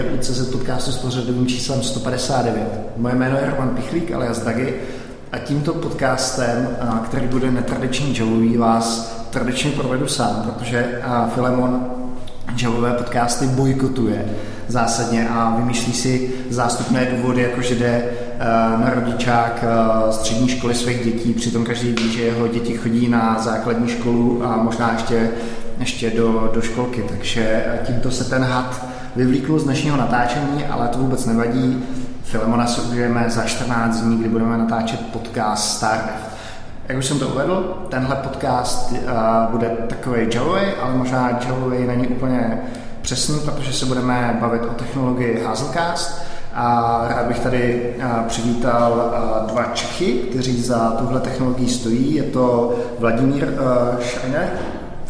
Vítejte 0.00 0.18
u 0.18 0.34
CZ 0.34 0.52
podcastu 0.52 0.92
s 0.92 0.98
pořadovým 0.98 1.46
číslem 1.46 1.82
159. 1.82 2.62
Moje 2.96 3.14
jméno 3.14 3.36
je 3.36 3.50
Roman 3.50 3.68
Pichlík, 3.68 4.12
alias 4.12 4.38
Dagi, 4.38 4.74
a 5.32 5.38
tímto 5.38 5.74
podcastem, 5.74 6.68
který 7.04 7.26
bude 7.26 7.50
netradiční 7.50 8.18
javový, 8.18 8.56
vás 8.56 9.16
tradičně 9.30 9.70
provedu 9.70 10.06
sám, 10.06 10.42
protože 10.42 11.00
Filemon 11.34 11.86
javové 12.62 12.92
podcasty 12.92 13.46
bojkotuje 13.46 14.24
zásadně 14.68 15.28
a 15.28 15.56
vymýšlí 15.56 15.92
si 15.92 16.32
zástupné 16.50 17.06
důvody, 17.16 17.42
jako 17.42 17.62
že 17.62 17.74
jde 17.74 18.04
na 18.76 18.90
rodičák 18.94 19.64
střední 20.10 20.48
školy 20.48 20.74
svých 20.74 21.04
dětí, 21.04 21.32
přitom 21.32 21.64
každý 21.64 21.92
ví, 21.92 22.12
že 22.12 22.22
jeho 22.22 22.48
děti 22.48 22.76
chodí 22.76 23.08
na 23.08 23.38
základní 23.42 23.88
školu 23.88 24.44
a 24.44 24.56
možná 24.56 24.92
ještě 24.92 25.30
ještě 25.78 26.10
do, 26.10 26.50
do 26.54 26.62
školky, 26.62 27.04
takže 27.08 27.64
tímto 27.86 28.10
se 28.10 28.24
ten 28.24 28.42
had 28.44 28.89
vyvlíkl 29.16 29.58
z 29.58 29.64
dnešního 29.64 29.96
natáčení, 29.96 30.64
ale 30.64 30.88
to 30.88 30.98
vůbec 30.98 31.26
nevadí. 31.26 31.84
Filemona 32.22 32.66
si 32.66 32.80
užijeme 32.80 33.24
za 33.28 33.44
14 33.44 34.00
dní, 34.00 34.16
kdy 34.16 34.28
budeme 34.28 34.58
natáčet 34.58 35.00
podcast 35.12 35.76
Stardev. 35.76 36.30
Jak 36.88 36.98
už 36.98 37.06
jsem 37.06 37.18
to 37.18 37.28
uvedl, 37.28 37.86
tenhle 37.88 38.16
podcast 38.16 38.92
uh, 38.92 38.98
bude 39.50 39.68
takový 39.68 40.28
javový, 40.34 40.60
ale 40.82 40.94
možná 40.94 41.38
javový 41.48 41.86
není 41.86 42.08
úplně 42.08 42.60
přesný, 43.02 43.40
protože 43.44 43.72
se 43.72 43.86
budeme 43.86 44.38
bavit 44.40 44.62
o 44.62 44.74
technologii 44.74 45.42
Hazelcast. 45.44 46.22
A 46.54 47.04
rád 47.08 47.26
bych 47.26 47.38
tady 47.38 47.94
přivítal 48.28 49.14
dva 49.46 49.64
Čechy, 49.74 50.12
kteří 50.12 50.62
za 50.62 50.90
tuhle 50.90 51.20
technologií 51.20 51.68
stojí. 51.68 52.14
Je 52.14 52.22
to 52.22 52.74
Vladimír 52.98 53.48
Šajner. 54.00 54.48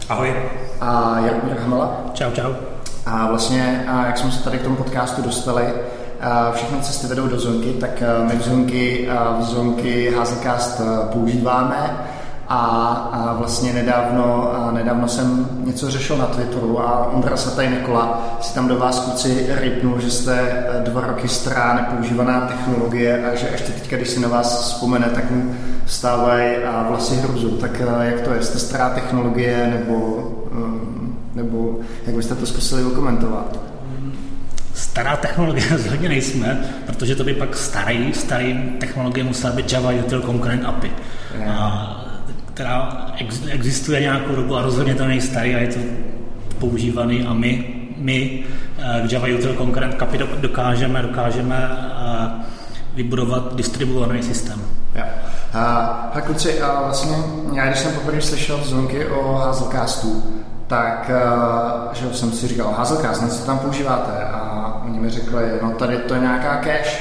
Ahoj. 0.08 0.34
A 0.80 1.18
Jaromír 1.18 1.56
Hamela. 1.58 2.10
Čau, 2.14 2.30
čau. 2.30 2.69
A 3.06 3.26
vlastně, 3.28 3.84
a 3.88 4.06
jak 4.06 4.18
jsme 4.18 4.30
se 4.30 4.44
tady 4.44 4.58
k 4.58 4.62
tomu 4.62 4.76
podcastu 4.76 5.22
dostali, 5.22 5.64
všechny 6.52 6.80
cesty 6.80 7.06
vedou 7.06 7.28
do 7.28 7.40
Zonky, 7.40 7.72
tak 7.72 8.02
my 8.28 8.36
v 8.36 8.42
Zonky, 8.42 9.08
v 9.40 9.42
Zonky 9.42 10.14
Hazelcast 10.14 10.80
používáme 11.12 11.96
a, 12.48 12.58
a 13.12 13.32
vlastně 13.38 13.72
nedávno, 13.72 14.52
a 14.54 14.70
nedávno 14.70 15.08
jsem 15.08 15.48
něco 15.64 15.90
řešil 15.90 16.16
na 16.16 16.26
Twitteru 16.26 16.80
a 16.80 17.12
Ondra 17.12 17.36
Sataj 17.36 17.68
Nikola 17.68 18.36
si 18.40 18.54
tam 18.54 18.68
do 18.68 18.78
vás 18.78 19.00
kluci 19.00 19.46
rypnul, 19.48 20.00
že 20.00 20.10
jste 20.10 20.64
dva 20.84 21.00
roky 21.00 21.28
stará 21.28 21.74
nepoužívaná 21.74 22.40
technologie 22.40 23.30
a 23.32 23.34
že 23.34 23.48
ještě 23.52 23.72
teďka, 23.72 23.96
když 23.96 24.08
si 24.08 24.20
na 24.20 24.28
vás 24.28 24.60
vzpomene, 24.60 25.06
tak 25.06 25.30
mu 25.30 25.54
vstávají 25.84 26.56
a 26.56 26.86
vlasy 26.88 27.16
hruzu. 27.16 27.50
Tak 27.50 27.82
jak 28.00 28.20
to 28.20 28.32
je? 28.32 28.42
Jste 28.42 28.58
stará 28.58 28.90
technologie 28.90 29.66
nebo, 29.78 30.28
nebo 31.34 31.80
jak 32.06 32.16
byste 32.16 32.34
to 32.34 32.46
zkusili 32.46 32.84
okomentovat? 32.84 33.60
Stará 34.74 35.16
technologie 35.16 35.66
rozhodně 35.70 36.08
nejsme, 36.08 36.64
protože 36.86 37.16
to 37.16 37.24
by 37.24 37.34
pak 37.34 37.56
starý, 37.56 38.12
starý 38.12 38.54
technologie 38.80 39.24
musela 39.24 39.52
být 39.52 39.72
Java 39.72 39.90
Util 39.90 40.22
Concurrent 40.22 40.64
API. 40.64 40.90
A 41.46 41.96
která 42.54 43.06
existuje 43.50 44.00
nějakou 44.00 44.34
dobu 44.34 44.56
a 44.56 44.62
rozhodně 44.62 44.94
to 44.94 45.06
není 45.06 45.20
starý 45.20 45.54
a 45.54 45.58
je 45.58 45.68
to 45.68 45.80
používaný 46.58 47.26
a 47.26 47.34
my, 47.34 47.64
my 47.96 48.44
eh, 48.78 49.08
k 49.08 49.12
Java 49.12 49.26
Util 49.38 49.54
Concurrent 49.54 49.98
Capy 49.98 50.18
dokážeme, 50.18 51.02
dokážeme 51.02 51.70
eh, 51.70 52.30
vybudovat 52.94 53.56
distribuovaný 53.56 54.22
systém. 54.22 54.62
Jo. 54.94 55.02
A, 55.52 55.76
a 56.14 56.20
kluci, 56.20 56.60
a 56.60 56.82
vlastně 56.82 57.16
já 57.52 57.66
když 57.66 57.78
jsem 57.78 57.94
poprvé 57.94 58.20
slyšel 58.20 58.60
zvonky 58.64 59.06
o 59.06 59.32
Hazelcastu, 59.32 60.39
tak 60.70 61.10
a, 61.10 61.88
že 61.92 62.14
jsem 62.14 62.32
si 62.32 62.48
říkal, 62.48 62.74
Hazelcast, 62.78 63.22
něco 63.22 63.44
tam 63.46 63.58
používáte? 63.58 64.12
A 64.32 64.82
oni 64.84 65.00
mi 65.00 65.10
řekli, 65.10 65.42
no 65.62 65.70
tady 65.70 65.96
to 65.96 66.14
je 66.14 66.20
nějaká 66.20 66.56
cache. 66.56 66.98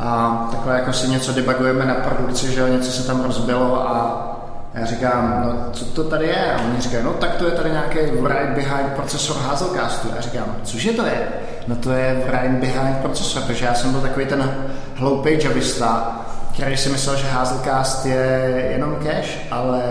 A 0.00 0.48
takhle 0.50 0.74
jako 0.74 0.92
si 0.92 1.08
něco 1.08 1.32
debugujeme 1.32 1.84
na 1.84 1.94
produkci, 1.94 2.52
že 2.52 2.70
něco 2.70 2.90
se 2.90 3.06
tam 3.06 3.24
rozbilo 3.24 3.90
a 3.90 4.30
já 4.74 4.86
říkám, 4.86 5.42
no 5.46 5.70
co 5.72 5.84
to 5.84 6.04
tady 6.04 6.26
je? 6.26 6.54
A 6.54 6.60
oni 6.60 6.80
říkají, 6.80 7.04
no 7.04 7.12
tak 7.12 7.34
to 7.34 7.44
je 7.44 7.50
tady 7.50 7.70
nějaký 7.70 7.98
write 7.98 8.52
behind 8.54 8.92
procesor 8.96 9.36
Hazelcastu. 9.36 10.08
A 10.18 10.20
říkám, 10.20 10.56
cože 10.64 10.92
to 10.92 11.06
je? 11.06 11.28
No 11.66 11.76
to 11.76 11.92
je 11.92 12.24
write 12.26 12.56
behind 12.60 12.96
procesor, 12.96 13.42
protože 13.42 13.64
já 13.64 13.74
jsem 13.74 13.92
byl 13.92 14.00
takový 14.00 14.26
ten 14.26 14.66
hloupý 14.94 15.44
javista, 15.44 16.20
který 16.54 16.76
si 16.76 16.88
myslel, 16.88 17.16
že 17.16 17.28
Hazelcast 17.28 18.06
je 18.06 18.66
jenom 18.72 18.96
cache, 19.02 19.38
ale 19.50 19.82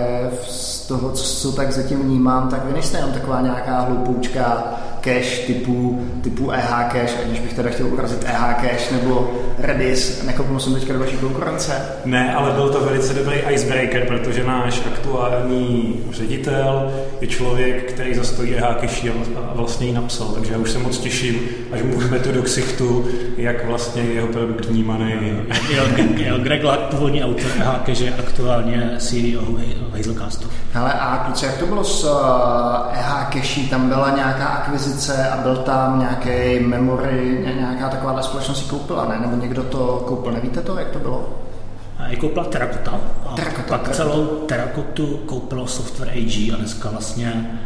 z 0.47 0.88
toho, 0.88 1.12
co 1.12 1.51
tak 1.51 1.72
zatím 1.72 2.00
vnímám, 2.00 2.50
tak 2.50 2.66
vy 2.66 2.74
nejste 2.74 2.97
jenom 2.97 3.12
taková 3.12 3.41
nějaká 3.41 3.79
hloupoučka 3.79 4.63
cache 5.03 5.46
typu, 5.47 6.08
typu 6.22 6.52
EH 6.52 6.69
cache, 6.91 7.24
aniž 7.25 7.40
bych 7.40 7.53
teda 7.53 7.69
chtěl 7.69 7.88
urazit 7.88 8.24
EH 8.24 8.56
cache 8.62 8.96
nebo 8.96 9.31
Redis, 9.59 10.24
nekopnul 10.25 10.59
jsem 10.59 10.74
teďka 10.74 10.94
do 10.94 11.00
vaší 11.00 11.18
konkurence. 11.18 11.81
Ne, 12.06 12.36
ale 12.36 12.52
byl 12.52 12.69
to 12.69 12.80
velice 12.80 13.13
dobrý 13.13 13.36
icebreaker, 13.50 14.06
protože 14.08 14.44
náš 14.44 14.81
aktuální 14.86 16.00
ředitel 16.12 16.92
je 17.22 17.28
člověk, 17.28 17.92
který 17.92 18.16
zastojí 18.16 18.56
EH 18.56 18.75
cache 18.80 19.12
a 19.36 19.53
vlastně 19.53 19.88
ji 19.88 19.94
napsal, 19.94 20.28
takže 20.28 20.53
já 20.53 20.59
už 20.59 20.72
se 20.72 20.80
moc 20.80 20.97
těším, 20.97 21.40
až 21.72 21.81
mu 21.81 22.19
tu 22.24 22.31
do 22.31 22.42
ksichtu, 22.42 23.06
jak 23.38 23.66
vlastně 23.66 24.02
jeho 24.02 24.28
produkt 24.28 24.66
vnímaný. 24.66 25.13
Jo, 26.18 26.38
Greg 26.38 26.63
Lack, 26.63 26.81
původní 26.81 27.24
autor 27.24 27.52
EH 27.59 27.80
cache, 27.86 28.03
je 28.03 28.13
aktuálně 28.13 28.92
CEO 28.97 29.44
Hazelcastu. 29.92 30.47
Hele, 30.74 30.94
a 30.94 31.18
kluci, 31.25 31.46
jak 31.46 31.58
to 31.58 31.66
bylo 31.66 31.84
s 31.84 32.03
EH 32.94 33.28
cache? 33.34 33.62
Tam 33.69 33.90
byla 33.90 34.16
nějaká 34.16 34.46
akvizice 34.46 34.93
a 35.31 35.38
byl 35.38 35.58
tam 35.58 36.00
nějaký 36.00 36.64
memory, 36.66 37.44
nějaká 37.58 37.90
taková 37.90 38.22
společnost 38.22 38.59
si 38.59 38.70
koupila, 38.70 39.06
ne? 39.06 39.20
Nebo 39.20 39.36
někdo 39.36 39.64
to 39.64 40.04
koupil, 40.08 40.31
nevíte 40.31 40.62
to, 40.62 40.80
jak 40.80 40.90
to 40.90 41.00
bylo? 41.00 41.30
Je 42.08 42.16
koupila 42.16 42.46
Terracotta. 42.46 42.92
A 43.26 43.34
Terracotta, 43.36 43.64
pak 43.70 43.81
Terracotta. 43.81 44.12
celou 44.12 44.26
Terracotu 44.26 45.18
koupilo 45.26 45.68
Software 45.68 46.09
AG 46.09 46.54
a 46.54 46.58
dneska 46.58 46.90
vlastně 46.90 47.59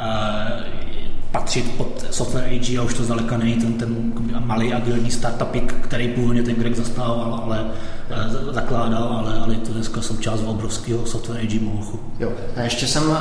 uh, 0.00 0.87
patřit 1.32 1.76
pod 1.76 2.04
Software 2.10 2.44
AG 2.44 2.78
a 2.78 2.82
už 2.82 2.94
to 2.94 3.04
zdaleka 3.04 3.36
není 3.36 3.54
ten, 3.54 3.72
ten 3.72 4.12
malý 4.44 4.74
agilní 4.74 5.10
startupik, 5.10 5.74
který 5.80 6.08
původně 6.08 6.42
ten 6.42 6.54
Greg 6.54 6.76
zastával, 6.76 7.40
ale 7.44 7.64
uh, 7.64 8.54
zakládal, 8.54 9.02
ale, 9.02 9.40
ale 9.40 9.54
je 9.54 9.58
to 9.58 9.72
dneska 9.72 10.02
součást 10.02 10.42
obrovského 10.46 11.06
Software 11.06 11.40
AG 11.40 11.62
Molchu. 11.62 12.00
Jo, 12.20 12.32
a 12.56 12.60
ještě 12.60 12.86
jsem, 12.86 13.08
uh, 13.08 13.16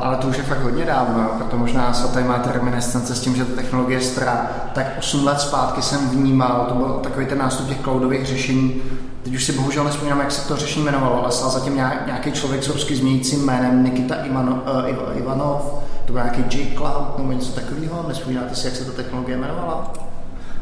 ale 0.00 0.16
to 0.16 0.28
už 0.28 0.36
je 0.36 0.42
fakt 0.42 0.62
hodně 0.62 0.84
dávno, 0.84 1.30
proto 1.36 1.58
možná 1.58 1.92
se 1.92 2.12
tady 2.12 2.26
máte 2.26 2.52
reminiscence 2.52 3.14
s 3.14 3.20
tím, 3.20 3.36
že 3.36 3.44
ta 3.44 3.56
technologie 3.56 4.00
stará, 4.00 4.50
tak 4.74 4.96
8 4.98 5.24
let 5.24 5.40
zpátky 5.40 5.82
jsem 5.82 6.08
vnímal, 6.08 6.66
to 6.68 6.74
byl 6.74 7.00
takový 7.02 7.26
ten 7.26 7.38
nástup 7.38 7.68
těch 7.68 7.80
cloudových 7.80 8.26
řešení, 8.26 8.74
Teď 9.22 9.34
už 9.34 9.44
si 9.44 9.52
bohužel 9.52 9.84
nespomínám, 9.84 10.20
jak 10.20 10.32
se 10.32 10.48
to 10.48 10.56
řešení 10.56 10.84
jmenovalo, 10.84 11.22
ale 11.22 11.32
stál 11.32 11.50
zatím 11.50 11.74
nějaký 12.06 12.32
člověk 12.32 12.64
s 12.64 12.68
rusky 12.68 12.96
změnícím 12.96 13.44
jménem 13.44 13.84
Nikita 13.84 14.14
Ivanov, 14.14 14.56
uh, 14.56 15.18
Ivanov 15.18 15.62
to 16.08 16.12
byl 16.12 16.22
nějaký 16.22 16.58
J-Cloud 16.58 17.18
nebo 17.18 17.32
něco 17.32 17.52
takového, 17.52 18.04
nespomínáte 18.08 18.54
si, 18.54 18.66
jak 18.66 18.76
se 18.76 18.84
ta 18.84 18.92
technologie 18.92 19.36
jmenovala? 19.36 19.92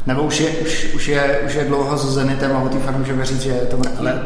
Nebo 0.05 0.23
už 0.23 0.39
je, 0.39 0.49
už, 0.49 0.93
už 0.95 1.07
je, 1.07 1.39
už 1.45 1.53
je 1.53 1.63
dlouho 1.63 1.97
za 1.97 2.11
Zenitem 2.11 2.51
a 2.55 2.61
o 2.61 2.69
té 2.69 2.79
fakt 2.79 2.97
můžeme 2.97 3.25
říct, 3.25 3.41
že 3.41 3.49
je 3.49 3.65
to 3.65 3.77
mrtvý? 3.77 3.97
Ale 3.99 4.21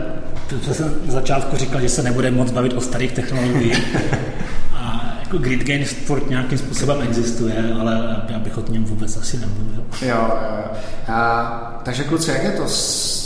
to 0.68 0.74
jsem 0.74 0.96
na 1.06 1.14
začátku 1.14 1.58
říkal, 1.58 1.82
že 1.82 1.90
se 1.90 2.04
nebude 2.04 2.32
moc 2.32 2.52
bavit 2.52 2.74
o 2.74 2.82
starých 2.82 3.12
technologiích. 3.12 3.96
A 4.76 5.14
jako 5.20 5.38
Grid 5.38 5.64
Gain 5.64 5.86
sport 5.86 6.30
nějakým 6.30 6.58
způsobem 6.58 7.02
existuje, 7.02 7.74
ale 7.80 8.24
já 8.30 8.40
bych 8.40 8.58
o 8.58 8.64
něm 8.70 8.86
vůbec 8.86 9.18
asi 9.18 9.38
nemluvil. 9.38 9.84
Jo, 10.02 10.18
jo. 10.28 10.64
A, 11.08 11.82
takže 11.84 12.04
kluci, 12.04 12.32
jak 12.32 12.44
je 12.44 12.52
to? 12.52 12.66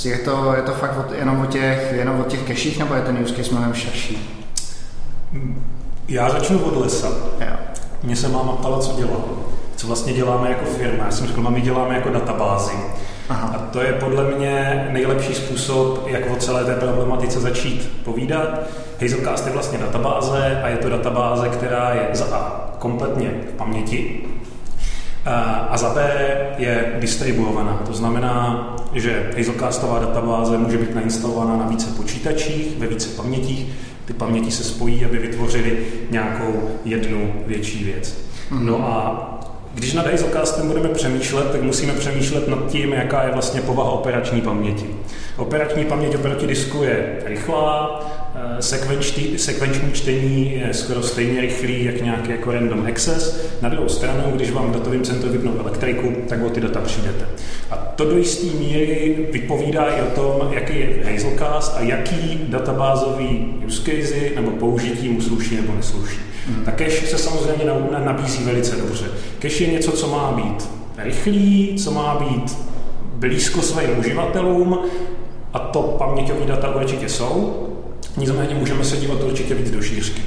Je 0.08 0.18
to, 0.18 0.54
je 0.56 0.62
to 0.62 0.72
fakt 0.72 0.98
od, 0.98 1.12
jenom 1.20 1.42
o 1.42 1.46
těch, 1.46 1.94
jenom 1.96 2.20
o 2.20 2.24
těch 2.24 2.44
keších, 2.44 2.80
nebo 2.80 2.94
je 2.94 3.02
ten 3.02 3.18
use 3.24 3.36
case 3.36 3.52
mnohem 3.52 3.74
širší? 3.74 4.18
Já 6.08 6.30
začnu 6.30 6.60
od 6.60 6.78
lesa. 6.78 7.08
Mně 8.06 8.16
se 8.16 8.28
máma 8.28 8.52
ptala, 8.52 8.80
co 8.80 8.94
dělám. 8.98 9.24
Co 9.76 9.88
vlastně 9.88 10.14
děláme 10.14 10.50
jako 10.50 10.66
firma. 10.66 11.06
Já 11.06 11.12
jsem 11.12 11.28
řekl, 11.28 11.42
my 11.42 11.62
děláme 11.62 11.96
jako 11.96 12.10
databázy. 12.10 12.74
Aha. 13.30 13.52
A 13.56 13.58
to 13.58 13.82
je 13.82 13.94
podle 13.94 14.24
mě 14.24 14.86
nejlepší 14.92 15.34
způsob, 15.34 16.08
jak 16.08 16.32
o 16.32 16.36
celé 16.36 16.66
té 16.66 16.76
problematice 16.76 17.40
začít 17.40 17.92
povídat. 18.04 18.60
Hazelcast 19.02 19.48
je 19.48 19.54
vlastně 19.54 19.78
databáze 19.78 20.62
a 20.64 20.68
je 20.68 20.78
to 20.78 20.90
databáze, 20.90 21.50
která 21.50 21.94
je 21.94 22.10
za 22.14 22.26
A 22.26 22.72
kompletně 22.80 23.32
v 23.50 23.58
paměti 23.58 24.24
a 25.70 25.78
za 25.78 25.90
B 25.90 26.12
je 26.58 26.94
distribuovaná. 27.00 27.82
To 27.88 27.94
znamená, 27.94 28.76
že 28.94 29.32
Hazelcastová 29.38 30.00
databáze 30.00 30.58
může 30.58 30.78
být 30.78 30.96
nainstalovaná 30.96 31.58
na 31.58 31.68
více 31.68 31.92
počítačích, 31.92 32.80
ve 32.80 32.88
více 32.88 33.10
pamětích. 33.10 33.68
Ty 34.06 34.14
paměti 34.14 34.52
se 34.52 34.64
spojí, 34.64 35.06
aby 35.06 35.18
vytvořili 35.18 35.78
nějakou 36.10 36.70
jednu 36.86 37.34
větší 37.48 37.84
věc. 37.84 38.26
No 38.60 38.88
a 38.88 39.32
když 39.74 39.94
nad 39.94 40.08
Hazelcastem 40.08 40.68
budeme 40.68 40.90
přemýšlet, 40.90 41.52
tak 41.52 41.62
musíme 41.62 41.94
přemýšlet 41.94 42.48
nad 42.48 42.68
tím, 42.68 42.94
jaká 42.94 43.24
je 43.24 43.32
vlastně 43.32 43.62
povaha 43.62 43.90
operační 43.90 44.42
paměti. 44.42 44.86
Operační 45.38 45.86
paměť 45.86 46.16
oproti 46.16 46.48
disku 46.48 46.84
je 46.84 47.18
rychlá, 47.26 48.02
eh, 48.36 48.62
sekvenční, 48.62 49.38
sekvenční 49.38 49.92
čtení 49.92 50.52
je 50.52 50.74
skoro 50.74 51.04
stejně 51.04 51.42
rychlý, 51.42 51.86
jak 51.86 52.02
nějaký 52.02 52.32
jako 52.32 52.52
random 52.52 52.88
access. 52.88 53.48
Na 53.62 53.70
druhou 53.70 53.90
stranu, 53.90 54.24
když 54.36 54.52
vám 54.52 54.72
v 54.72 54.74
datovém 54.74 55.04
centru 55.04 55.30
vypnou 55.30 55.52
elektriku, 55.60 56.14
tak 56.30 56.44
o 56.44 56.50
ty 56.50 56.62
data 56.62 56.82
přijdete. 56.82 57.26
A 57.72 57.76
to 57.76 58.06
do 58.06 58.18
jisté 58.18 58.58
míry 58.58 59.16
vypovídá 59.32 59.86
i 59.86 60.02
o 60.02 60.06
tom, 60.06 60.54
jaký 60.54 60.80
je 60.80 61.12
Hazelcast 61.12 61.78
a 61.78 61.82
jaký 61.82 62.40
databázový 62.48 63.54
use 63.66 63.82
casey 63.82 64.32
nebo 64.36 64.52
použití 64.52 65.10
mu 65.10 65.22
sluší 65.22 65.56
nebo 65.56 65.74
nesluší. 65.76 66.18
Hmm. 66.48 66.66
Ta 66.66 66.72
cache 66.72 67.08
se 67.08 67.18
samozřejmě 67.18 67.64
nabízí 68.06 68.44
velice 68.44 68.76
dobře. 68.76 69.06
Cache 69.42 69.64
je 69.64 69.72
něco, 69.72 69.92
co 69.92 70.08
má 70.08 70.32
být 70.32 70.70
rychlý, 70.98 71.76
co 71.84 71.92
má 71.92 72.16
být 72.20 72.75
blízko 73.28 73.62
svým 73.62 74.00
uživatelům 74.00 74.80
a 75.54 75.60
to 75.60 75.82
paměťové 75.82 76.46
data 76.46 76.76
určitě 76.76 77.10
jsou. 77.10 77.68
Nicméně 78.18 78.56
můžeme 78.56 78.84
se 78.84 78.98
dívat 78.98 79.24
určitě 79.24 79.56
víc 79.56 79.72
do 79.72 79.82
šířky. 79.82 80.22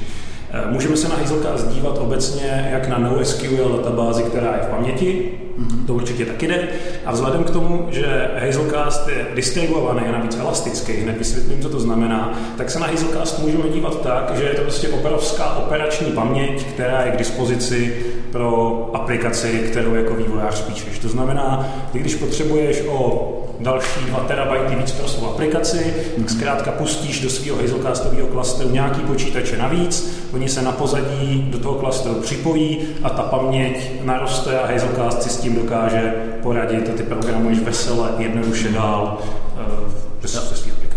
Eh, 0.51 0.71
můžeme 0.71 0.97
se 0.97 1.09
na 1.09 1.15
Hazelcast 1.15 1.67
dívat 1.67 1.97
obecně 1.97 2.69
jak 2.71 2.87
na 2.87 2.97
NoSQL 2.97 3.77
databázi, 3.77 4.23
která 4.23 4.55
je 4.55 4.63
v 4.63 4.69
paměti, 4.69 5.31
mm-hmm. 5.59 5.85
to 5.85 5.93
určitě 5.93 6.25
taky 6.25 6.47
jde. 6.47 6.67
A 7.05 7.11
vzhledem 7.11 7.43
k 7.43 7.49
tomu, 7.49 7.87
že 7.89 8.29
Hazelcast 8.39 9.07
je 9.07 9.25
distribuovaný 9.35 10.01
a 10.07 10.11
navíc 10.11 10.37
elastický, 10.39 10.93
hned 10.93 11.17
vysvětlím, 11.17 11.61
co 11.61 11.69
to 11.69 11.79
znamená, 11.79 12.39
tak 12.57 12.69
se 12.69 12.79
na 12.79 12.87
Hazelcast 12.87 13.39
můžeme 13.39 13.69
dívat 13.69 14.01
tak, 14.01 14.37
že 14.37 14.43
je 14.43 14.53
to 14.53 14.61
prostě 14.61 14.89
obrovská 14.89 15.55
operační 15.55 16.11
paměť, 16.11 16.63
která 16.63 17.05
je 17.05 17.11
k 17.11 17.17
dispozici 17.17 18.05
pro 18.31 18.89
aplikaci, 18.93 19.59
kterou 19.71 19.95
jako 19.95 20.15
vývojář 20.15 20.61
píšeš. 20.61 20.99
To 20.99 21.09
znamená, 21.09 21.67
když 21.93 22.15
potřebuješ 22.15 22.83
o 22.87 23.35
další 23.59 23.99
2 24.07 24.19
terabajty 24.19 24.75
víc 24.75 24.91
pro 24.91 25.07
svou 25.07 25.27
aplikaci, 25.27 25.93
tak 26.17 26.29
zkrátka 26.29 26.71
pustíš 26.71 27.21
do 27.21 27.29
svého 27.29 27.57
Hazelcastového 27.57 28.27
klasteru 28.27 28.69
nějaký 28.69 29.01
počítače 29.01 29.57
navíc, 29.57 30.19
oni 30.33 30.49
se 30.49 30.61
na 30.61 30.71
pozadí 30.71 31.47
do 31.49 31.59
toho 31.59 31.75
klasteru 31.75 32.15
připojí 32.15 32.79
a 33.03 33.09
ta 33.09 33.21
paměť 33.21 33.91
naroste 34.03 34.59
a 34.59 34.67
Hazelcast 34.67 35.23
si 35.23 35.29
s 35.29 35.37
tím 35.37 35.48
dokáže 35.55 36.13
poradit 36.43 36.89
a 36.89 36.97
ty 36.97 37.03
programuješ 37.03 37.59
vesele, 37.59 38.09
jednoduše 38.17 38.69
dál 38.69 39.17
uh, 39.53 39.89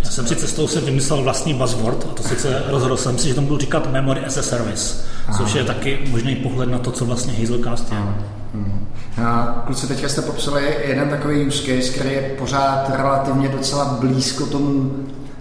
Já 0.05 0.11
jsem 0.11 0.27
si 0.27 0.37
cestou 0.37 0.67
se 0.67 0.81
vymyslel 0.81 1.23
vlastní 1.23 1.55
buzzword, 1.55 2.07
a 2.11 2.15
to 2.15 2.23
sice 2.23 2.63
rozhodl 2.67 2.97
jsem 2.97 3.19
si, 3.19 3.29
že 3.29 3.35
tomu 3.35 3.47
budu 3.47 3.61
říkat 3.61 3.93
Memory 3.93 4.21
as 4.21 4.37
a 4.37 4.43
Service, 4.43 5.05
Aha. 5.29 5.39
což 5.39 5.55
je 5.55 5.65
taky 5.65 5.99
možný 6.11 6.37
pohled 6.37 6.69
na 6.69 6.79
to, 6.79 6.91
co 6.91 7.05
vlastně 7.05 7.33
Hazelcast 7.33 7.93
je. 7.93 7.99
Aha. 7.99 8.15
Hmm. 8.55 8.87
A 9.25 9.63
kluci, 9.67 9.87
teďka 9.87 10.09
jste 10.09 10.23
popsali 10.23 10.77
jeden 10.85 11.09
takový 11.09 11.47
use 11.47 11.63
case, 11.63 11.93
který 11.93 12.13
je 12.13 12.35
pořád 12.39 12.91
relativně 12.97 13.49
docela 13.49 13.85
blízko 14.01 14.47
tomu, 14.47 14.93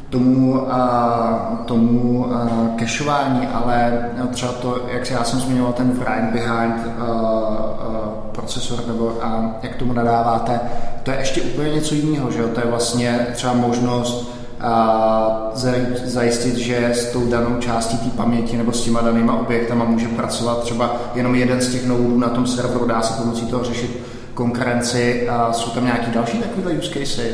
tomu, 0.10 0.72
a, 0.74 1.64
tomu 1.66 2.26
a, 2.36 2.50
kešování, 2.76 3.48
ale 3.48 4.06
třeba 4.32 4.52
to, 4.52 4.86
jak 4.94 5.12
já 5.12 5.24
jsem 5.24 5.40
zmiňoval, 5.40 5.74
ten 5.74 5.92
write 5.92 6.30
behind 6.34 6.76
a, 7.00 7.04
a, 7.04 8.01
procesor, 8.42 8.84
nebo 8.88 9.18
a, 9.22 9.56
jak 9.64 9.76
tomu 9.76 9.94
nadáváte, 9.94 10.60
to 11.04 11.12
je 11.12 11.18
ještě 11.18 11.42
úplně 11.42 11.70
něco 11.70 11.96
jiného, 11.96 12.32
že 12.32 12.40
jo? 12.40 12.48
To 12.48 12.60
je 12.60 12.66
vlastně 12.66 13.28
třeba 13.34 13.54
možnost 13.54 14.32
a 14.62 15.52
zajistit, 16.04 16.58
že 16.58 16.90
s 16.94 17.12
tou 17.12 17.26
danou 17.26 17.56
částí 17.60 17.98
té 17.98 18.10
paměti 18.10 18.58
nebo 18.58 18.72
s 18.72 18.84
těma 18.84 19.02
danýma 19.02 19.40
objektama 19.40 19.86
může 19.86 20.08
pracovat 20.08 20.64
třeba 20.64 20.96
jenom 21.16 21.36
jeden 21.36 21.62
z 21.62 21.72
těch 21.72 21.86
nodů 21.86 22.20
na 22.20 22.30
tom 22.30 22.48
serveru, 22.48 22.88
dá 22.88 23.02
se 23.02 23.14
pomocí 23.22 23.46
toho 23.46 23.64
řešit 23.64 24.00
konkurenci 24.34 25.30
a 25.30 25.54
jsou 25.54 25.70
tam 25.70 25.86
nějaký 25.86 26.12
další 26.12 26.38
takovýhle 26.38 26.72
use 26.72 27.00
casey? 27.00 27.32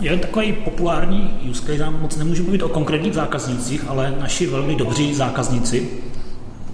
Jeden 0.00 0.20
takový 0.20 0.52
populární 0.52 1.40
use 1.50 1.62
case, 1.66 1.90
moc 1.90 2.16
nemůžu 2.16 2.42
mluvit 2.42 2.62
o 2.62 2.68
konkrétních 2.68 3.14
zákaznících, 3.14 3.84
ale 3.88 4.14
naši 4.20 4.46
velmi 4.46 4.74
dobří 4.74 5.14
zákazníci, 5.14 5.88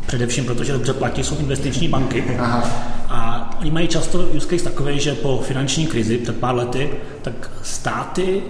především 0.07 0.45
protože 0.45 0.73
dobře 0.73 0.93
platí, 0.93 1.25
jsou 1.25 1.39
investiční 1.39 1.89
banky. 1.89 2.25
Aha. 2.39 2.69
Oni 3.61 3.71
mají 3.71 3.89
často 3.89 4.19
use 4.19 4.49
case 4.49 4.65
takový, 4.65 5.01
že 5.01 5.15
po 5.15 5.39
finanční 5.47 5.87
krizi 5.87 6.19
před 6.19 6.41
pár 6.41 6.55
lety, 6.55 6.91
tak 7.23 7.51
státy 7.63 8.43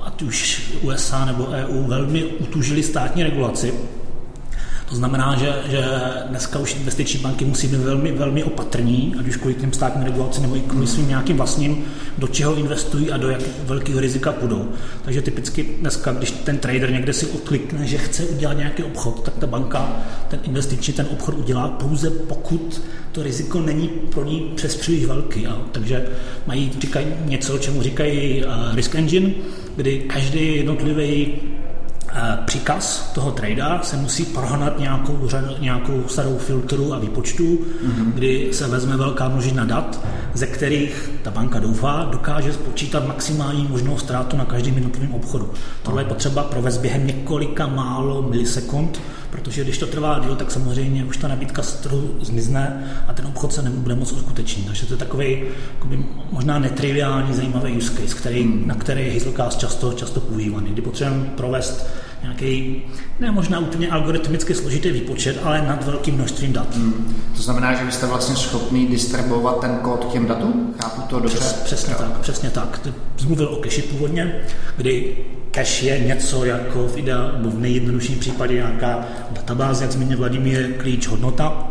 ať 0.00 0.22
už 0.22 0.62
USA 0.82 1.24
nebo 1.24 1.46
EU, 1.46 1.86
velmi 1.86 2.24
utužili 2.24 2.82
státní 2.82 3.22
regulaci. 3.22 3.74
To 4.90 4.96
znamená, 4.96 5.36
že, 5.36 5.54
že 5.68 5.84
dneska 6.28 6.58
už 6.58 6.74
investiční 6.74 7.20
banky 7.20 7.44
musí 7.44 7.68
být 7.68 7.76
velmi, 7.76 8.12
velmi 8.12 8.44
opatrní, 8.44 9.14
ať 9.20 9.26
už 9.28 9.36
kvůli 9.36 9.54
těm 9.54 9.72
státním 9.72 10.04
regulaci 10.04 10.40
nebo 10.40 10.56
i 10.56 10.60
kvůli 10.60 10.86
svým 10.86 11.08
nějakým 11.08 11.36
vlastním, 11.36 11.84
do 12.18 12.28
čeho 12.28 12.54
investují 12.54 13.10
a 13.10 13.16
do 13.16 13.30
jak 13.30 13.40
velkého 13.64 14.00
rizika 14.00 14.32
půjdou. 14.32 14.68
Takže 15.04 15.22
typicky 15.22 15.66
dneska, 15.80 16.12
když 16.12 16.30
ten 16.30 16.58
trader 16.58 16.92
někde 16.92 17.12
si 17.12 17.26
odklikne, 17.26 17.86
že 17.86 17.98
chce 17.98 18.24
udělat 18.24 18.56
nějaký 18.56 18.82
obchod, 18.82 19.22
tak 19.22 19.34
ta 19.34 19.46
banka, 19.46 19.96
ten 20.28 20.40
investiční 20.42 20.94
ten 20.94 21.06
obchod 21.10 21.34
udělá 21.34 21.68
pouze 21.68 22.10
pokud 22.10 22.82
to 23.12 23.22
riziko 23.22 23.60
není 23.60 23.88
pro 23.88 24.24
ní 24.24 24.52
přes 24.54 24.76
příliš 24.76 25.04
velký. 25.04 25.42
Jo. 25.42 25.58
Takže 25.72 26.06
mají, 26.46 26.72
říkají 26.80 27.06
něco, 27.24 27.58
čemu 27.58 27.82
říkají 27.82 28.44
uh, 28.44 28.74
risk 28.74 28.94
engine, 28.94 29.30
kdy 29.76 29.98
každý 29.98 30.56
jednotlivý 30.56 31.32
eh, 31.34 31.59
příkaz 32.44 33.10
toho 33.14 33.30
trada 33.30 33.80
se 33.82 33.96
musí 33.96 34.24
prohnat 34.24 34.78
nějakou, 34.78 35.28
nějakou 35.60 36.02
sadou 36.08 36.38
filtrů 36.38 36.94
a 36.94 36.98
výpočtů, 36.98 37.44
mm-hmm. 37.44 38.12
kdy 38.14 38.48
se 38.52 38.68
vezme 38.68 38.96
velká 38.96 39.28
množina 39.28 39.64
dat, 39.64 40.00
ze 40.34 40.46
kterých 40.46 41.10
ta 41.22 41.30
banka 41.30 41.58
doufá, 41.58 42.08
dokáže 42.12 42.52
spočítat 42.52 43.06
maximální 43.06 43.66
možnou 43.70 43.98
ztrátu 43.98 44.36
na 44.36 44.44
každém 44.44 44.74
jednotlivém 44.74 45.14
obchodu. 45.14 45.50
Tohle 45.82 46.02
je 46.02 46.06
potřeba 46.06 46.42
provést 46.42 46.78
během 46.78 47.06
několika 47.06 47.66
málo 47.66 48.22
milisekund, 48.22 49.00
protože 49.30 49.64
když 49.64 49.78
to 49.78 49.86
trvá 49.86 50.18
díl, 50.18 50.36
tak 50.36 50.50
samozřejmě 50.50 51.04
už 51.04 51.16
ta 51.16 51.28
nabídka 51.28 51.62
z 51.62 51.72
trhu 51.72 52.14
zmizne 52.20 52.92
a 53.08 53.12
ten 53.12 53.26
obchod 53.26 53.52
se 53.52 53.62
nebude 53.62 53.94
moc 53.94 54.12
uskutečnit. 54.12 54.66
Takže 54.66 54.86
to 54.86 54.94
je 54.94 54.98
takový 54.98 55.42
jakoby, 55.74 56.04
možná 56.32 56.58
netriviální, 56.58 57.34
zajímavý 57.34 57.76
use 57.76 57.92
case, 57.92 58.14
který, 58.14 58.62
na 58.66 58.74
který 58.74 59.06
je 59.06 59.12
Hazelcast 59.12 59.58
často, 59.58 59.92
často 59.92 60.20
používaný. 60.20 60.70
Kdy 60.70 60.82
potřebujeme 60.82 61.24
provést 61.36 61.86
nějaký, 62.22 62.82
ne 63.20 63.30
možná 63.30 63.58
úplně 63.58 63.88
algoritmicky 63.88 64.54
složitý 64.54 64.90
výpočet, 64.90 65.40
ale 65.42 65.62
nad 65.62 65.84
velkým 65.84 66.14
množstvím 66.14 66.52
dat. 66.52 66.76
Hmm. 66.76 67.16
To 67.36 67.42
znamená, 67.42 67.74
že 67.74 67.84
vy 67.84 67.92
jste 67.92 68.06
vlastně 68.06 68.36
schopný 68.36 68.86
distribuovat 68.86 69.60
ten 69.60 69.76
kód 69.76 70.04
k 70.04 70.12
těm 70.12 70.26
datům? 70.26 70.74
Chápu 70.82 71.00
to 71.00 71.20
dobře? 71.20 71.38
Přes, 71.38 71.52
přesně 71.52 71.94
tak, 71.94 72.18
přesně 72.18 72.50
tak. 72.50 72.78
Ty 72.78 72.92
jsi 73.16 73.26
mluvil 73.26 73.48
o 73.48 73.62
cache 73.64 73.82
původně, 73.82 74.40
kdy 74.76 75.16
cache 75.52 75.86
je 75.86 75.98
něco 75.98 76.44
jako 76.44 76.88
v, 76.88 76.98
idea, 76.98 77.32
v 77.40 77.58
nejjednodušším 77.58 78.18
případě 78.18 78.54
nějaká 78.54 79.04
databáze, 79.30 79.84
jak 79.84 79.92
zmínil 79.92 80.18
Vladimír, 80.18 80.72
klíč, 80.72 81.06
hodnota, 81.06 81.68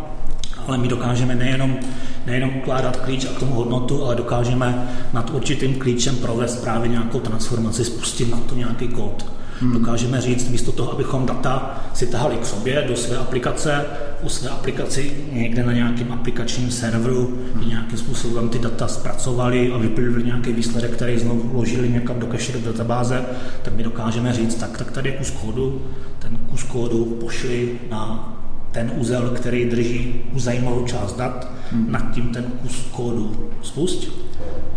ale 0.67 0.77
my 0.77 0.87
dokážeme 0.87 1.35
nejenom, 1.35 1.77
nejenom 2.25 2.57
ukládat 2.57 2.97
klíč 2.97 3.25
a 3.25 3.29
k 3.29 3.39
tomu 3.39 3.53
hodnotu, 3.53 4.05
ale 4.05 4.15
dokážeme 4.15 4.89
nad 5.13 5.29
určitým 5.29 5.75
klíčem 5.79 6.15
provést 6.15 6.55
právě 6.63 6.89
nějakou 6.89 7.19
transformaci, 7.19 7.85
spustit 7.85 8.31
na 8.31 8.37
to 8.37 8.55
nějaký 8.55 8.87
kód. 8.87 9.38
Hmm. 9.61 9.73
Dokážeme 9.73 10.21
říct, 10.21 10.49
místo 10.49 10.71
toho, 10.71 10.91
abychom 10.91 11.25
data 11.25 11.81
si 11.93 12.07
tahali 12.07 12.35
k 12.35 12.45
sobě 12.45 12.85
do 12.87 12.95
své 12.95 13.17
aplikace, 13.17 13.85
u 14.23 14.29
své 14.29 14.49
aplikaci 14.49 15.11
někde 15.31 15.63
na 15.63 15.73
nějakém 15.73 16.11
aplikačním 16.11 16.71
serveru, 16.71 17.37
hmm. 17.55 17.69
nějakým 17.69 17.97
způsobem 17.97 18.49
ty 18.49 18.59
data 18.59 18.87
zpracovali 18.87 19.71
a 19.71 19.77
vyplnili 19.77 20.23
nějaký 20.23 20.53
výsledek, 20.53 20.91
který 20.91 21.19
znovu 21.19 21.49
vložili 21.49 21.89
někam 21.89 22.19
do 22.19 22.27
cache 22.27 22.51
do 22.51 22.71
databáze, 22.71 23.25
tak 23.61 23.73
my 23.75 23.83
dokážeme 23.83 24.33
říct, 24.33 24.55
tak, 24.55 24.77
tak 24.77 24.91
tady 24.91 25.09
je 25.09 25.15
kus 25.15 25.31
kódu, 25.31 25.81
ten 26.19 26.37
kus 26.37 26.63
kódu 26.63 27.05
pošli 27.05 27.79
na 27.89 28.35
ten 28.71 28.91
úzel, 28.95 29.29
který 29.29 29.65
drží 29.65 30.21
zajímavou 30.35 30.85
část 30.85 31.17
dat, 31.17 31.51
hmm. 31.71 31.91
nad 31.91 32.11
tím 32.11 32.29
ten 32.29 32.43
kus 32.43 32.87
kódu 32.91 33.49
spust 33.61 34.07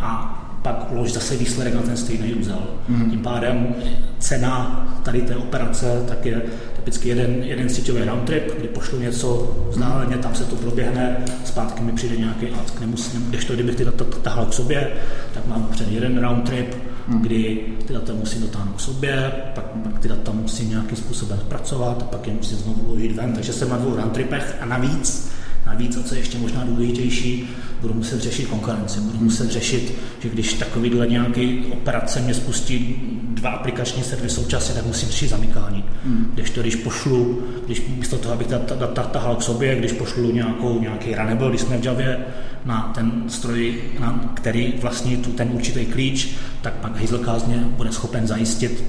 a 0.01 0.39
pak 0.63 0.93
vlož 0.93 1.13
zase 1.13 1.37
výsledek 1.37 1.75
na 1.75 1.83
ten 1.83 1.97
stejný 1.97 2.35
úzel. 2.35 2.63
Mm. 2.89 3.11
Tím 3.11 3.21
pádem 3.21 3.75
cena 4.19 4.87
tady 5.03 5.23
té 5.23 5.37
operace 5.37 6.05
tak 6.09 6.27
je 6.27 6.43
typicky 6.77 7.09
jeden, 7.09 7.43
jeden 7.43 7.69
síťový 7.69 8.05
round 8.05 8.25
trip, 8.25 8.59
kdy 8.59 8.69
pošlu 8.69 8.99
něco 8.99 9.57
vzdáleně, 9.71 10.17
tam 10.17 10.35
se 10.35 10.45
to 10.45 10.57
proběhne, 10.57 11.17
zpátky 11.45 11.83
mi 11.83 11.93
přijde 11.93 12.17
nějaký 12.17 12.47
ad, 12.49 12.71
k 12.71 12.81
nemusím, 12.81 13.27
když 13.29 13.45
to, 13.45 13.55
kdybych 13.55 13.77
ty 13.77 13.85
data 13.85 14.05
tahal 14.23 14.47
k 14.47 14.53
sobě, 14.53 14.93
tak 15.35 15.47
mám 15.47 15.69
před 15.71 15.93
jeden 15.93 16.19
round 16.19 16.45
trip, 16.45 16.75
mm. 17.09 17.23
kdy 17.23 17.67
ty 17.87 17.93
data 17.93 18.13
musím 18.15 18.41
dotáhnout 18.41 18.77
k 18.77 18.81
sobě, 18.81 19.33
pak, 19.55 19.65
pak 19.65 19.99
ty 19.99 20.09
data 20.09 20.33
musím 20.33 20.71
nějakým 20.71 20.97
způsobem 20.97 21.39
zpracovat, 21.39 22.03
a 22.03 22.05
pak 22.05 22.27
je 22.27 22.35
musím 22.35 22.59
znovu 22.59 22.83
vložit 22.87 23.17
ven, 23.17 23.33
takže 23.33 23.53
jsem 23.53 23.69
na 23.71 23.77
dvou 23.77 23.97
round 23.97 24.13
tripech 24.13 24.57
a 24.61 24.67
navíc 24.67 25.33
Navíc, 25.67 25.97
a 25.97 26.03
co 26.03 26.15
je 26.15 26.21
ještě 26.21 26.39
možná 26.39 26.65
důležitější, 26.65 27.49
budu 27.81 27.95
muset 27.95 28.21
řešit 28.21 28.47
konkurenci. 28.47 29.01
Budu 29.01 29.25
muset 29.25 29.51
řešit, 29.51 29.95
že 30.21 30.29
když 30.29 30.55
takovýhle 30.55 31.07
nějaký 31.07 31.65
operace 31.73 32.21
mě 32.21 32.35
spustí 32.35 32.97
dva 33.29 33.51
aplikační 33.51 34.03
servery 34.03 34.31
současně, 34.31 34.75
tak 34.75 34.87
musím 34.87 35.09
řešit 35.09 35.29
zamykání. 35.29 35.85
Hmm. 36.05 36.31
Když 36.35 36.51
to, 36.51 36.61
když 36.61 36.77
pošlu, 36.77 37.43
když 37.67 37.83
místo 37.97 38.19
toho, 38.19 38.35
abych 38.35 38.47
data, 38.47 38.75
data 38.75 39.03
tahal 39.03 39.37
k 39.37 39.43
sobě, 39.43 39.77
když 39.77 39.93
pošlu 39.93 40.33
nějakou, 40.33 40.81
nějaký 40.81 41.15
runnable, 41.15 41.49
když 41.49 41.61
jsme 41.61 41.79
v 41.79 41.85
Javě, 41.85 42.19
na 42.65 42.93
ten 42.95 43.23
stroj, 43.29 43.75
na 44.01 44.33
který 44.35 44.75
vlastní 44.81 45.17
tu, 45.17 45.31
ten 45.31 45.51
určitý 45.53 45.87
klíč, 45.87 46.29
tak 46.63 46.73
pak 46.73 47.01
Hazelcast 47.01 47.47
mě 47.47 47.57
bude 47.57 47.93
schopen 47.93 48.27
zajistit, 48.27 48.85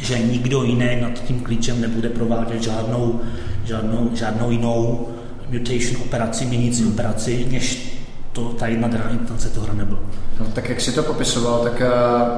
že 0.00 0.18
nikdo 0.18 0.62
jiný 0.62 1.00
nad 1.00 1.24
tím 1.24 1.40
klíčem 1.40 1.80
nebude 1.80 2.08
provádět 2.08 2.62
žádnou, 2.62 3.20
žádnou, 3.64 4.10
žádnou 4.14 4.50
jinou 4.50 5.08
mutation 5.48 6.02
operaci, 6.02 6.44
měnící 6.44 6.84
operaci, 6.84 7.46
než 7.50 7.98
to 8.32 8.44
ta 8.44 8.66
jedna 8.66 8.88
drahá 8.88 9.10
instance 9.10 9.48
toho 9.48 9.74
nebylo. 9.74 10.00
No, 10.40 10.46
tak 10.54 10.68
jak 10.68 10.80
si 10.80 10.92
to 10.92 11.02
popisoval, 11.02 11.58
tak 11.58 11.82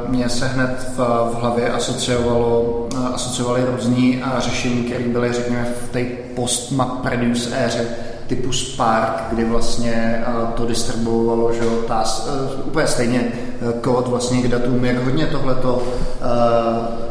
uh, 0.04 0.10
mě 0.10 0.28
se 0.28 0.48
hned 0.48 0.86
v, 0.96 0.98
v 0.98 1.34
hlavě 1.34 1.70
asociovalo, 1.70 2.60
uh, 2.94 3.06
asociovaly 3.06 3.64
různý 3.76 4.16
uh, 4.16 4.38
řešení, 4.38 4.82
které 4.82 5.04
byly, 5.04 5.32
řekněme, 5.32 5.66
v 5.84 5.88
té 5.88 6.04
post-MapReduce 6.34 7.64
éře 7.64 7.86
typu 8.30 8.52
Spark, 8.52 9.24
kdy 9.32 9.44
vlastně 9.44 10.24
uh, 10.28 10.50
to 10.50 10.66
distribuovalo, 10.66 11.52
že 11.52 11.60
ta, 11.88 12.02
uh, 12.02 12.68
úplně 12.68 12.86
stejně 12.86 13.20
uh, 13.20 13.72
kód 13.72 14.08
vlastně 14.08 14.42
k 14.42 14.48
datům, 14.48 14.84
jak 14.84 15.04
hodně 15.04 15.26
tohleto 15.26 15.82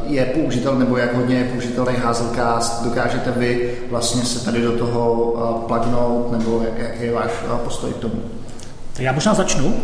je 0.04 0.26
použitel, 0.26 0.76
nebo 0.76 0.98
jak 0.98 1.16
hodně 1.16 1.36
je 1.36 1.44
použitelný 1.44 1.94
Hazelcast, 2.04 2.84
dokážete 2.84 3.32
vy 3.32 3.78
vlastně 3.90 4.22
se 4.22 4.46
tady 4.46 4.62
do 4.62 4.72
toho 4.72 5.34
plugnout, 5.68 6.32
nebo 6.32 6.62
jak 6.66 7.02
je 7.02 7.14
váš 7.14 7.32
postoj 7.64 7.94
k 7.94 7.98
tomu? 7.98 8.22
Já 9.00 9.12
možná 9.12 9.34
začnu. 9.34 9.76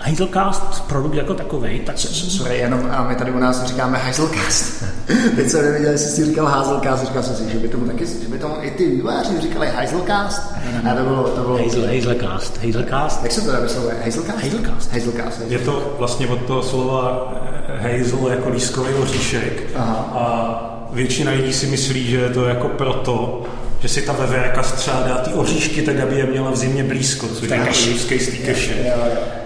Hazelcast 0.00 0.88
produkt 0.88 1.14
jako 1.14 1.34
takový, 1.34 1.80
tak... 1.80 1.98
Sorry, 1.98 2.58
jenom 2.58 2.88
a 2.90 3.08
my 3.08 3.14
tady 3.14 3.30
u 3.30 3.38
nás 3.38 3.64
říkáme 3.64 3.98
Hazelcast. 3.98 4.84
Teď 5.36 5.48
jsem 5.48 5.64
nevěděl, 5.64 5.90
jestli 5.92 6.10
jsi 6.10 6.24
říkal 6.24 6.46
Hazelcast, 6.46 7.04
říkal 7.06 7.22
jsem 7.22 7.36
si, 7.36 7.52
že 7.52 7.58
by 7.58 7.68
tomu 7.68 7.86
taky, 7.86 8.06
že 8.06 8.28
by 8.28 8.38
tomu 8.38 8.54
i 8.60 8.70
ty 8.70 8.90
výváři 8.90 9.40
říkali 9.40 9.68
Hazelcast. 9.68 10.54
A 10.90 10.94
to 10.94 11.02
bylo, 11.02 11.22
to 11.22 11.40
bylo... 11.40 11.58
Hazel, 11.58 11.86
Hazelcast, 11.86 12.64
Hazelcast. 12.64 13.22
Jak 13.22 13.32
se 13.32 13.40
to 13.40 13.62
vyslovuje? 13.62 13.94
Hazelcast? 14.04 14.42
Hazelcast. 14.42 14.92
Hazelcast. 14.92 15.40
Je 15.48 15.58
to 15.58 15.94
vlastně 15.98 16.26
od 16.26 16.42
toho 16.42 16.62
slova 16.62 17.32
eh, 17.68 17.98
hazel 17.98 18.28
jako 18.28 18.48
lískový 18.48 18.94
oříšek. 18.94 19.62
Aha. 19.76 19.94
A 19.94 20.88
většina 20.92 21.32
lidí 21.32 21.52
si 21.52 21.66
myslí, 21.66 22.10
že 22.10 22.16
je 22.16 22.30
to 22.30 22.44
jako 22.44 22.68
proto, 22.68 23.42
že 23.80 23.88
si 23.88 24.02
ta 24.02 24.12
veverka 24.12 24.62
střádá 24.62 25.14
ty 25.14 25.30
oříšky 25.32 25.82
tak, 25.82 26.00
aby 26.00 26.16
je 26.18 26.26
měla 26.26 26.50
v 26.50 26.56
zimě 26.56 26.84
blízko, 26.84 27.28
což 27.28 27.48
je 27.48 27.60
lískej 27.88 28.20
z 28.20 28.28
té 28.28 28.36
keše. 28.36 28.74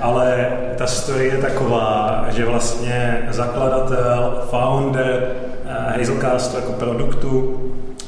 Ale 0.00 0.49
ta 0.78 0.87
story 0.87 1.26
je 1.26 1.37
taková, 1.38 2.26
že 2.37 2.44
vlastně 2.44 3.22
zakladatel, 3.30 4.42
founder 4.50 5.28
Hazelcastu 5.99 6.56
jako 6.56 6.72
produktu, 6.72 7.60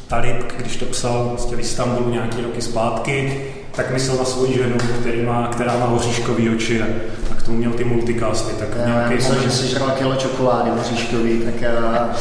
Talib, 0.09 0.53
když 0.59 0.77
to 0.77 0.85
psal 0.85 1.25
vlastně 1.29 1.57
v 1.57 1.61
Istanbulu 1.61 2.11
nějaký 2.11 2.43
roky 2.43 2.63
zpátky, 2.63 3.45
tak 3.77 3.91
myslel 3.91 4.17
na 4.17 4.25
svoji 4.25 4.55
ženu, 4.55 4.77
který 5.01 5.23
má, 5.23 5.49
která 5.53 5.77
má 5.77 5.87
oříškový 5.87 6.51
oči 6.51 6.83
a, 6.83 6.87
k 7.39 7.43
tomu 7.43 7.59
měl 7.59 7.71
ty 7.73 7.85
multicasty. 7.85 8.53
Tak 8.59 8.69
Já 8.81 8.87
nějaký 8.87 9.15
myslím, 9.15 9.35
moment- 9.35 9.45
že 9.45 9.51
jsi 9.51 9.67
žral 9.67 9.91
kilo 9.91 10.15
čokolády 10.15 10.71
oříškový, 10.81 11.39
tak 11.39 11.55
uh, 11.55 12.17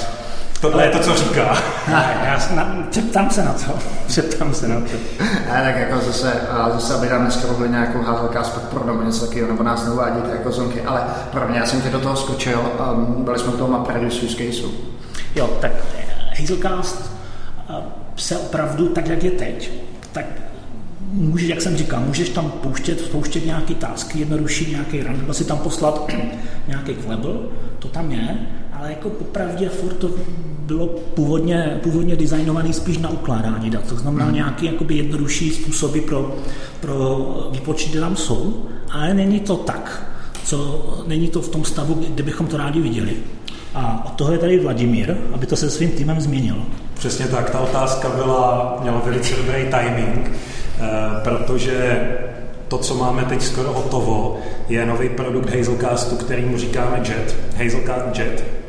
Tohle 0.62 0.86
je 0.86 0.90
to, 0.90 1.00
co 1.00 1.16
říká. 1.16 1.58
Já 2.26 2.40
se 2.40 2.56
na, 2.56 2.78
přeptám 2.90 3.30
se 3.30 3.44
na 3.44 3.54
to. 3.54 3.74
Přeptám 4.08 4.54
se 4.54 4.68
na 4.68 4.76
to. 4.76 4.98
Ne, 5.20 5.62
tak 5.64 5.78
jako 5.78 6.06
zase, 6.06 6.42
zase 6.74 6.94
aby 6.94 7.10
nám 7.10 7.22
dneska 7.22 7.48
mohli 7.48 7.70
nějakou 7.70 8.02
Hazelcast 8.02 8.54
pak 8.54 8.64
pro 8.64 8.86
nebo 8.86 9.04
něco 9.04 9.26
takového, 9.26 9.48
nebo 9.48 9.64
nás 9.64 9.86
neuvádíte 9.86 10.30
jako 10.32 10.52
zonky, 10.52 10.82
ale 10.82 11.04
pro 11.32 11.48
mě, 11.48 11.60
já 11.60 11.66
jsem 11.66 11.82
tě 11.82 11.90
do 11.90 12.00
toho 12.00 12.16
skočil, 12.16 12.72
um, 12.94 13.24
byli 13.24 13.40
jsme 13.40 13.54
u 13.54 13.58
toho 13.58 13.72
MapReduce 13.72 14.26
use 14.26 14.38
caseu. 14.38 14.72
Jo, 15.36 15.58
tak 15.62 15.72
eh, 15.98 16.40
Hazelcast 16.40 17.12
eh, 17.70 17.74
se 18.16 18.38
opravdu 18.38 18.88
tak, 18.90 19.08
jak 19.08 19.24
je 19.24 19.32
teď, 19.32 19.72
tak 20.12 20.26
můžeš, 21.12 21.50
jak 21.50 21.62
jsem 21.62 21.78
říkal, 21.78 22.00
můžeš 22.00 22.30
tam 22.30 22.52
pouštět, 22.52 23.10
pouštět 23.10 23.46
nějaký 23.46 23.76
tasky, 23.76 24.20
jednodušší 24.20 24.72
nějaký 24.72 25.04
run, 25.04 25.18
nebo 25.18 25.34
si 25.34 25.46
tam 25.46 25.58
poslat 25.58 26.12
nějaký 26.68 26.96
klepl, 26.96 27.50
to 27.80 27.88
tam 27.88 28.12
je, 28.12 28.38
ale 28.82 28.90
jako 28.90 29.10
popravdě 29.10 29.70
furt 29.70 29.94
to 29.94 30.10
bylo 30.66 30.88
původně, 30.88 31.80
původně 31.84 32.16
designovaný 32.16 32.74
spíš 32.74 32.98
na 32.98 33.10
ukládání 33.10 33.70
dat, 33.70 33.84
to 33.90 33.96
znamená 33.96 34.26
hmm. 34.26 34.36
nějaký 34.36 34.66
jakoby 34.66 34.96
jednodušší 34.96 35.50
způsoby 35.50 36.00
pro, 36.00 36.36
pro 36.80 37.28
výpočty 37.52 38.00
tam 38.00 38.16
jsou, 38.16 38.66
ale 38.92 39.14
není 39.14 39.40
to 39.40 39.56
tak, 39.56 40.14
co 40.44 40.86
není 41.08 41.28
to 41.28 41.42
v 41.42 41.50
tom 41.50 41.66
stavu, 41.66 41.94
kde 41.94 42.24
bychom 42.24 42.48
to 42.48 42.58
rádi 42.58 42.82
viděli. 42.82 43.14
A 43.74 44.06
od 44.06 44.12
toho 44.12 44.32
je 44.32 44.38
tady 44.38 44.60
Vladimír, 44.60 45.16
aby 45.34 45.46
to 45.46 45.56
se 45.56 45.70
svým 45.70 45.92
týmem 45.92 46.22
změnil. 46.22 46.56
Přesně 46.94 47.28
tak, 47.28 47.50
ta 47.50 47.60
otázka 47.60 48.10
byla, 48.10 48.78
měla 48.82 49.02
velice 49.06 49.36
dobrý 49.36 49.66
timing, 49.70 50.32
eh, 50.32 50.88
protože 51.24 52.08
to, 52.68 52.78
co 52.78 52.96
máme 52.96 53.26
teď 53.26 53.42
skoro 53.42 53.74
hotovo, 53.74 54.40
je 54.70 54.86
nový 54.86 55.10
produkt 55.10 55.56
Hazelcastu, 55.56 56.16
který 56.16 56.46
mu 56.46 56.58
říkáme 56.58 56.98
JET, 56.98 57.36
Hazelcast 57.58 58.20
JET. 58.20 58.61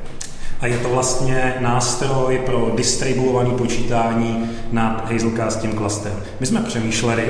A 0.62 0.66
je 0.66 0.78
to 0.78 0.88
vlastně 0.88 1.54
nástroj 1.60 2.40
pro 2.46 2.72
distribuované 2.76 3.50
počítání 3.50 4.50
nad 4.72 5.12
Hazelcast 5.12 5.60
tím 5.60 5.76
clusterem. 5.76 6.18
My 6.40 6.46
jsme 6.46 6.62
přemýšleli, 6.62 7.24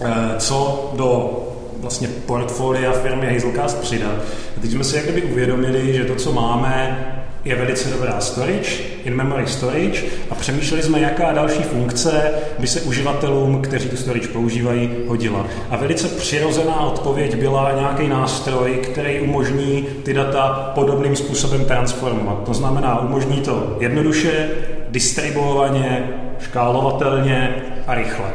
eh, 0.00 0.06
co 0.38 0.90
do 0.96 1.40
vlastně 1.80 2.08
portfolia 2.08 2.92
firmy 2.92 3.32
Hazelcast 3.32 3.80
přidat. 3.80 4.14
A 4.56 4.60
teď 4.60 4.70
jsme 4.70 4.84
si 4.84 4.96
jak 4.96 5.04
kdyby 5.04 5.22
uvědomili, 5.22 5.94
že 5.94 6.04
to, 6.04 6.14
co 6.14 6.32
máme, 6.32 7.13
je 7.44 7.56
velice 7.56 7.90
dobrá 7.90 8.20
storage, 8.20 8.82
in-memory 9.04 9.46
storage 9.46 10.02
a 10.30 10.34
přemýšleli 10.34 10.82
jsme, 10.82 11.00
jaká 11.00 11.32
další 11.32 11.62
funkce 11.62 12.30
by 12.58 12.66
se 12.66 12.80
uživatelům, 12.80 13.62
kteří 13.62 13.88
tu 13.88 13.96
storage 13.96 14.28
používají, 14.28 14.90
hodila. 15.06 15.46
A 15.70 15.76
velice 15.76 16.08
přirozená 16.08 16.80
odpověď 16.80 17.36
byla 17.36 17.72
nějaký 17.72 18.08
nástroj, 18.08 18.78
který 18.82 19.20
umožní 19.20 19.86
ty 20.02 20.14
data 20.14 20.72
podobným 20.74 21.16
způsobem 21.16 21.64
transformovat. 21.64 22.42
To 22.44 22.54
znamená, 22.54 23.00
umožní 23.00 23.36
to 23.36 23.76
jednoduše, 23.80 24.48
distribuovaně, 24.88 26.08
škálovatelně 26.40 27.54
a 27.86 27.94
rychle. 27.94 28.30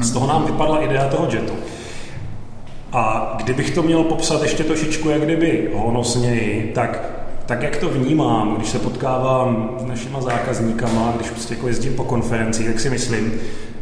Z 0.00 0.10
toho 0.10 0.26
nám 0.26 0.46
vypadla 0.46 0.78
idea 0.78 1.08
toho 1.08 1.28
jetu. 1.32 1.52
A 2.92 3.34
kdybych 3.44 3.70
to 3.70 3.82
měl 3.82 4.04
popsat 4.04 4.42
ještě 4.42 4.64
trošičku 4.64 5.08
jak 5.08 5.22
kdyby 5.22 5.70
honosněji, 5.74 6.72
tak 6.74 7.21
tak 7.46 7.62
jak 7.62 7.76
to 7.76 7.88
vnímám, 7.88 8.56
když 8.56 8.68
se 8.68 8.78
potkávám 8.78 9.76
s 9.78 9.84
našima 9.84 10.20
zákazníkama, 10.20 11.12
když 11.16 11.30
prostě 11.30 11.54
jako 11.54 11.68
jezdím 11.68 11.94
po 11.94 12.04
konferencích, 12.04 12.66
tak 12.66 12.80
si 12.80 12.90
myslím, 12.90 13.32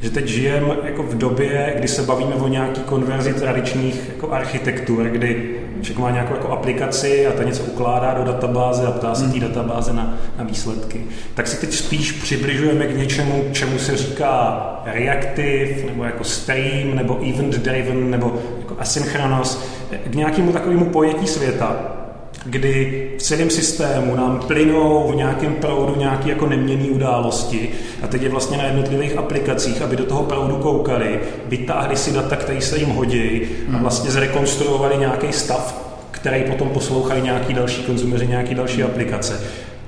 že 0.01 0.11
teď 0.11 0.27
žijem 0.27 0.73
jako 0.85 1.03
v 1.03 1.19
době, 1.19 1.75
kdy 1.79 1.89
se 1.89 2.03
bavíme 2.03 2.35
o 2.35 2.49
nějaký 2.49 2.81
konverzi 2.81 3.35
tradičních 3.35 4.03
jako 4.09 4.33
architektur, 4.33 5.05
kdy 5.05 5.57
člověk 5.83 5.99
má 5.99 6.11
nějakou 6.11 6.35
jako 6.35 6.49
aplikaci 6.49 7.27
a 7.27 7.33
ta 7.33 7.43
něco 7.43 7.63
ukládá 7.63 8.15
do 8.15 8.25
databáze 8.25 8.87
a 8.87 8.91
ptá 8.91 9.15
se 9.15 9.33
té 9.33 9.41
databáze 9.41 9.93
na, 9.93 10.19
na 10.39 10.45
výsledky. 10.45 11.05
Tak 11.35 11.47
se 11.47 11.61
teď 11.61 11.73
spíš 11.73 12.13
přibližujeme 12.13 12.87
k 12.87 12.97
něčemu, 12.97 13.45
čemu 13.53 13.79
se 13.79 13.97
říká 13.97 14.61
reactive, 14.85 15.87
nebo 15.87 16.05
jako 16.05 16.25
stream, 16.25 16.95
nebo 16.95 17.19
event 17.29 17.55
driven, 17.55 18.11
nebo 18.11 18.39
jako 18.59 18.77
asynchronous, 18.79 19.65
k 20.07 20.15
nějakému 20.15 20.53
takovému 20.53 20.85
pojetí 20.85 21.27
světa, 21.27 22.00
kdy 22.45 23.07
v 23.19 23.23
celém 23.23 23.51
systému 23.51 24.15
nám 24.15 24.41
plynou 24.47 25.09
v 25.13 25.17
nějakém 25.17 25.55
proudu 25.55 25.95
nějaké 25.97 26.29
jako 26.29 26.47
neměnné 26.47 26.89
události 26.89 27.71
a 28.03 28.07
teď 28.07 28.23
je 28.23 28.29
vlastně 28.29 28.59
na 28.59 28.65
jednotlivých 28.65 29.17
aplikacích, 29.17 29.83
aby 29.83 29.97
do 29.97 30.05
toho 30.05 30.23
proudu 30.23 30.57
koukali, 30.57 31.21
vytáhli 31.47 31.97
si 31.97 32.13
data, 32.13 32.37
které 32.37 32.61
se 32.61 32.79
jim 32.79 32.89
hodí 32.89 33.43
a 33.75 33.79
vlastně 33.79 34.11
zrekonstruovali 34.11 34.97
nějaký 34.99 35.33
stav, 35.33 35.91
který 36.11 36.43
potom 36.43 36.69
poslouchají 36.69 37.23
nějaký 37.23 37.55
další 37.55 37.83
konzumeři, 37.83 38.27
nějaký 38.27 38.55
další 38.55 38.83
aplikace. 38.83 39.41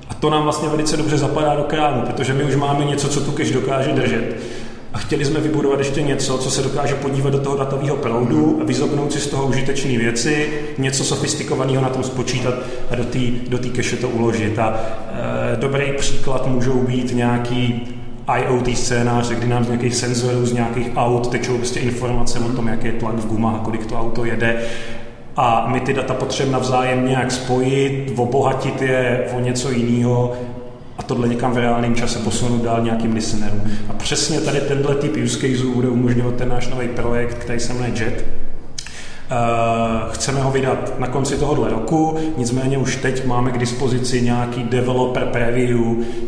A 0.09 0.15
to 0.15 0.31
nám 0.31 0.43
vlastně 0.43 0.69
velice 0.69 0.97
dobře 0.97 1.19
zapadá 1.19 1.55
do 1.55 1.63
krámu, 1.63 2.03
protože 2.03 2.35
my 2.35 2.45
už 2.45 2.57
máme 2.57 2.85
něco, 2.85 3.09
co 3.09 3.21
tu 3.21 3.33
cache 3.33 3.55
dokáže 3.55 3.93
držet. 3.93 4.37
A 4.93 4.99
chtěli 4.99 5.25
jsme 5.25 5.41
vybudovat 5.41 5.79
ještě 5.79 6.03
něco, 6.03 6.39
co 6.39 6.51
se 6.51 6.63
dokáže 6.63 6.95
podívat 6.95 7.31
do 7.31 7.41
toho 7.41 7.57
datového 7.57 7.97
proudu 7.97 8.59
a 8.61 8.65
vyzobnout 8.65 9.13
si 9.13 9.21
z 9.21 9.27
toho 9.27 9.47
užitečné 9.47 9.99
věci, 9.99 10.49
něco 10.79 11.05
sofistikovaného 11.05 11.83
na 11.83 11.89
tom 11.89 12.05
spočítat 12.05 12.55
a 12.91 12.95
do 12.95 13.05
té 13.05 13.19
do 13.49 13.59
cache 13.59 13.97
to 13.97 14.09
uložit. 14.09 14.59
A 14.59 14.81
e, 15.55 15.57
dobrý 15.57 15.93
příklad 15.93 16.47
můžou 16.47 16.81
být 16.81 17.15
nějaký 17.15 17.83
IoT 18.39 18.77
scénář, 18.77 19.29
kdy 19.29 19.47
nám 19.47 19.65
z 19.65 19.69
nějakých 19.69 19.95
senzorů, 19.95 20.47
z 20.47 20.53
nějakých 20.53 20.91
aut 20.97 21.29
tečou 21.29 21.57
prostě 21.57 21.81
informace 21.81 22.39
o 22.39 22.49
tom, 22.49 22.69
jaký 22.69 22.87
je 22.87 22.93
tlak 22.93 23.15
v 23.15 23.27
gumách, 23.27 23.61
kolik 23.61 23.87
to 23.87 24.01
auto 24.01 24.25
jede. 24.25 24.63
A 25.37 25.67
my 25.69 25.81
ty 25.81 25.95
data 25.95 26.15
potřebujeme 26.15 26.59
navzájem 26.59 27.09
nějak 27.09 27.33
spojit, 27.33 28.13
obohatit 28.17 28.83
je 28.83 29.29
o 29.37 29.41
něco 29.41 29.71
jiného 29.71 30.33
a 30.99 31.03
tohle 31.03 31.29
někam 31.29 31.53
v 31.53 31.57
reálném 31.57 31.95
čase 31.95 32.19
posunout 32.19 32.63
dál 32.63 32.83
nějakým 32.83 33.13
listenerům. 33.13 33.61
A 33.89 33.93
přesně 33.93 34.41
tady 34.41 34.61
tenhle 34.61 34.95
typ 34.95 35.17
use 35.25 35.41
case 35.41 35.67
bude 35.75 35.89
umožňovat 35.89 36.35
ten 36.35 36.49
náš 36.49 36.69
nový 36.69 36.89
projekt, 36.89 37.35
který 37.35 37.61
se 37.61 37.73
jmenuje 37.73 37.93
JET. 37.97 38.25
Uh, 39.33 40.13
chceme 40.13 40.43
ho 40.43 40.51
vydat 40.51 40.99
na 40.99 41.07
konci 41.07 41.37
tohohle 41.37 41.71
roku, 41.71 42.19
nicméně 42.37 42.79
už 42.79 42.97
teď 42.97 43.27
máme 43.27 43.51
k 43.51 43.59
dispozici 43.59 44.23
nějaký 44.23 44.63
developer 44.63 45.25
preview, 45.25 45.81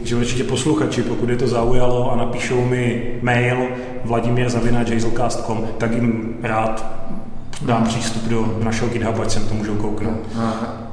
že 0.04 0.16
určitě 0.16 0.44
posluchači, 0.44 1.02
pokud 1.02 1.28
je 1.28 1.37
to 1.37 1.47
zaujalo 1.47 2.12
a 2.12 2.16
napíšou 2.16 2.64
mi 2.64 3.12
mail 3.23 3.68
vladimir.jazelcast.com, 4.04 5.68
tak 5.78 5.92
jim 5.92 6.37
rád 6.42 6.87
dám 7.62 7.85
přístup 7.85 8.23
do 8.28 8.59
našeho 8.62 8.90
GitHubu, 8.90 9.23
ať 9.23 9.30
se 9.30 9.40
to 9.40 9.54
můžou 9.54 9.75
kouknout. 9.75 10.21
Aha. 10.37 10.84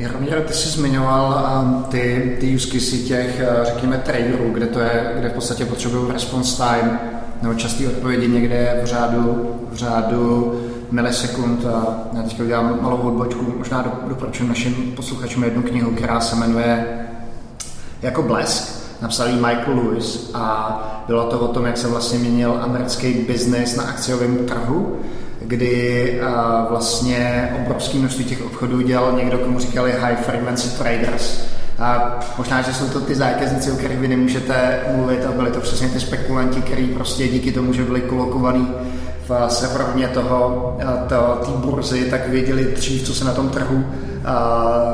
Jaromír, 0.00 0.40
ty 0.40 0.54
jsi 0.54 0.68
zmiňoval 0.68 1.50
um, 1.62 1.84
ty, 1.84 2.36
ty 2.40 2.54
use 2.54 2.68
case 2.68 2.96
těch, 2.96 3.42
uh, 3.58 3.64
řekněme, 3.64 3.98
traderů, 3.98 4.50
kde 4.52 4.66
to 4.66 4.80
je, 4.80 5.12
kde 5.18 5.28
v 5.28 5.32
podstatě 5.32 5.64
potřebují 5.64 6.12
response 6.12 6.62
time, 6.62 6.98
nebo 7.42 7.54
časté 7.54 7.88
odpovědi 7.88 8.28
někde 8.28 8.80
v 8.82 8.86
řádu, 8.86 9.50
v 9.70 9.76
řádu 9.76 10.54
milisekund. 10.90 11.66
A 11.66 11.98
já 12.16 12.22
teďka 12.22 12.42
udělám 12.42 12.78
malou 12.82 12.96
odbočku, 12.96 13.54
možná 13.58 13.82
do, 13.82 13.92
doporučuji 14.08 14.48
našim 14.48 14.74
posluchačům 14.96 15.44
jednu 15.44 15.62
knihu, 15.62 15.90
která 15.90 16.20
se 16.20 16.36
jmenuje 16.36 16.86
jako 18.02 18.22
Blesk. 18.22 18.80
Napsal 19.02 19.28
Michael 19.28 19.76
Lewis 19.76 20.30
a 20.34 21.04
bylo 21.06 21.24
to 21.24 21.38
o 21.38 21.48
tom, 21.48 21.66
jak 21.66 21.78
se 21.78 21.88
vlastně 21.88 22.18
měnil 22.18 22.58
americký 22.62 23.12
biznis 23.12 23.76
na 23.76 23.82
akciovém 23.82 24.36
trhu 24.36 24.96
kdy 25.40 26.20
uh, 26.20 26.70
vlastně 26.70 27.52
obrovské 27.62 27.98
množství 27.98 28.24
těch 28.24 28.46
obchodů 28.46 28.80
dělal 28.80 29.12
někdo, 29.12 29.38
komu 29.38 29.58
říkali 29.58 29.92
high 30.00 30.16
frequency 30.16 30.68
traders. 30.78 31.44
A 31.78 32.20
možná, 32.38 32.62
že 32.62 32.74
jsou 32.74 32.88
to 32.88 33.00
ty 33.00 33.14
zákazníci, 33.14 33.72
o 33.72 33.76
kterých 33.76 33.98
vy 33.98 34.08
nemůžete 34.08 34.80
mluvit 34.96 35.24
a 35.24 35.32
byli 35.32 35.50
to 35.50 35.60
přesně 35.60 35.88
ty 35.88 36.00
spekulanti, 36.00 36.62
kteří 36.62 36.86
prostě 36.86 37.28
díky 37.28 37.52
tomu, 37.52 37.72
že 37.72 37.82
byli 37.82 38.00
kolokovaní 38.00 38.68
v 39.28 39.46
serverovně 39.48 40.08
toho, 40.08 40.78
to, 41.08 41.40
té 41.44 41.66
burzy, 41.66 42.04
tak 42.10 42.28
věděli 42.28 42.64
dřív, 42.64 43.02
co 43.02 43.14
se 43.14 43.24
na 43.24 43.32
tom 43.32 43.48
trhu 43.48 43.84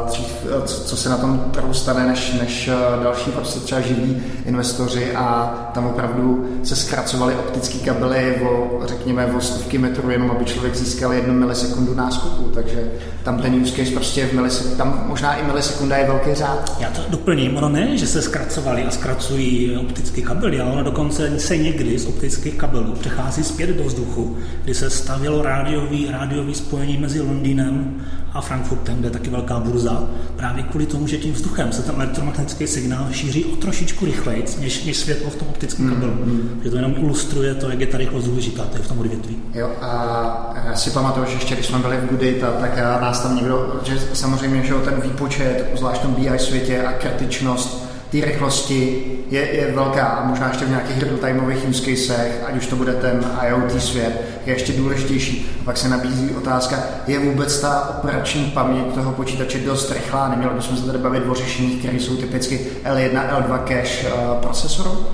dřív, 0.07 0.47
co, 0.65 0.97
se 0.97 1.09
na 1.09 1.17
tom 1.17 1.45
trhu 1.51 1.75
stane, 1.75 2.07
než, 2.07 2.33
než 2.41 2.71
další 3.03 3.31
prostě 3.31 3.61
třeba 3.61 3.81
živí 3.81 4.23
investoři 4.45 5.13
a 5.15 5.55
tam 5.75 5.87
opravdu 5.87 6.49
se 6.63 6.77
zkracovaly 6.77 7.35
optické 7.35 7.79
kabely 7.79 8.41
o, 8.43 8.81
řekněme, 8.85 9.27
o 9.27 9.41
stovky 9.41 9.79
metrů, 9.79 10.11
jenom 10.11 10.31
aby 10.31 10.45
člověk 10.45 10.75
získal 10.75 11.13
jednu 11.13 11.35
milisekundu 11.35 11.95
náskoku, 11.95 12.51
takže 12.55 12.93
tam 13.23 13.39
ten 13.39 13.55
use 13.55 13.77
case 13.77 13.91
prostě 13.91 14.27
v 14.27 14.33
milisekundě, 14.33 14.77
tam 14.77 15.05
možná 15.07 15.37
i 15.37 15.47
milisekunda 15.47 15.97
je 15.97 16.07
velký 16.07 16.35
řád. 16.35 16.77
Já 16.81 16.91
to 16.91 17.01
doplním, 17.09 17.57
ono 17.57 17.69
ne, 17.69 17.97
že 17.97 18.07
se 18.07 18.23
zkracovaly 18.23 18.85
a 18.85 18.91
zkracují 18.91 19.77
optické 19.77 20.23
kabely, 20.23 20.61
ale 20.61 20.73
ono 20.73 20.83
dokonce 20.83 21.39
se 21.41 21.57
někdy 21.57 21.99
z 21.99 22.07
optických 22.07 22.55
kabelů 22.55 22.93
přechází 22.93 23.45
zpět 23.45 23.71
do 23.71 23.85
vzduchu, 23.85 24.37
kdy 24.65 24.75
se 24.75 24.91
stavilo 24.91 25.43
rádiový, 25.43 26.09
rádiový 26.11 26.55
spojení 26.55 26.99
mezi 26.99 27.21
Londýnem 27.21 27.97
a 28.33 28.41
Frankfurtem, 28.41 28.97
kde 28.97 29.11
taky 29.19 29.31
velká 29.31 29.61
burza, 29.61 30.03
právě 30.37 30.63
kvůli 30.63 30.87
tomu, 30.87 31.07
že 31.07 31.17
tím 31.17 31.33
vzduchem 31.33 31.73
se 31.73 31.83
ten 31.83 31.95
elektromagnetický 31.95 32.67
signál 32.67 33.07
šíří 33.13 33.45
o 33.45 33.57
trošičku 33.57 34.05
rychleji, 34.05 34.45
než, 34.61 34.85
než 34.85 34.97
světlo 34.97 35.31
v 35.31 35.37
tom 35.37 35.49
optickém 35.49 35.89
kabelu. 35.91 36.13
Mm, 36.13 36.61
Že 36.65 36.71
to 36.71 36.77
jenom 36.77 36.95
ilustruje 36.97 37.55
to, 37.55 37.71
jak 37.71 37.81
je 37.81 37.87
ta 37.87 37.99
rychlost 37.99 38.25
důležitá 38.25 38.63
v 38.83 38.89
tom 38.89 38.99
odvětví. 38.99 39.37
Jo, 39.55 39.71
a 39.81 40.55
já 40.67 40.77
si 40.77 40.91
pamatuju, 40.91 41.27
že 41.27 41.33
ještě 41.33 41.55
když 41.55 41.67
jsme 41.67 41.79
byli 41.79 41.97
v 41.97 42.09
Good 42.09 42.21
Data, 42.21 42.61
tak 42.61 42.77
nás 43.01 43.21
tam 43.21 43.37
někdo, 43.37 43.81
že 43.85 43.99
samozřejmě, 44.13 44.63
že 44.63 44.75
ten 44.75 45.01
výpočet, 45.01 45.71
zvlášť 45.77 46.01
v 46.01 46.03
tom 46.03 46.15
BI 46.15 46.39
světě 46.39 46.83
a 46.83 46.93
kritičnost 46.93 47.86
té 48.21 48.27
rychlosti 48.27 49.03
je, 49.31 49.57
je 49.57 49.73
velká 49.73 50.07
a 50.07 50.25
možná 50.25 50.49
ještě 50.49 50.65
v 50.65 50.69
nějakých 50.69 51.03
real-timeových 51.03 51.69
use 51.69 51.83
casech, 51.83 52.45
ať 52.47 52.57
už 52.57 52.67
to 52.67 52.77
bude 52.77 52.93
ten 52.93 53.25
IoT 53.49 53.83
svět, 53.83 54.21
je 54.47 54.53
ještě 54.53 54.73
důležitější. 54.73 55.51
A 55.61 55.65
pak 55.65 55.77
se 55.77 55.89
nabízí 55.89 56.31
otázka, 56.31 56.79
je 57.07 57.19
vůbec 57.19 57.61
ta 57.61 57.89
operační 57.99 58.45
paměť 58.45 58.95
toho 58.95 59.13
počítače 59.13 59.59
dost 59.59 59.91
rychlá? 59.91 60.29
Neměli 60.29 60.55
bychom 60.55 60.77
se 60.77 60.87
tady 60.87 60.99
bavit 60.99 61.23
o 61.29 61.35
řešeních, 61.35 61.79
které 61.79 61.97
jsou 61.97 62.17
typicky 62.17 62.61
L1, 62.85 63.29
L2 63.31 63.59
cache 63.59 64.13
uh, 64.13 64.41
procesoru? 64.41 65.07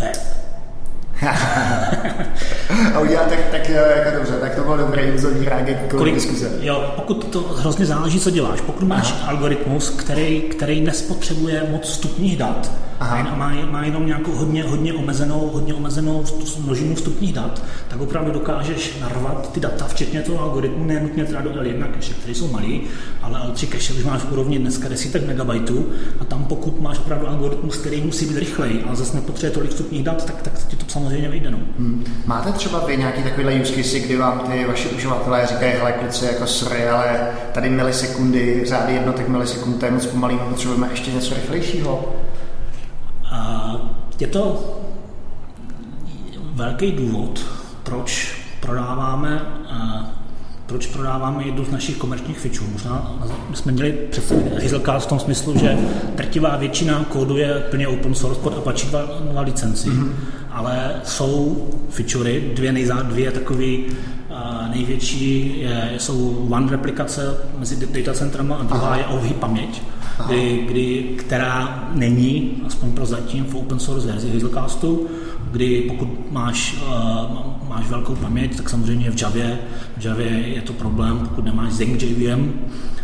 Ne. 0.00 0.12
a 2.94 3.00
udělat 3.00 3.28
tak, 3.28 3.38
tak 3.50 3.68
jako 3.68 4.16
dobře, 4.18 4.32
tak 4.40 4.54
to 4.54 4.62
bylo 4.62 4.76
dobré 4.76 5.12
úzový 5.12 5.44
reagent 5.44 5.78
Kolik, 5.90 6.14
diskuze. 6.14 6.50
Jo, 6.60 6.92
pokud 6.96 7.24
to 7.24 7.40
hrozně 7.40 7.86
záleží, 7.86 8.20
co 8.20 8.30
děláš. 8.30 8.60
Pokud 8.60 8.82
máš 8.88 9.12
Aha. 9.12 9.30
algoritmus, 9.30 9.90
který, 9.90 10.40
který 10.40 10.80
nespotřebuje 10.80 11.66
moc 11.70 11.82
vstupních 11.82 12.36
dat, 12.36 12.72
Aha. 13.00 13.16
a 13.16 13.34
má, 13.34 13.52
má 13.70 13.84
jenom 13.84 14.06
nějakou 14.06 14.32
hodně, 14.32 14.62
hodně 14.62 14.92
omezenou, 14.92 15.50
hodně 15.52 15.74
omezenou 15.74 16.24
množinu 16.64 16.94
vstupních 16.94 17.32
dat, 17.32 17.62
tak 17.88 18.00
opravdu 18.00 18.32
dokážeš 18.32 18.98
narvat 19.00 19.52
ty 19.52 19.60
data, 19.60 19.84
včetně 19.84 20.22
toho 20.22 20.40
algoritmu, 20.40 20.84
ne 20.84 21.00
nutně 21.00 21.24
teda 21.24 21.40
do 21.40 21.50
L1 21.50 21.86
cache, 21.94 22.14
které 22.14 22.34
jsou 22.34 22.48
malý, 22.48 22.82
ale 23.22 23.40
L3 23.40 23.68
cache 23.68 23.92
už 23.92 24.04
máš 24.04 24.20
v 24.22 24.32
úrovni 24.32 24.58
dneska 24.58 24.88
desítek 24.88 25.26
megabajtů 25.26 25.86
a 26.20 26.24
tam 26.24 26.44
pokud 26.44 26.80
máš 26.80 26.98
opravdu 26.98 27.28
algoritmus, 27.28 27.76
který 27.76 28.00
musí 28.00 28.26
být 28.26 28.38
rychlej, 28.38 28.82
ale 28.86 28.96
zase 28.96 29.16
nepotřebuje 29.16 29.54
tolik 29.54 29.70
vstupních 29.70 30.02
dat, 30.02 30.24
tak, 30.24 30.42
tak 30.42 30.52
ti 30.68 30.76
to 30.76 30.84
samozřejmě 30.88 31.28
vyjde. 31.28 31.50
No. 31.50 31.58
Hmm. 31.78 32.04
Máte 32.26 32.52
třeba 32.52 32.69
vy 32.78 32.96
nějaký 32.96 33.22
takový 33.22 33.60
use 33.60 33.74
case, 33.74 33.98
kdy 33.98 34.16
vám 34.16 34.38
ty 34.38 34.64
vaši 34.64 34.88
uživatelé 34.88 35.46
říkají, 35.46 35.72
hele 35.72 35.92
kluci, 35.92 36.24
jako 36.24 36.46
sorry, 36.46 36.88
ale 36.88 37.28
tady 37.52 37.70
milisekundy, 37.70 38.62
řády 38.66 38.94
jednotek 38.94 39.28
milisekund, 39.28 39.80
to 39.80 39.84
je 39.84 39.90
moc 39.90 40.06
pomalý, 40.06 40.38
potřebujeme 40.48 40.88
ještě 40.90 41.10
něco 41.12 41.34
rychlejšího? 41.34 42.14
Je 44.20 44.26
to 44.26 44.76
velký 46.54 46.92
důvod, 46.92 47.40
proč 47.82 48.34
prodáváme 48.60 49.42
proč 50.70 50.86
prodáváme 50.86 51.44
jednu 51.44 51.64
z 51.64 51.70
našich 51.70 51.96
komerčních 51.96 52.38
fičů. 52.38 52.64
Možná 52.72 53.14
jsme 53.54 53.72
měli 53.72 53.92
představit 53.92 54.62
Hazelcast 54.62 55.06
v 55.06 55.08
tom 55.08 55.18
smyslu, 55.18 55.58
že 55.58 55.78
drtivá 56.14 56.56
většina 56.56 57.04
kódu 57.08 57.36
je 57.36 57.54
plně 57.54 57.88
open 57.88 58.14
source 58.14 58.40
pod 58.40 58.58
Apache 58.58 58.86
2, 58.86 59.00
2 59.20 59.40
licenci, 59.40 59.88
mm-hmm. 59.88 60.12
Ale 60.52 60.92
jsou 61.04 61.68
featurey, 61.90 62.52
dvě 62.54 62.72
nejzá, 62.72 63.02
dvě 63.02 63.30
takové 63.30 63.76
největší 64.74 65.60
je, 65.60 65.92
jsou 65.98 66.46
one 66.50 66.70
replikace 66.70 67.36
mezi 67.58 67.86
datacentrama 67.86 68.56
a 68.56 68.62
druhá 68.62 68.88
Aha. 68.88 68.96
je 68.96 69.06
OVI 69.06 69.34
paměť 69.34 69.82
kdy, 70.26 70.64
kdy, 70.68 71.14
která 71.18 71.84
není, 71.92 72.62
aspoň 72.66 72.92
pro 72.92 73.06
zatím, 73.06 73.44
v 73.44 73.54
open 73.54 73.78
source 73.78 74.06
verzi 74.06 74.30
Hazelcastu, 74.32 75.06
kdy 75.50 75.84
pokud 75.88 76.30
máš, 76.30 76.76
uh, 76.86 77.68
máš 77.68 77.88
velkou 77.88 78.14
paměť, 78.14 78.56
tak 78.56 78.68
samozřejmě 78.70 79.10
v 79.10 79.22
Javě, 79.22 79.58
v 79.96 80.04
Javě 80.04 80.26
je 80.28 80.62
to 80.62 80.72
problém, 80.72 81.18
pokud 81.18 81.44
nemáš 81.44 81.72
Zinc 81.72 82.02
JVM, 82.02 82.52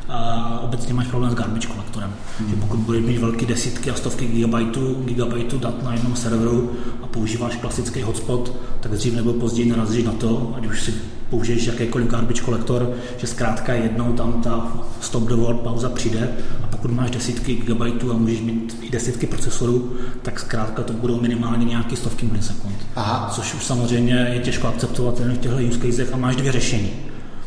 a 0.09 0.61
obecně 0.63 0.95
máš 0.95 1.07
problém 1.07 1.31
s 1.31 1.35
garbage 1.35 1.69
kolektorem. 1.69 2.15
Hmm. 2.39 2.51
Že 2.51 2.57
pokud 2.57 2.81
budeš 2.81 3.05
mít 3.05 3.19
velké 3.19 3.47
desítky 3.47 3.91
a 3.91 3.95
stovky 3.95 4.27
gigabajtů, 4.27 5.03
gigabajtů 5.05 5.59
dat 5.59 5.83
na 5.83 5.93
jednom 5.93 6.17
serveru 6.17 6.73
a 7.03 7.07
používáš 7.07 7.57
klasický 7.57 8.03
hotspot, 8.03 8.57
tak 8.81 8.93
dřív 8.93 9.15
nebo 9.15 9.33
později 9.33 9.71
narazíš 9.71 10.05
na 10.05 10.13
to, 10.13 10.55
ať 10.57 10.67
už 10.67 10.83
si 10.83 10.95
použiješ 11.31 11.67
jakýkoliv 11.67 12.07
garbage 12.07 12.43
kolektor, 12.43 12.93
že 13.19 13.27
zkrátka 13.27 13.75
jednou 13.75 14.13
tam 14.13 14.43
ta 14.43 14.73
stop 15.01 15.23
the 15.23 15.35
world 15.35 15.61
pauza 15.61 15.89
přijde 15.89 16.29
a 16.63 16.67
pokud 16.67 16.91
máš 16.91 17.11
desítky 17.11 17.55
gigabajtů 17.55 18.13
a 18.13 18.17
můžeš 18.17 18.41
mít 18.41 18.79
i 18.83 18.91
desítky 18.91 19.27
procesorů, 19.27 19.93
tak 20.23 20.41
zkrátka 20.41 20.83
to 20.83 20.93
budou 20.93 21.21
minimálně 21.21 21.65
nějaké 21.65 21.97
stovky 21.97 22.27
milisekund. 22.27 22.77
Aha. 22.97 23.31
Což 23.35 23.55
už 23.55 23.65
samozřejmě 23.65 24.31
je 24.33 24.41
těžko 24.41 24.69
akceptovatelné 24.69 25.35
v 25.35 25.39
těchto 25.39 25.59
use 25.69 25.79
casech 25.79 26.15
a 26.15 26.17
máš 26.17 26.37
dvě 26.37 26.53
řešení. 26.53 26.91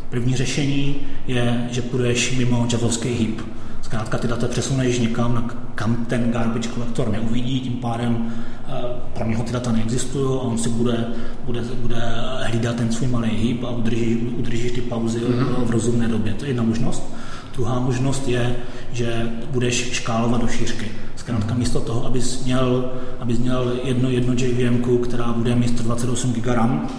První 0.09 0.35
řešení 0.35 0.95
je, 1.27 1.67
že 1.71 1.81
půjdeš 1.81 2.37
mimo 2.37 2.67
javovský 2.71 3.09
heap. 3.09 3.47
Zkrátka 3.81 4.17
ty 4.17 4.27
data 4.27 4.47
přesuneš 4.47 4.99
někam, 4.99 5.49
kam 5.75 6.05
ten 6.05 6.31
garbage 6.31 6.69
kolektor 6.69 7.09
neuvidí, 7.09 7.59
tím 7.59 7.73
pádem 7.73 8.33
eh, 8.67 8.71
pro 9.13 9.27
něho 9.27 9.43
ty 9.43 9.51
data 9.51 9.71
neexistují 9.71 10.39
a 10.39 10.41
on 10.41 10.57
si 10.57 10.69
bude, 10.69 11.05
bude, 11.45 11.61
bude 11.61 12.01
hlídat 12.43 12.75
ten 12.75 12.91
svůj 12.91 13.07
malý 13.07 13.29
heap 13.29 13.63
a 13.63 13.69
udržíš, 13.69 14.17
udržíš 14.37 14.71
ty 14.71 14.81
pauzy 14.81 15.19
mm-hmm. 15.19 15.65
v 15.65 15.71
rozumné 15.71 16.07
době. 16.07 16.33
To 16.33 16.45
je 16.45 16.49
jedna 16.49 16.63
možnost. 16.63 17.13
Druhá 17.53 17.79
možnost 17.79 18.27
je, 18.27 18.55
že 18.91 19.29
budeš 19.51 19.91
škálovat 19.91 20.41
do 20.41 20.47
šířky. 20.47 20.85
Zkrátka 21.15 21.53
místo 21.53 21.81
toho, 21.81 22.05
abys 22.05 22.43
měl, 22.45 22.91
abys 23.19 23.39
měl 23.39 23.79
jedno, 23.83 24.09
jedno 24.09 24.33
JVM, 24.33 25.01
která 25.03 25.33
bude 25.33 25.55
mít 25.55 25.69
128 25.69 26.33
GB 26.33 26.47
RAM, 26.47 26.89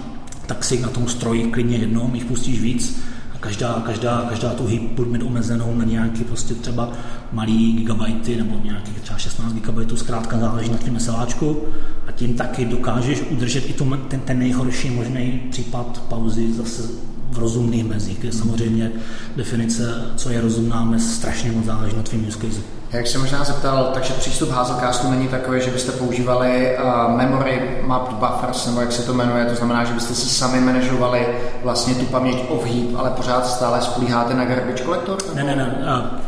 tak 0.50 0.64
si 0.64 0.80
na 0.80 0.88
tom 0.88 1.08
stroji 1.08 1.50
klidně 1.50 1.76
jednou, 1.76 2.10
jich 2.14 2.24
pustíš 2.24 2.60
víc 2.60 3.02
a 3.34 3.38
každá, 3.38 3.82
každá, 3.86 4.26
každá 4.28 4.50
tu 4.50 4.66
hip 4.66 4.82
bude 4.82 5.10
mít 5.10 5.22
omezenou 5.22 5.74
na 5.74 5.84
nějaký 5.84 6.24
prostě 6.24 6.54
třeba 6.54 6.92
malý 7.32 7.72
gigabajty 7.72 8.36
nebo 8.36 8.60
nějaký 8.64 8.92
třeba 8.92 9.18
16 9.18 9.52
gigabajtů, 9.52 9.96
zkrátka 9.96 10.38
záleží 10.38 10.70
na 10.70 10.76
tvém 10.76 10.94
meseláčku 10.94 11.62
a 12.06 12.12
tím 12.12 12.34
taky 12.34 12.64
dokážeš 12.64 13.22
udržet 13.30 13.70
i 13.70 13.72
tu, 13.72 13.96
ten, 14.08 14.20
ten 14.20 14.38
nejhorší 14.38 14.90
možný 14.90 15.42
případ 15.50 16.02
pauzy 16.08 16.52
zase 16.52 16.82
v 17.30 17.38
rozumných 17.38 17.84
mezích, 17.84 18.18
kde 18.18 18.32
samozřejmě 18.32 18.92
definice, 19.36 20.04
co 20.16 20.30
je 20.30 20.40
rozumná 20.40 20.84
mez, 20.84 21.14
strašně 21.14 21.52
moc 21.52 21.64
záleží 21.64 21.96
na 21.96 22.02
tvým 22.02 22.28
use 22.28 22.38
case. 22.38 22.60
Jak 22.92 23.06
jsem 23.06 23.20
možná 23.20 23.44
zeptal, 23.44 23.90
takže 23.94 24.12
přístup 24.12 24.50
Hazelcastu 24.50 25.10
není 25.10 25.28
takový, 25.28 25.60
že 25.60 25.70
byste 25.70 25.92
používali 25.92 26.76
uh, 26.78 27.16
memory 27.16 27.80
mapped 27.86 28.16
buffers, 28.16 28.66
nebo 28.66 28.80
jak 28.80 28.92
se 28.92 29.02
to 29.02 29.14
jmenuje, 29.14 29.44
to 29.44 29.54
znamená, 29.54 29.84
že 29.84 29.92
byste 29.92 30.14
si 30.14 30.28
sami 30.28 30.60
manažovali 30.60 31.26
vlastně 31.64 31.94
tu 31.94 32.04
paměť 32.04 32.44
of 32.48 32.64
heap, 32.64 32.96
ale 32.96 33.10
pořád 33.10 33.46
stále 33.46 33.80
spolíháte 33.80 34.34
na 34.34 34.44
garbage 34.44 34.84
collector? 34.84 35.18
Ne, 35.34 35.44
ne, 35.44 35.56
ne. 35.56 35.78
Uh, 35.98 36.20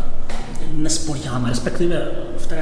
nespolíháme, 0.73 1.49
respektive 1.49 2.09
v 2.38 2.47
té 2.47 2.61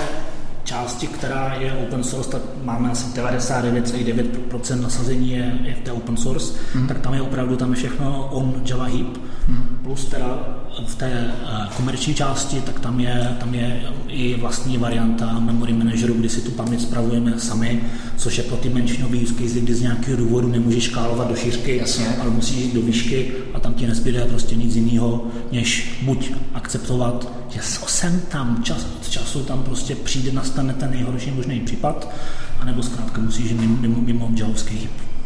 části, 0.70 1.06
která 1.06 1.54
je 1.54 1.72
open 1.72 2.04
source, 2.04 2.30
tak 2.30 2.42
máme 2.62 2.90
asi 2.90 3.20
99,9% 3.20 4.80
nasazení 4.80 5.30
je, 5.30 5.58
je 5.62 5.74
v 5.74 5.80
té 5.80 5.92
open 5.92 6.16
source, 6.16 6.58
hmm. 6.74 6.88
tak 6.88 6.98
tam 6.98 7.14
je 7.14 7.22
opravdu 7.22 7.56
tam 7.56 7.70
je 7.70 7.76
všechno 7.76 8.28
on 8.32 8.62
Java 8.64 8.84
Heap, 8.84 9.18
hmm. 9.48 9.78
plus 9.82 10.04
teda 10.04 10.38
v 10.86 10.94
té 10.94 11.06
eh, 11.06 11.68
komerční 11.76 12.14
části, 12.14 12.60
tak 12.60 12.80
tam 12.80 13.00
je, 13.00 13.36
tam 13.40 13.54
je 13.54 13.82
i 14.08 14.34
vlastní 14.40 14.78
varianta 14.78 15.38
memory 15.38 15.72
manageru, 15.72 16.14
kdy 16.14 16.28
si 16.28 16.40
tu 16.40 16.50
paměť 16.50 16.80
spravujeme 16.80 17.40
sami, 17.40 17.82
což 18.16 18.38
je 18.38 18.44
pro 18.44 18.56
ty 18.56 18.68
menšinové 18.68 19.16
use 19.16 19.34
case, 19.34 19.60
kdy 19.60 19.74
z 19.74 19.80
nějakého 19.82 20.16
důvodu 20.16 20.48
nemůžeš 20.48 20.84
škálovat 20.84 21.28
do 21.28 21.36
šířky, 21.36 21.76
Jasně. 21.76 22.06
ale 22.20 22.30
musíš 22.30 22.56
jít 22.56 22.74
do 22.74 22.82
výšky 22.82 23.32
a 23.54 23.60
tam 23.60 23.74
ti 23.74 23.86
nezbyde 23.86 24.24
prostě 24.24 24.56
nic 24.56 24.76
jiného, 24.76 25.26
než 25.52 25.98
buď 26.02 26.32
akceptovat, 26.54 27.32
že 27.50 27.60
sem 27.86 28.22
tam 28.28 28.62
čas 28.62 28.86
od 28.96 29.08
času 29.08 29.42
tam 29.42 29.62
prostě 29.62 29.94
přijde, 29.94 30.32
nastane 30.32 30.74
ten 30.74 30.90
nejhorší 30.90 31.30
možný 31.30 31.60
případ, 31.60 32.14
anebo 32.60 32.82
zkrátka 32.82 33.20
musíš 33.20 33.50
jít 33.50 33.60
mimo, 33.60 33.76
mimo, 33.76 34.00
mimo. 34.00 34.30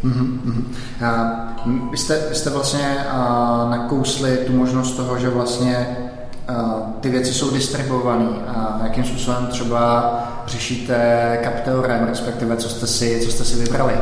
Mm-hmm. 0.04 0.64
Uh, 1.66 1.90
vy, 1.90 1.96
jste, 1.96 2.18
vy 2.28 2.34
jste 2.34 2.50
vlastně 2.50 2.96
uh, 3.12 3.70
nakousli 3.70 4.36
tu 4.36 4.52
možnost 4.52 4.92
toho, 4.92 5.18
že 5.18 5.28
vlastně 5.28 5.96
uh, 6.50 6.56
ty 7.00 7.10
věci 7.10 7.34
jsou 7.34 7.50
distribuované 7.50 8.26
a 8.46 8.80
jakým 8.82 9.04
způsobem 9.04 9.46
třeba 9.46 10.14
řešíte 10.46 11.38
kapteorem, 11.42 12.06
respektive 12.08 12.56
co 12.56 12.68
jste 12.68 12.86
si, 12.86 13.20
co 13.24 13.30
jste 13.30 13.44
si 13.44 13.56
vybrali. 13.56 13.94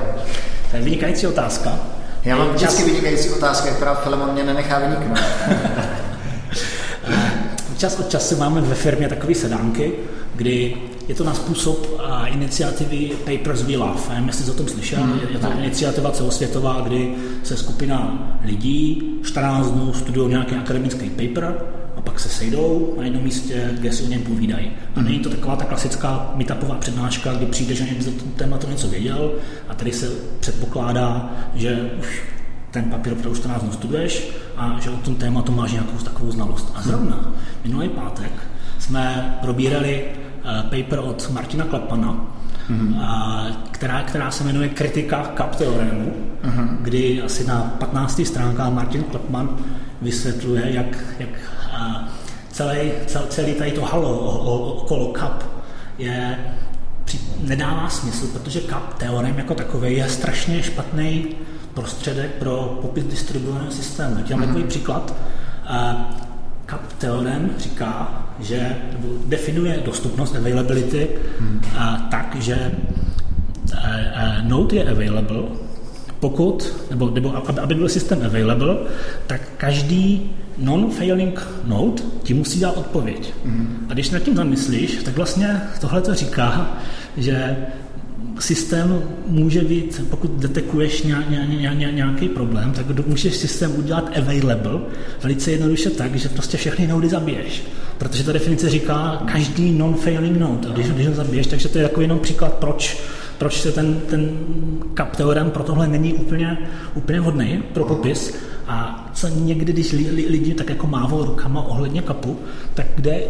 To 0.70 0.76
je 0.76 0.82
vynikající 0.82 1.26
otázka. 1.26 1.72
Já 2.24 2.36
mám 2.36 2.48
vždycky 2.48 2.84
vynikající 2.84 3.30
otázka, 3.30 3.70
která 3.70 3.94
Filemon 3.94 4.32
mě 4.32 4.44
nenechá 4.44 4.78
vyniknout. 4.78 5.18
Čas 7.82 7.98
od 7.98 8.08
času 8.08 8.36
máme 8.36 8.60
ve 8.60 8.74
firmě 8.74 9.08
takové 9.08 9.34
sedánky, 9.34 9.92
kdy 10.34 10.76
je 11.08 11.14
to 11.14 11.24
na 11.24 11.34
způsob 11.34 12.00
a, 12.06 12.26
iniciativy 12.26 13.10
Papers 13.24 13.62
We 13.62 13.76
Love. 13.76 14.00
Nevím, 14.08 14.26
jestli 14.26 14.50
o 14.50 14.54
tom 14.54 14.68
slyšel. 14.68 15.04
Mm, 15.06 15.20
je 15.32 15.38
to 15.38 15.48
ne. 15.48 15.56
iniciativa 15.58 16.10
celosvětová, 16.10 16.80
kdy 16.80 17.14
se 17.42 17.56
skupina 17.56 18.28
lidí 18.44 19.02
14 19.24 19.70
dnů 19.70 19.92
studují 19.92 20.28
nějaký 20.28 20.54
akademický 20.54 21.10
paper 21.10 21.54
a 21.96 22.00
pak 22.00 22.20
se 22.20 22.28
sejdou 22.28 22.94
na 22.96 23.04
jednom 23.04 23.22
místě, 23.22 23.70
kde 23.72 23.92
si 23.92 24.02
o 24.02 24.08
něm 24.08 24.22
povídají. 24.22 24.70
A 24.96 25.02
není 25.02 25.18
to 25.18 25.30
taková 25.30 25.56
ta 25.56 25.64
klasická 25.64 26.32
meetupová 26.34 26.74
přednáška, 26.74 27.32
kdy 27.32 27.46
přijde, 27.46 27.74
že 27.74 27.84
někdo 27.84 28.10
tématu 28.36 28.70
něco 28.70 28.88
věděl 28.88 29.32
a 29.68 29.74
tady 29.74 29.92
se 29.92 30.10
předpokládá, 30.40 31.30
že 31.54 31.90
už 32.00 32.22
ten 32.72 32.84
papír 32.84 33.12
opravdu 33.12 33.36
14 33.36 33.62
dnů 33.62 33.72
studuješ 33.72 34.30
a 34.56 34.76
že 34.80 34.90
o 34.90 34.96
tom 34.96 35.14
tématu 35.14 35.52
máš 35.52 35.72
nějakou 35.72 35.96
takovou 35.98 36.30
znalost. 36.30 36.72
A 36.74 36.82
zrovna 36.82 37.32
minulý 37.64 37.88
pátek 37.88 38.32
jsme 38.78 39.36
probírali 39.40 40.04
paper 40.62 40.98
od 40.98 41.30
Martina 41.30 41.64
Klepana, 41.64 42.26
mm-hmm. 42.70 43.52
která, 43.70 44.02
která 44.02 44.30
se 44.30 44.44
jmenuje 44.44 44.68
Kritika 44.68 45.22
kap 45.22 45.56
teorému, 45.56 46.12
mm-hmm. 46.42 46.76
kdy 46.80 47.22
asi 47.22 47.44
na 47.44 47.60
15. 47.78 48.20
stránkách 48.24 48.72
Martin 48.72 49.02
Klepman 49.02 49.56
vysvětluje, 50.02 50.62
jak, 50.66 50.98
jak 51.18 51.28
celý, 52.50 52.90
cel, 53.06 53.22
celý 53.28 53.54
tady 53.54 53.72
to 53.72 53.84
halo 53.84 54.18
okolo 54.74 55.06
kap 55.06 55.42
je 55.98 56.38
nedává 57.40 57.88
smysl, 57.88 58.26
protože 58.26 58.60
kap 58.60 58.94
teorem 58.94 59.38
jako 59.38 59.54
takový 59.54 59.96
je 59.96 60.08
strašně 60.08 60.62
špatný 60.62 61.34
prostředek 61.74 62.30
pro 62.30 62.78
popis 62.82 63.04
distribuovaného 63.04 63.70
systému. 63.70 64.16
Já 64.28 64.36
mám 64.36 64.44
mm-hmm. 64.44 64.46
takový 64.46 64.64
příklad. 64.64 65.14
Kap 66.66 66.92
teorem 66.92 67.50
říká, 67.58 68.22
že 68.40 68.76
definuje 69.26 69.82
dostupnost 69.84 70.36
availability 70.36 71.08
a, 71.78 72.08
tak, 72.10 72.36
že 72.40 72.70
a 74.14 74.42
node 74.42 74.76
je 74.76 74.90
available, 74.90 75.42
pokud, 76.20 76.74
nebo, 76.90 77.10
nebo 77.10 77.48
aby 77.62 77.74
byl 77.74 77.88
systém 77.88 78.22
available, 78.26 78.76
tak 79.26 79.40
každý 79.56 80.30
non-failing 80.58 81.40
node 81.64 82.02
ti 82.22 82.34
musí 82.34 82.60
dát 82.60 82.76
odpověď. 82.76 83.34
Hmm. 83.44 83.86
A 83.88 83.92
když 83.92 84.10
nad 84.10 84.18
tím 84.18 84.36
zamyslíš, 84.36 85.02
tak 85.04 85.16
vlastně 85.16 85.60
tohle 85.80 86.00
to 86.00 86.14
říká, 86.14 86.76
že 87.16 87.56
systém 88.42 89.02
může 89.26 89.60
být, 89.60 90.04
pokud 90.10 90.30
detekuješ 90.30 91.04
nějaký 91.92 92.28
problém, 92.28 92.72
tak 92.72 93.06
můžeš 93.06 93.36
systém 93.36 93.72
udělat 93.78 94.10
available 94.18 94.80
velice 95.22 95.50
jednoduše 95.50 95.90
tak, 95.90 96.14
že 96.14 96.28
prostě 96.28 96.56
všechny 96.56 96.86
nody 96.86 97.08
zabiješ. 97.08 97.62
Protože 97.98 98.24
ta 98.24 98.32
definice 98.32 98.70
říká 98.70 99.22
každý 99.32 99.72
non-failing 99.72 100.38
node. 100.38 100.68
A 100.68 100.72
když, 100.72 100.90
když 100.90 101.06
ho 101.06 101.14
zabiješ, 101.14 101.46
takže 101.46 101.68
to 101.68 101.78
je 101.78 101.82
jako 101.82 102.00
jenom 102.00 102.18
příklad, 102.18 102.54
proč 102.54 103.02
proč 103.42 103.60
se 103.60 103.72
ten, 103.72 104.00
ten 104.10 104.38
kap 104.94 105.16
teorem 105.16 105.50
pro 105.50 105.62
tohle 105.62 105.88
není 105.88 106.14
úplně, 106.14 106.58
úplně 106.94 107.20
vhodný 107.20 107.62
pro 107.72 107.84
popis. 107.84 108.34
A 108.66 109.10
co 109.14 109.28
někdy, 109.28 109.72
když 109.72 109.92
li, 109.92 110.10
li, 110.10 110.26
lidi 110.28 110.54
tak 110.54 110.70
jako 110.70 110.86
mávou 110.86 111.24
rukama 111.24 111.62
ohledně 111.62 112.02
kapu, 112.02 112.38
tak 112.74 112.86
kde, 112.94 113.20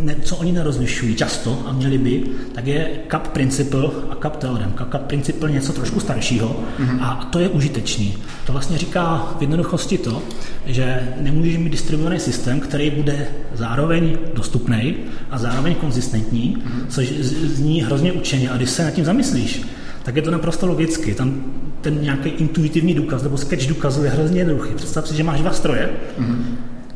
ne, 0.00 0.16
co 0.22 0.36
oni 0.36 0.52
nerozlišují 0.52 1.14
často 1.14 1.62
a 1.66 1.72
měli 1.72 1.98
by, 1.98 2.22
tak 2.54 2.66
je 2.66 2.90
cup 3.10 3.28
principle 3.28 3.90
a 4.10 4.14
cup 4.14 4.36
teorem. 4.36 4.72
Cup 4.72 5.02
principle 5.02 5.48
je 5.48 5.54
něco 5.54 5.72
trošku 5.72 6.00
staršího 6.00 6.60
mm-hmm. 6.78 7.02
a 7.02 7.28
to 7.32 7.38
je 7.38 7.48
užitečný. 7.48 8.14
To 8.46 8.52
vlastně 8.52 8.78
říká 8.78 9.34
v 9.38 9.40
jednoduchosti 9.40 9.98
to, 9.98 10.22
že 10.66 11.12
nemůžeš 11.20 11.56
mít 11.56 11.70
distribuovaný 11.70 12.20
systém, 12.20 12.60
který 12.60 12.90
bude 12.90 13.26
zároveň 13.54 14.18
dostupný 14.34 14.94
a 15.30 15.38
zároveň 15.38 15.74
konzistentní, 15.74 16.56
mm-hmm. 16.56 16.86
což 16.88 17.08
zní 17.42 17.82
hrozně 17.82 18.12
učeně. 18.12 18.50
A 18.50 18.56
když 18.56 18.70
se 18.70 18.84
nad 18.84 18.90
tím 18.90 19.04
zamyslíš, 19.04 19.62
tak 20.08 20.16
je 20.16 20.22
to 20.22 20.30
naprosto 20.30 20.66
logicky. 20.66 21.14
Tam 21.14 21.34
ten 21.80 22.02
nějaký 22.02 22.28
intuitivní 22.28 22.94
důkaz 22.94 23.22
nebo 23.22 23.36
sketch 23.36 23.66
důkazu 23.66 24.04
je 24.04 24.10
hrozně 24.10 24.40
jednoduchý. 24.40 24.74
Představ 24.74 25.08
si, 25.08 25.16
že 25.16 25.24
máš 25.24 25.40
dva 25.40 25.52
stroje, 25.52 25.90
mm-hmm. 26.18 26.36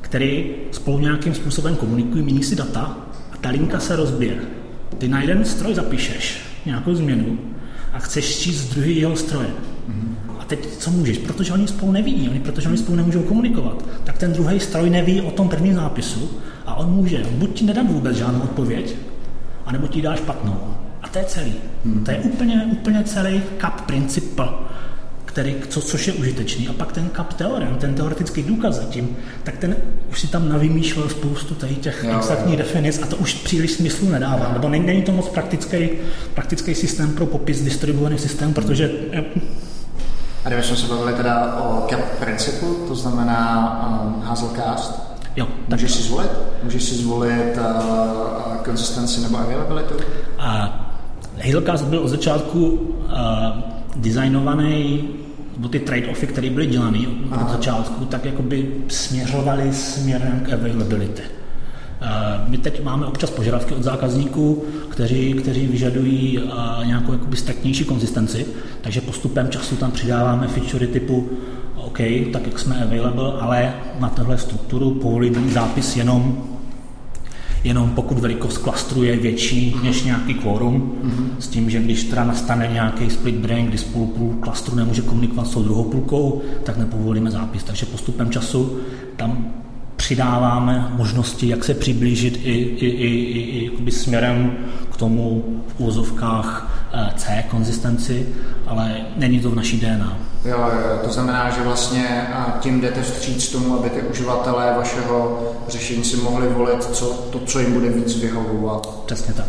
které 0.01 0.45
spolu 0.71 0.99
nějakým 0.99 1.35
způsobem 1.35 1.77
komunikují, 1.77 2.25
mění 2.25 2.43
si 2.43 2.57
data 2.57 2.99
a 3.33 3.37
ta 3.41 3.49
linka 3.49 3.79
se 3.81 3.97
rozbije. 3.97 4.37
Ty 4.99 5.09
na 5.09 5.21
jeden 5.21 5.45
stroj 5.45 5.75
zapíšeš 5.75 6.41
nějakou 6.67 6.95
změnu 6.95 7.39
a 7.93 7.99
chceš 7.99 8.39
číst 8.39 8.57
z 8.57 8.75
druhého 8.75 9.17
stroje. 9.17 9.49
Mm-hmm. 9.49 10.35
A 10.39 10.45
teď 10.45 10.67
co 10.79 10.91
můžeš? 10.91 11.19
Protože 11.19 11.53
oni 11.53 11.69
spolu 11.69 11.93
nevidí, 11.93 12.29
oni, 12.29 12.41
protože 12.41 12.69
oni 12.69 12.79
spolu 12.79 12.97
nemůžou 12.97 13.23
komunikovat, 13.23 13.85
tak 14.05 14.19
ten 14.19 14.33
druhý 14.33 14.61
stroj 14.61 14.91
neví 14.91 15.21
o 15.21 15.31
tom 15.31 15.49
prvním 15.49 15.75
zápisu 15.75 16.31
a 16.67 16.75
on 16.75 16.91
může 16.91 17.25
buď 17.31 17.55
ti 17.55 17.65
nedá 17.65 17.83
vůbec 17.83 18.17
žádnou 18.17 18.41
odpověď, 18.41 18.97
anebo 19.67 19.87
ti 19.87 20.03
dá 20.03 20.17
špatnou. 20.17 20.82
A 21.03 21.09
to 21.09 21.19
je 21.19 21.25
celý. 21.25 21.55
Hmm. 21.85 22.05
To 22.05 22.11
je 22.11 22.19
úplně, 22.19 22.69
úplně 22.73 23.05
celý 23.05 23.43
kap 23.59 23.81
princip, 23.81 24.41
který, 25.25 25.57
co, 25.69 25.81
což 25.81 26.07
je 26.07 26.13
užitečný. 26.13 26.69
A 26.69 26.73
pak 26.73 26.93
ten 26.93 27.09
kap 27.09 27.33
teorem, 27.33 27.77
ten 27.77 27.95
teoretický 27.95 28.43
důkaz 28.43 28.75
zatím, 28.75 29.17
tak 29.43 29.57
ten 29.57 29.77
už 30.11 30.21
si 30.21 30.27
tam 30.27 30.49
navymýšlel 30.49 31.09
spoustu 31.09 31.55
tady 31.55 31.75
těch 31.75 32.05
jo, 32.05 32.17
exaktních 32.17 32.57
definic 32.57 33.01
a 33.03 33.07
to 33.07 33.17
už 33.17 33.35
příliš 33.35 33.73
smyslu 33.73 34.09
nedává. 34.09 34.47
Jo. 34.47 34.53
Nebo 34.53 34.69
není, 34.69 34.87
není 34.87 35.03
to 35.03 35.13
moc 35.13 35.29
praktický, 35.29 35.89
praktický 36.35 36.75
systém 36.75 37.15
pro 37.15 37.27
popis 37.27 37.63
distribuovaný 37.63 38.19
systém, 38.19 38.55
protože 38.55 38.91
a 40.45 40.49
kdyby 40.49 40.63
jsme 40.63 40.77
se 40.77 40.87
bavili 40.87 41.13
teda 41.13 41.57
o 41.57 41.87
CAP 41.91 42.19
principu, 42.21 42.85
to 42.89 42.95
znamená 42.95 44.03
um, 44.05 44.23
Hazelcast, 44.23 45.13
Jo, 45.37 45.47
tak 45.47 45.81
Můžeš 45.81 45.95
si 45.95 46.03
zvolit? 46.03 46.31
Můžeš 46.63 46.83
si 46.83 46.95
zvolit 46.95 47.57
uh, 47.57 48.57
konzistenci 48.65 49.21
nebo 49.21 49.39
availability? 49.39 49.95
A 50.39 50.92
Hazelcast 51.39 51.85
byl 51.85 51.99
od 51.99 52.09
začátku 52.09 52.67
uh, 52.67 53.13
designovaný 53.97 55.09
nebo 55.57 55.69
ty 55.69 55.79
trade-offy, 55.79 56.27
které 56.27 56.51
byly 56.51 56.67
dělané 56.67 56.99
od 57.43 57.51
začátku, 57.51 58.05
tak 58.05 58.25
jako 58.25 58.43
by 58.43 58.71
směřovaly 58.89 59.73
směrem 59.73 60.41
k 60.41 60.53
availability. 60.53 61.23
Uh, 61.23 62.51
my 62.51 62.59
teď 62.59 62.85
máme 62.85 63.07
občas 63.07 63.31
požadavky 63.31 63.75
od 63.75 63.83
zákazníků, 63.83 64.65
kteří, 64.89 65.33
kteří 65.33 65.67
vyžadují 65.67 66.39
uh, 66.39 66.87
nějakou 66.87 67.13
jakoby 67.13 67.37
striktnější 67.37 67.85
konzistenci, 67.85 68.47
takže 68.81 69.01
postupem 69.01 69.49
času 69.49 69.77
tam 69.77 69.91
přidáváme 69.91 70.49
featurey 70.49 70.89
typu 70.89 71.29
OK, 71.77 71.99
tak 72.33 72.47
jak 72.47 72.59
jsme 72.59 72.83
available, 72.83 73.33
ale 73.41 73.75
na 74.01 74.09
tohle 74.09 74.39
strukturu 74.39 74.91
povolíme 74.91 75.49
zápis 75.49 75.97
jenom 75.97 76.52
jenom 77.65 77.91
pokud 77.91 78.19
velikost 78.19 78.59
klastru 78.59 79.03
je 79.03 79.17
větší 79.17 79.75
mm-hmm. 79.75 79.85
než 79.85 80.03
nějaký 80.03 80.35
quorum, 80.35 80.93
mm-hmm. 81.03 81.27
s 81.39 81.49
tím, 81.49 81.71
že 81.71 81.81
když 81.81 82.05
teda 82.05 82.25
nastane 82.25 82.69
nějaký 82.73 83.11
split 83.11 83.35
brain, 83.35 83.67
kdy 83.67 83.79
spolu 83.79 84.07
půl 84.07 84.35
klastru 84.41 84.77
nemůže 84.77 85.03
komunikovat 85.03 85.47
s 85.47 85.51
tou 85.51 85.63
druhou 85.63 85.85
půlkou, 85.85 86.43
tak 86.65 86.77
nepovolíme 86.77 87.31
zápis. 87.31 87.65
Takže 87.65 87.87
postupem 87.87 88.31
času 88.31 88.79
tam 89.17 89.62
přidáváme 90.03 90.89
možnosti, 90.91 91.49
jak 91.49 91.65
se 91.65 91.75
přiblížit 91.75 92.37
i, 92.37 92.51
i, 92.51 92.87
i, 92.87 93.07
i, 93.07 93.71
i 93.87 93.91
směrem 93.91 94.57
k 94.93 94.97
tomu 94.97 95.45
v 95.69 95.81
úvozovkách 95.81 96.69
eh, 96.93 97.11
C 97.17 97.45
konzistenci, 97.51 98.29
ale 98.67 98.97
není 99.17 99.41
to 99.41 99.51
v 99.51 99.55
naší 99.55 99.81
DNA. 99.81 100.19
Jo, 100.45 100.59
jo, 100.59 100.99
to 101.05 101.11
znamená, 101.11 101.51
že 101.51 101.63
vlastně 101.63 102.27
tím 102.61 102.81
jdete 102.81 103.03
vstříc 103.03 103.49
tomu, 103.49 103.79
aby 103.79 103.91
ty 103.91 104.01
uživatelé 104.01 104.75
vašeho 104.77 105.43
řešení 105.69 106.05
si 106.05 106.17
mohli 106.17 106.49
volit 106.49 106.85
co, 106.85 107.07
to, 107.07 107.39
co 107.39 107.61
jim 107.61 107.73
bude 107.73 107.89
víc 107.89 108.17
vyhovovat. 108.17 108.87
Přesně 109.07 109.35
tak. 109.35 109.47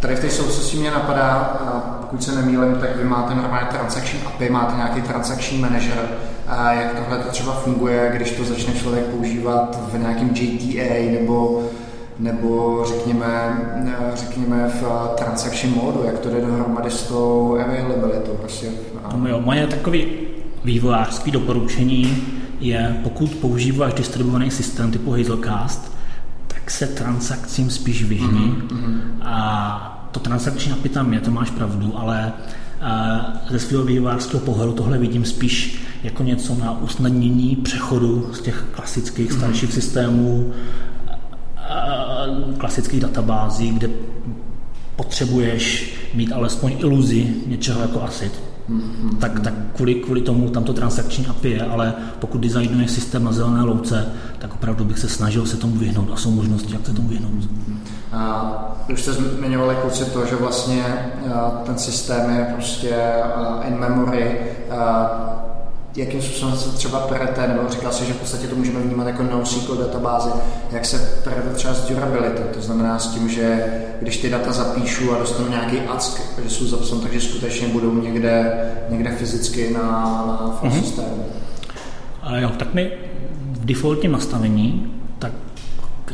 Tady 0.00 0.16
v 0.16 0.20
té 0.20 0.30
souvislosti 0.30 0.76
mě 0.76 0.90
napadá, 0.90 1.56
pokud 2.00 2.24
se 2.24 2.34
nemýlím, 2.34 2.74
tak 2.80 2.96
vy 2.96 3.04
máte 3.04 3.34
normálně 3.34 3.66
transakční 3.70 4.20
API, 4.26 4.50
máte 4.50 4.76
nějaký 4.76 5.02
transakční 5.02 5.58
manažer, 5.58 6.08
a 6.48 6.72
jak 6.72 7.00
tohle 7.00 7.18
to 7.18 7.28
třeba 7.28 7.52
funguje, 7.52 8.12
když 8.16 8.30
to 8.30 8.44
začne 8.44 8.74
člověk 8.74 9.04
používat 9.04 9.78
v 9.92 9.98
nějakém 9.98 10.30
JTA 10.34 11.20
nebo 11.20 11.62
nebo 12.18 12.84
řekněme, 12.88 13.58
řekněme 14.14 14.68
v 14.68 14.84
transaction 15.18 15.74
modu, 15.74 16.02
jak 16.04 16.18
to 16.18 16.30
jde 16.30 16.40
dohromady 16.40 16.90
s 16.90 17.02
tou 17.02 17.58
availability. 17.60 18.30
Prostě. 18.40 18.66
No 19.16 19.28
jo, 19.28 19.40
moje 19.40 19.66
takový 19.66 20.06
vývojářské 20.64 21.30
doporučení 21.30 22.16
je, 22.60 23.00
pokud 23.02 23.30
používáš 23.30 23.94
distribuovaný 23.94 24.50
systém 24.50 24.90
typu 24.90 25.10
Hazelcast, 25.10 25.96
tak 26.46 26.70
se 26.70 26.86
transakcím 26.86 27.70
spíš 27.70 28.04
vyhni. 28.04 28.54
Mm-hmm. 28.68 29.00
A 29.22 30.08
to 30.12 30.20
transakční 30.20 30.72
API 30.72 30.88
tam 30.88 31.12
je, 31.12 31.20
to 31.20 31.30
máš 31.30 31.50
pravdu, 31.50 31.92
ale 31.98 32.32
ze 33.50 33.58
svého 33.58 33.84
vývojářského 33.84 34.40
pohledu 34.40 34.72
tohle 34.72 34.98
vidím 34.98 35.24
spíš 35.24 35.85
jako 36.02 36.22
něco 36.22 36.54
na 36.54 36.80
usnadnění 36.80 37.56
přechodu 37.56 38.30
z 38.32 38.40
těch 38.40 38.64
klasických 38.70 39.30
mm-hmm. 39.30 39.38
starších 39.38 39.72
systémů, 39.72 40.52
klasických 42.58 43.00
databází, 43.00 43.70
kde 43.70 43.88
potřebuješ 44.96 45.94
mít 46.14 46.32
alespoň 46.32 46.72
iluzi 46.78 47.34
něčeho 47.46 47.80
jako 47.80 48.02
ACID 48.02 48.32
mm-hmm. 48.70 49.16
tak, 49.18 49.40
tak 49.40 49.54
kvůli, 49.74 49.94
kvůli 49.94 50.20
tomu 50.20 50.50
tam 50.50 50.64
to 50.64 50.72
transakční 50.72 51.26
API 51.26 51.50
je, 51.50 51.62
ale 51.62 51.94
pokud 52.18 52.38
designuje 52.38 52.88
systém 52.88 53.24
na 53.24 53.32
zelené 53.32 53.62
louce, 53.62 54.12
tak 54.38 54.54
opravdu 54.54 54.84
bych 54.84 54.98
se 54.98 55.08
snažil 55.08 55.46
se 55.46 55.56
tomu 55.56 55.76
vyhnout 55.76 56.10
a 56.12 56.16
jsou 56.16 56.30
možnosti, 56.30 56.72
jak 56.72 56.86
se 56.86 56.92
tomu 56.92 57.08
vyhnout. 57.08 57.32
Mm-hmm. 57.32 57.76
A 58.12 58.86
už 58.92 59.02
jste 59.02 59.12
zmiňovali 59.12 59.76
kluci 59.82 60.04
to, 60.04 60.26
že 60.26 60.36
vlastně 60.36 60.84
ten 61.66 61.78
systém 61.78 62.36
je 62.36 62.44
prostě 62.54 62.96
in 63.68 63.78
memory, 63.78 64.40
jakým 65.96 66.22
způsobem 66.22 66.56
se 66.56 66.70
třeba 66.70 67.00
perete, 67.00 67.48
nebo 67.48 67.68
říkal 67.68 67.92
si, 67.92 68.04
že 68.04 68.12
v 68.12 68.16
podstatě 68.16 68.46
to 68.46 68.56
můžeme 68.56 68.80
vnímat 68.80 69.06
jako 69.06 69.22
NoSQL 69.22 69.76
databázi, 69.76 70.30
jak 70.72 70.84
se 70.84 71.20
perete 71.24 71.48
třeba 71.54 71.74
z 71.74 71.88
durability, 71.88 72.42
to 72.54 72.60
znamená 72.60 72.98
s 72.98 73.06
tím, 73.06 73.28
že 73.28 73.64
když 74.00 74.16
ty 74.16 74.30
data 74.30 74.52
zapíšu 74.52 75.14
a 75.14 75.18
dostanu 75.18 75.48
nějaký 75.48 75.80
ACK, 75.80 76.20
že 76.44 76.50
jsou 76.50 76.66
zapsané, 76.66 77.00
takže 77.02 77.20
skutečně 77.20 77.68
budou 77.68 77.94
někde, 77.94 78.60
někde 78.88 79.10
fyzicky 79.10 79.74
na, 79.74 79.82
na 79.82 80.60
mm-hmm. 80.62 80.80
systému. 80.80 81.24
A 82.22 82.38
jo, 82.38 82.50
tak 82.58 82.74
my 82.74 82.90
v 83.52 83.64
defaultním 83.64 84.12
nastavení, 84.12 84.92
tak 85.18 85.32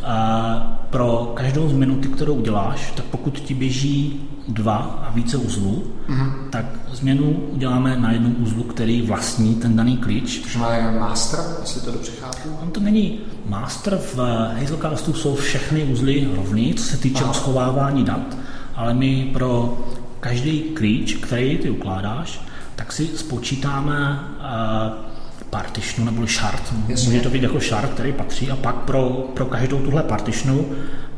a 0.05 0.79
pro 0.91 1.33
každou 1.35 1.69
z 1.69 1.73
minuty, 1.73 2.09
kterou 2.09 2.35
uděláš, 2.35 2.93
tak 2.97 3.05
pokud 3.05 3.41
ti 3.41 3.55
běží 3.55 4.29
dva 4.49 4.77
a 4.77 5.11
více 5.15 5.37
uzlů, 5.37 5.85
mm-hmm. 6.09 6.33
tak 6.51 6.65
změnu 6.93 7.31
uděláme 7.31 7.97
na 7.97 8.13
jednom 8.13 8.37
uzlu, 8.39 8.63
který 8.63 9.03
vlastní 9.03 9.55
ten 9.55 9.77
daný 9.77 9.97
klíč. 9.97 10.39
Takže 10.39 10.59
má 10.59 10.91
master, 10.99 11.41
jestli 11.61 11.81
to 11.81 11.93
dobře 11.93 12.13
chápu? 12.21 12.49
On 12.63 12.71
to 12.71 12.81
není 12.81 13.19
master, 13.47 14.01
v 14.15 14.17
Hazelcastu 14.61 15.13
jsou 15.13 15.35
všechny 15.35 15.85
uzly 15.85 16.29
rovný, 16.37 16.75
co 16.75 16.85
se 16.85 16.97
týče 16.97 17.25
Aha. 17.25 17.33
schovávání 17.33 18.05
dat, 18.05 18.37
ale 18.75 18.95
my 18.95 19.31
pro 19.33 19.79
každý 20.21 20.61
klíč, 20.61 21.15
který 21.15 21.59
ty 21.59 21.71
ukládáš, 21.71 22.41
tak 22.77 22.93
si 22.93 23.07
spočítáme 23.07 24.21
uh, 24.39 25.12
partitionu 25.53 26.11
nebo 26.11 26.27
shard. 26.27 26.73
Může 26.89 27.21
to 27.21 27.31
být 27.31 27.43
jako 27.43 27.61
shard, 27.61 27.91
který 27.91 28.13
patří 28.13 28.51
a 28.51 28.57
pak 28.57 28.75
pro, 28.75 29.11
pro 29.35 29.47
každou 29.47 29.79
tuhle 29.79 30.03
partitionu 30.03 30.67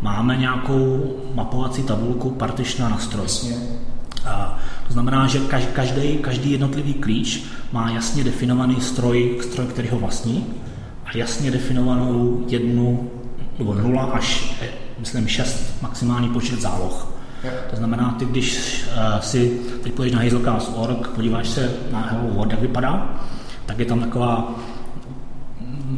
máme 0.02 0.36
nějakou 0.36 1.16
mapovací 1.34 1.82
tabulku 1.82 2.30
partitiona 2.30 2.88
na 2.88 2.98
stroj. 2.98 3.24
Jasně. 3.24 3.56
A 4.26 4.58
to 4.86 4.92
znamená, 4.92 5.26
že 5.26 5.38
každý, 5.72 6.18
každý 6.18 6.50
jednotlivý 6.50 6.94
klíč 6.94 7.42
má 7.72 7.90
jasně 7.90 8.24
definovaný 8.24 8.80
stroj, 8.80 9.38
stroj, 9.42 9.66
který 9.66 9.88
ho 9.88 9.98
vlastní 9.98 10.46
a 11.04 11.16
jasně 11.16 11.50
definovanou 11.50 12.44
jednu 12.48 13.10
nebo 13.58 13.74
nula 13.74 14.04
až, 14.04 14.56
eh, 14.62 14.68
myslím, 14.98 15.28
šest 15.28 15.82
maximální 15.82 16.28
počet 16.28 16.60
záloh. 16.60 17.14
To 17.70 17.76
znamená, 17.76 18.16
ty 18.18 18.24
když 18.24 18.84
uh, 18.86 19.20
si 19.20 19.60
teď 19.82 19.92
půjdeš 19.92 20.12
na 20.12 20.18
hazelcast.org, 20.18 21.08
podíváš 21.08 21.48
se 21.48 21.74
na 21.92 22.00
Hello 22.00 22.34
World, 22.34 22.50
jak 22.50 22.60
vypadá, 22.60 23.20
tak 23.66 23.78
je 23.78 23.84
tam 23.84 24.00
taková 24.00 24.54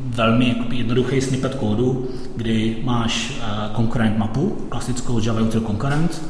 velmi 0.06 0.56
jednoduchý 0.70 1.20
snippet 1.20 1.54
kódu, 1.54 2.08
kdy 2.36 2.76
máš 2.84 3.40
concurrent 3.76 4.14
eh, 4.16 4.18
mapu, 4.18 4.56
klasickou 4.68 5.18
Java 5.18 5.40
Util 5.40 5.60
Concurrent, 5.60 6.22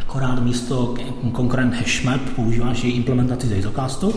akorát 0.00 0.42
místo 0.42 0.94
concurrent 1.32 1.74
hashmap 1.74 2.20
používáš 2.36 2.84
její 2.84 2.92
implementaci 2.92 3.46
z 3.46 3.52
Hazelcastu 3.52 4.14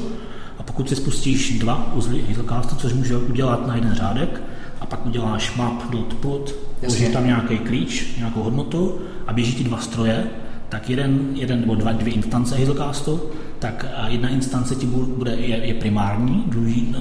a 0.58 0.64
pokud 0.64 0.90
si 0.90 0.96
spustíš 0.96 1.60
dva 1.60 1.94
uzly 1.94 2.22
Hazelcastu, 2.28 2.76
což 2.76 2.94
může 2.94 3.18
udělat 3.18 3.68
na 3.68 3.76
jeden 3.76 3.96
řádek, 3.96 4.42
a 4.82 4.86
pak 4.86 5.06
uděláš 5.06 5.56
map.put, 5.56 6.56
použiješ 6.86 7.14
tam 7.14 7.26
nějaký 7.26 7.58
klíč, 7.58 8.16
nějakou 8.18 8.44
hodnotu 8.44 9.00
a 9.28 9.34
běží 9.34 9.54
ti 9.54 9.64
dva 9.64 9.78
stroje, 9.78 10.28
tak 10.70 10.90
jeden, 10.90 11.30
jeden 11.34 11.62
nebo 11.62 11.76
dva, 11.76 11.92
dvě 11.92 12.14
instance 12.14 12.58
Hazelcastu 12.58 13.22
tak 13.60 13.86
jedna 14.08 14.30
instance 14.30 14.76
ti 14.76 14.86
bude, 14.86 15.32
je, 15.32 15.66
je 15.68 15.74
primární, 15.74 16.44
drží, 16.48 16.96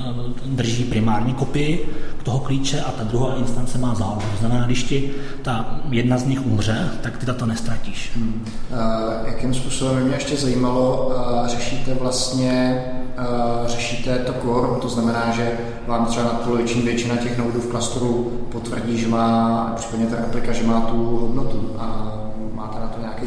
drží 0.47 0.85
primární 0.85 1.35
kopii 1.35 1.89
toho 2.29 2.39
klíče 2.39 2.81
a 2.81 2.91
ta 2.91 3.05
druhá 3.05 3.35
instance 3.35 3.79
má 3.79 3.95
zálohu. 3.95 4.21
To 4.21 4.39
znamená, 4.41 4.67
když 4.67 4.83
ti 4.83 5.11
ta 5.43 5.81
jedna 5.91 6.19
z 6.19 6.27
nich 6.27 6.47
umře, 6.47 6.89
tak 7.03 7.19
ty 7.19 7.27
data 7.27 7.47
nestratíš. 7.47 8.11
Hmm. 8.17 8.45
Uh, 8.71 9.29
jakým 9.29 9.55
způsobem 9.55 10.05
mě 10.05 10.15
ještě 10.15 10.37
zajímalo, 10.37 11.07
uh, 11.07 11.47
řešíte 11.47 11.95
vlastně 11.95 12.85
uh, 13.19 13.67
řešíte 13.67 14.19
to 14.19 14.33
core, 14.33 14.81
to 14.81 14.89
znamená, 14.89 15.31
že 15.31 15.59
vám 15.87 16.07
třeba 16.07 16.25
nadpoloviční 16.25 16.83
většina 16.83 17.17
těch 17.17 17.39
nodů 17.39 17.61
v 17.61 17.71
klastru 17.71 18.33
potvrdí, 18.53 18.99
že 18.99 19.09
má, 19.09 19.73
případně 19.77 20.07
ta 20.07 20.17
replika, 20.17 20.53
že 20.53 20.67
má 20.67 20.81
tu 20.81 20.97
hodnotu 21.21 21.71
a 21.79 22.15
máte 22.55 22.81
na 22.81 22.87
to 22.87 23.01
nějaký, 23.01 23.27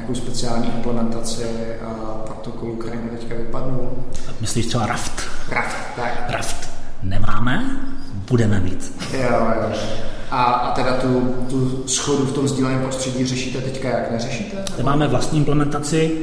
nějakou 0.00 0.14
speciální 0.14 0.66
implementaci 0.76 1.46
protokolu, 2.26 2.76
který 2.76 2.98
mi 2.98 3.10
teďka 3.10 3.34
vypadnul. 3.34 3.90
Myslíš 4.40 4.66
třeba 4.66 4.86
Raft? 4.86 5.22
Raft, 5.50 5.76
tak. 5.96 6.24
Raft 6.28 6.70
nemáme, 7.02 7.80
budeme 8.28 8.60
mít. 8.60 8.92
Jo, 9.12 9.20
jo. 9.30 9.72
A, 10.30 10.42
a 10.44 10.72
teda 10.74 10.92
tu, 10.92 11.20
tu 11.48 11.88
schodu 11.88 12.26
v 12.26 12.32
tom 12.32 12.48
sdíleném 12.48 12.80
prostředí 12.80 13.26
řešíte 13.26 13.60
teďka 13.60 13.88
jak? 13.88 14.10
Neřešíte? 14.10 14.56
Teď 14.76 14.84
máme 14.84 15.08
vlastní 15.08 15.38
implementaci, 15.38 16.18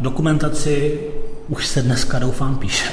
dokumentaci 0.00 1.00
už 1.48 1.66
se 1.66 1.82
dneska 1.82 2.18
doufám 2.18 2.58
píše. 2.58 2.84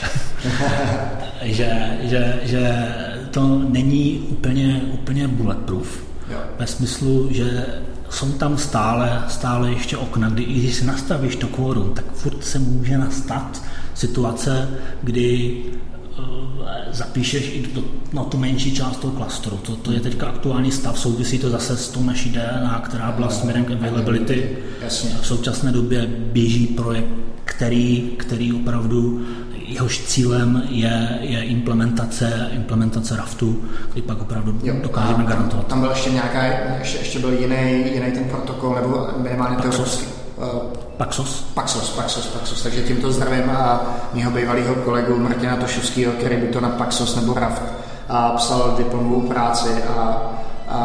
že, 1.42 1.98
že, 2.02 2.40
že 2.44 2.94
to 3.32 3.62
není 3.70 4.28
úplně, 4.30 4.82
úplně 4.94 5.28
bulletproof. 5.28 6.04
Jo. 6.32 6.38
Ve 6.60 6.68
smyslu, 6.68 7.28
že 7.32 7.66
jsou 8.10 8.32
tam 8.32 8.58
stále, 8.58 9.24
stále 9.28 9.72
ještě 9.72 9.98
okna, 9.98 10.30
kdy 10.30 10.44
i 10.44 10.54
když 10.54 10.76
si 10.76 10.86
nastavíš 10.86 11.36
to 11.36 11.48
kvórum, 11.48 11.94
tak 11.94 12.06
furt 12.14 12.44
se 12.44 12.60
může 12.60 12.98
nastat 12.98 13.64
situace, 13.94 14.70
kdy 15.04 15.58
uh, 16.20 16.26
zapíšeš 16.92 17.52
i 17.54 17.70
do, 17.74 17.84
na 18.14 18.24
tu 18.24 18.38
menší 18.38 18.76
část 18.76 18.98
toho 18.98 19.14
klastru. 19.14 19.58
To, 19.58 19.76
to 19.76 19.92
je 19.92 20.00
teďka 20.00 20.28
aktuální 20.28 20.72
stav, 20.72 21.00
souvisí 21.00 21.40
to 21.40 21.50
zase 21.50 21.78
s 21.78 21.90
tou 21.90 22.04
naší 22.04 22.30
DNA, 22.30 22.82
která 22.86 23.12
byla 23.12 23.30
směrem 23.30 23.66
k 23.66 23.72
availability. 23.72 24.58
Jasně. 24.84 25.10
V 25.22 25.28
současné 25.28 25.72
době 25.72 26.08
běží 26.08 26.68
projekt, 26.68 27.08
který, 27.46 28.12
který 28.18 28.54
opravdu 28.54 29.26
jehož 29.68 30.00
cílem 30.00 30.64
je, 30.70 31.20
je 31.22 31.44
implementace, 31.44 32.50
implementace 32.52 33.16
Raftu, 33.16 33.64
který 33.90 34.02
pak 34.02 34.22
opravdu 34.22 34.60
jo, 34.64 34.76
dokážeme 34.84 35.24
garantovat. 35.24 35.68
Tam 35.68 35.80
byl 35.80 35.90
ještě 35.90 36.10
nějaká, 36.10 36.44
ještě, 36.80 36.98
ještě 36.98 37.20
byl 37.20 37.34
jiný, 37.34 37.94
jiný 37.94 38.12
ten 38.12 38.24
protokol, 38.24 38.76
nebo 38.76 39.08
minimálně 39.18 39.58
teoretický. 39.58 40.06
Paxos. 40.98 41.44
Paxos, 41.54 41.90
Paxos, 41.90 42.26
Paxos. 42.26 42.64
Takže 42.64 42.82
tímto 42.82 43.12
zdravím 43.12 43.50
a 43.50 43.82
mého 44.14 44.32
bývalého 44.32 44.76
kolegu 44.76 45.20
Martina 45.20 45.56
Tošovského, 45.56 46.12
který 46.12 46.38
by 46.38 46.48
to 46.48 46.62
na 46.62 46.70
Paxos 46.70 47.16
nebo 47.16 47.34
Raft 47.34 47.64
a 48.10 48.30
psal 48.30 48.74
diplomovou 48.78 49.22
práci 49.22 49.70
a, 49.84 50.22
a, 50.68 50.78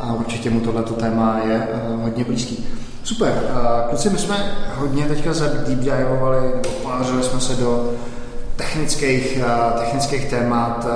a 0.00 0.12
určitě 0.12 0.50
mu 0.50 0.60
tohleto 0.60 0.94
téma 0.94 1.38
je 1.44 1.68
uh, 1.94 2.02
hodně 2.02 2.24
blízký. 2.24 2.64
Super. 3.06 3.42
Kluci, 3.88 4.10
my 4.10 4.18
jsme 4.18 4.54
hodně 4.74 5.04
teďka 5.04 5.30
deep 5.66 5.78
divovali, 5.78 6.46
nebo 6.54 6.68
ponořili 6.82 7.22
jsme 7.22 7.40
se 7.40 7.54
do 7.54 7.92
technických, 8.56 9.38
technických 9.78 10.30
témat. 10.30 10.86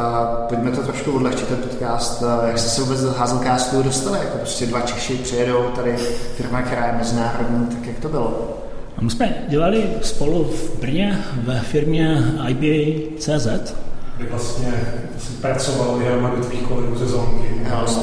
Pojďme 0.49 0.70
to 0.70 0.83
trošku 0.83 1.12
odlehčit, 1.12 1.49
ten 1.49 1.57
podcast. 1.57 2.23
Jak 2.46 2.59
jste 2.59 2.68
se 2.68 2.83
vůbec 2.83 3.01
do 3.03 3.12
Hazelcastu 3.12 3.83
dostali? 3.83 4.18
Jako 4.18 4.38
prostě 4.38 4.66
dva 4.66 4.81
Češi 4.81 5.14
přijedou, 5.14 5.62
tady 5.62 5.96
firma, 6.37 6.62
která 6.62 6.87
je 6.87 6.92
mezinárodní, 6.92 7.66
tak 7.66 7.87
jak 7.87 7.99
to 7.99 8.09
bylo? 8.09 8.59
A 8.96 9.03
my 9.03 9.11
jsme 9.11 9.35
dělali 9.49 9.90
spolu 10.03 10.44
v 10.44 10.81
Brně 10.81 11.18
ve 11.42 11.61
firmě 11.61 12.25
IBA.cz. 12.49 13.75
Kdy 14.16 14.29
vlastně 14.31 14.73
jsem 15.18 15.35
pracoval 15.40 15.99
hromadu 16.07 16.44
tvých 16.44 16.62
kolegů 16.62 16.96
ze 16.99 17.07
Zonky. 17.07 17.61
Já 17.70 17.87
jsem 17.87 18.03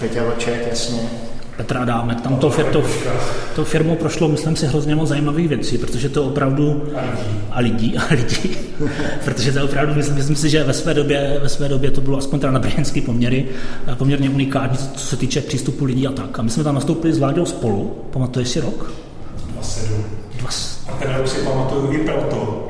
Petě 0.00 0.20
Vlček, 0.20 0.66
jasně 0.70 1.00
Petr 1.56 1.76
Adámek. 1.76 2.20
Tam 2.20 2.36
to, 2.36 2.50
to, 2.72 2.82
to 3.54 3.64
firmou 3.64 3.96
prošlo, 3.96 4.28
myslím 4.28 4.56
si, 4.56 4.66
hrozně 4.66 4.94
moc 4.94 5.08
zajímavých 5.08 5.48
věcí, 5.48 5.78
protože 5.78 6.08
to 6.08 6.24
opravdu... 6.24 6.84
A 7.50 7.60
lidí. 7.60 7.96
A 7.96 8.14
lidí. 8.14 8.56
protože 9.24 9.52
to 9.52 9.64
opravdu, 9.64 9.94
myslím, 9.94 10.16
myslím 10.16 10.36
si, 10.36 10.50
že 10.50 10.64
ve 10.64 10.72
své 10.72 10.94
době, 10.94 11.38
ve 11.42 11.48
své 11.48 11.68
době 11.68 11.90
to 11.90 12.00
bylo 12.00 12.18
aspoň 12.18 12.40
teda 12.40 12.52
na 12.52 12.58
brněnský 12.58 13.00
poměry 13.00 13.46
poměrně 13.94 14.30
unikátní, 14.30 14.78
co 14.78 15.06
se 15.06 15.16
týče 15.16 15.40
přístupu 15.40 15.84
lidí 15.84 16.06
a 16.06 16.12
tak. 16.12 16.38
A 16.38 16.42
my 16.42 16.50
jsme 16.50 16.64
tam 16.64 16.74
nastoupili 16.74 17.12
s 17.12 17.18
Vláďou 17.18 17.46
spolu, 17.46 17.96
pamatuješ 18.10 18.48
si 18.48 18.60
rok? 18.60 18.92
27. 19.52 20.04
A 20.88 20.92
ten 20.92 21.14
rok 21.14 21.28
si 21.28 21.40
pamatuju 21.40 21.92
i 21.92 21.98
proto, 21.98 22.68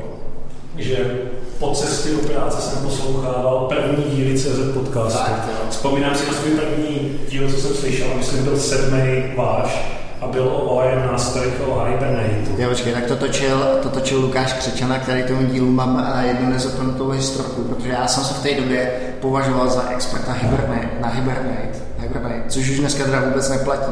že 0.77 1.21
po 1.59 1.71
cestě 1.71 2.09
do 2.09 2.17
práce 2.17 2.61
jsem 2.61 2.83
poslouchával 2.83 3.67
první 3.69 4.03
díly 4.15 4.37
CZ 4.39 4.73
podcastu. 4.73 5.19
Tak, 5.19 5.49
Vzpomínám 5.69 6.15
si 6.15 6.27
na 6.27 6.33
svůj 6.33 6.51
první 6.51 7.19
díl, 7.29 7.51
co 7.51 7.57
jsem 7.57 7.75
slyšel, 7.75 8.07
myslím, 8.17 8.43
byl 8.43 8.57
sedmý 8.57 9.23
váš 9.35 9.95
a 10.21 10.27
bylo 10.27 10.49
o 10.49 10.75
OM 10.75 11.07
nástrojích 11.11 11.53
o 11.67 11.83
Hibernate. 11.83 12.51
Já 12.57 12.69
počkej, 12.69 12.93
tak 12.93 13.05
to 13.05 13.15
točil, 13.15 13.79
to 13.83 13.89
točil 13.89 14.19
Lukáš 14.21 14.53
Křečana, 14.53 14.99
který 14.99 15.23
tomu 15.23 15.47
dílu 15.47 15.71
mám 15.71 16.13
eh, 16.15 16.27
jednu 16.27 16.49
nezapomenutou 16.49 17.09
historku, 17.09 17.63
protože 17.63 17.89
já 17.89 18.07
jsem 18.07 18.23
se 18.23 18.33
v 18.33 18.43
té 18.43 18.61
době 18.61 18.91
považoval 19.21 19.69
za 19.69 19.89
experta 19.89 20.31
Hibernate, 20.31 20.89
na 21.01 21.07
Hibernate, 21.07 21.79
Hibernate, 22.15 22.49
což 22.49 22.69
už 22.69 22.79
dneska 22.79 23.03
teda 23.03 23.19
vůbec 23.19 23.49
neplatí. 23.49 23.91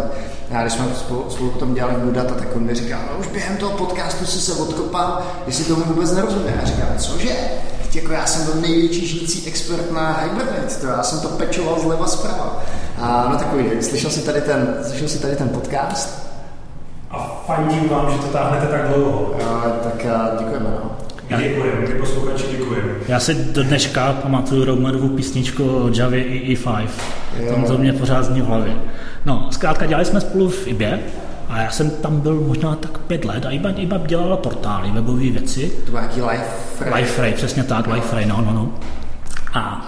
Já 0.50 0.62
když 0.62 0.74
jsme 0.74 0.86
spolu, 0.96 1.26
spolu 1.30 1.50
potom 1.50 1.74
dělali 1.74 1.96
Blue 1.96 2.14
Data, 2.14 2.34
tak 2.34 2.56
on 2.56 2.64
mi 2.64 2.76
říkal, 2.76 3.00
no 3.12 3.20
už 3.20 3.28
během 3.28 3.58
toho 3.58 3.78
podcastu 3.78 4.26
si 4.26 4.40
se 4.40 4.54
odkopal, 4.54 5.22
jestli 5.48 5.66
tomu 5.66 5.84
vůbec 5.84 6.12
nerozumím. 6.12 6.54
Já 6.62 6.66
říkal, 6.66 6.88
cože? 6.98 7.36
jako 7.96 8.12
já 8.12 8.26
jsem 8.26 8.46
byl 8.46 8.62
největší 8.62 9.08
žijící 9.08 9.48
expert 9.48 9.92
na 9.92 10.12
Hibernate, 10.12 10.76
to 10.82 10.88
já 10.88 11.04
jsem 11.04 11.20
to 11.20 11.28
pečoval 11.28 11.80
zleva 11.80 12.08
zprava. 12.08 12.64
A 13.02 13.28
no 13.32 13.38
takový, 13.38 13.66
slyšel 13.82 14.10
jsi 14.10 14.22
tady 14.22 14.42
ten, 14.42 14.78
slyšel 14.88 15.08
jsi 15.08 15.20
tady 15.20 15.36
ten 15.36 15.50
podcast? 15.50 16.30
A 17.12 17.44
fandím 17.48 17.90
vám, 17.90 18.12
že 18.12 18.18
to 18.18 18.28
táhnete 18.28 18.68
tak 18.68 18.88
dlouho. 18.88 19.36
A, 19.46 19.70
tak 19.84 20.06
děkujeme, 20.40 20.70
no. 20.70 20.92
Děkujeme, 21.38 21.88
ty 21.88 21.94
posluchači 21.94 22.44
děkujeme. 22.52 22.90
Já 23.08 23.20
si 23.20 23.36
do 23.36 23.64
dneška 23.64 24.14
pamatuju 24.14 24.66
Romanovou 24.66 25.10
písničku 25.10 25.64
o 25.64 25.90
Javě 25.98 26.24
i 26.24 26.56
E5. 26.56 26.88
Tam 27.50 27.64
to 27.64 27.78
mě 27.78 27.94
pořád 27.94 28.24
zní 28.24 28.42
v 28.42 28.46
hlavě. 28.46 28.76
No, 29.26 29.48
zkrátka 29.52 29.86
dělali 29.86 30.06
jsme 30.06 30.22
spolu 30.22 30.50
v 30.50 30.68
IBě, 30.68 31.00
a 31.50 31.62
já 31.62 31.72
jsem 31.72 31.90
tam 31.90 32.20
byl 32.20 32.36
možná 32.36 32.76
tak 32.76 32.98
pět 32.98 33.26
let 33.26 33.46
a 33.46 33.50
iba, 33.50 33.70
iba 33.70 33.98
dělala 33.98 34.38
portály, 34.38 34.92
webové 34.92 35.30
věci. 35.30 35.72
To 35.86 35.92
byl 35.92 36.00
nějaký 36.00 36.22
Life 36.96 37.22
Ray. 37.22 37.34
přesně 37.34 37.64
tak, 37.64 37.88
Life 37.88 38.16
Ray, 38.16 38.26
no, 38.26 38.42
no, 38.46 38.54
no. 38.54 38.72
A 39.54 39.86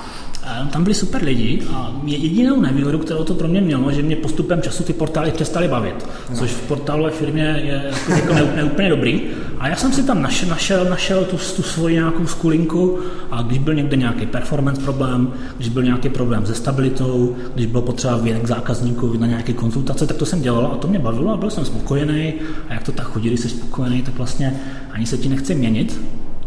tam 0.71 0.84
byli 0.84 0.95
super 0.95 1.23
lidi 1.23 1.62
a 1.73 1.93
jedinou 2.05 2.62
nevýhodu, 2.62 2.99
kterou 2.99 3.23
to 3.23 3.34
pro 3.34 3.47
mě 3.47 3.62
mělo, 3.62 3.91
že 3.91 4.01
mě 4.01 4.15
postupem 4.15 4.62
času 4.62 4.84
ty 4.84 4.93
portály 4.93 5.31
přestaly 5.31 5.67
bavit, 5.67 6.08
no. 6.29 6.36
což 6.36 6.49
v 6.51 6.62
portálové 6.62 7.12
firmě 7.12 7.62
je 7.63 7.84
jako, 7.86 8.12
jako 8.12 8.34
neúplně, 8.34 8.63
úplně 8.63 8.89
dobrý. 8.89 9.21
A 9.60 9.67
já 9.67 9.75
jsem 9.75 9.93
si 9.93 10.03
tam 10.03 10.21
našel, 10.21 10.49
našel, 10.49 10.86
našel 10.89 11.25
tu, 11.25 11.38
tu 11.55 11.63
svoji 11.63 11.95
nějakou 11.95 12.27
skulinku 12.27 12.99
a 13.31 13.41
když 13.41 13.60
byl 13.60 13.73
někde 13.73 13.97
nějaký 13.97 14.25
performance 14.25 14.81
problém, 14.81 15.34
když 15.58 15.69
byl 15.69 15.84
nějaký 15.84 16.10
problém 16.10 16.45
se 16.45 16.55
stabilitou, 16.55 17.36
když 17.53 17.65
bylo 17.65 17.81
potřeba 17.81 18.17
vyjet 18.17 18.43
k 18.43 18.47
zákazníku 18.47 19.17
na 19.17 19.27
nějaké 19.27 19.53
konzultace, 19.53 20.08
tak 20.08 20.17
to 20.17 20.25
jsem 20.25 20.41
dělal 20.41 20.65
a 20.73 20.77
to 20.77 20.88
mě 20.88 20.99
bavilo 20.99 21.34
a 21.34 21.38
byl 21.38 21.49
jsem 21.49 21.65
spokojený. 21.65 22.34
A 22.69 22.73
jak 22.73 22.84
to 22.84 22.91
tak 22.91 23.05
chodí, 23.05 23.27
když 23.27 23.39
jsi 23.39 23.49
spokojený, 23.49 24.01
tak 24.01 24.17
vlastně 24.17 24.60
ani 24.91 25.05
se 25.05 25.17
ti 25.17 25.29
nechce 25.29 25.53
měnit, 25.53 26.01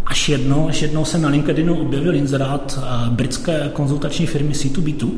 Až 0.08 0.28
jednou, 0.28 0.68
až 0.68 0.82
jednou 0.82 1.04
jsem 1.04 1.22
na 1.22 1.28
LinkedInu 1.28 1.80
objevil 1.80 2.14
inzerát 2.14 2.78
eh, 2.82 3.10
britské 3.10 3.70
konzultační 3.72 4.26
firmy 4.26 4.52
C2B2 4.52 5.10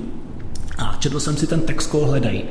a 0.79 0.97
četl 0.99 1.21
jsem 1.21 1.37
si 1.37 1.47
ten 1.47 1.61
text, 1.61 1.87
koho 1.87 2.07
hledají. 2.07 2.43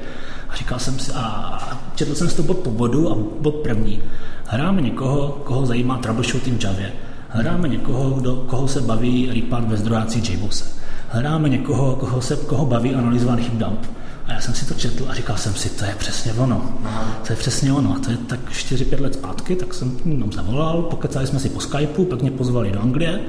A 0.50 0.56
říkal 0.56 0.80
jsem 0.80 1.00
si, 1.00 1.12
a 1.16 1.60
četl 1.96 2.16
jsem 2.16 2.30
si 2.30 2.36
to 2.36 2.44
bod 2.44 2.58
po 2.58 2.72
bodu 2.72 3.12
a 3.12 3.18
bod 3.42 3.56
první. 3.56 4.02
Hráme 4.46 4.82
někoho, 4.82 5.42
koho 5.44 5.66
zajímá 5.66 5.98
troubleshooting 5.98 6.64
Javě. 6.64 6.92
Hledáme 7.30 7.68
někoho, 7.68 8.10
kdo, 8.10 8.36
koho 8.36 8.68
se 8.68 8.82
baví 8.82 9.32
repart 9.34 9.68
ve 9.68 9.78
zdrojácí 9.78 10.34
JBosse. 10.34 10.66
Hledáme 11.10 11.50
někoho, 11.50 11.96
koho, 11.96 12.22
se, 12.22 12.36
koho 12.36 12.66
baví 12.66 12.96
analyzovat 12.96 13.40
dump. 13.40 13.86
A 14.30 14.34
já 14.34 14.42
jsem 14.42 14.54
si 14.54 14.66
to 14.66 14.74
četl 14.74 15.06
a 15.10 15.14
říkal 15.14 15.38
jsem 15.38 15.56
si, 15.56 15.70
to 15.70 15.86
je 15.86 15.96
přesně 15.98 16.34
ono. 16.34 16.74
Aha. 16.86 17.22
To 17.28 17.34
je 17.34 17.38
přesně 17.38 17.74
ono. 17.74 17.96
A 17.96 18.00
to 18.00 18.12
je 18.12 18.18
tak 18.18 18.40
4-5 18.52 19.02
let 19.02 19.14
zpátky, 19.14 19.56
tak 19.56 19.74
jsem 19.74 19.98
jenom 20.06 20.32
zavolal, 20.32 20.82
pokecali 20.82 21.28
jsme 21.28 21.40
si 21.40 21.50
po 21.50 21.60
Skypeu, 21.60 22.06
pak 22.06 22.22
mě 22.22 22.32
pozvali 22.32 22.72
do 22.72 22.82
Anglie, 22.82 23.20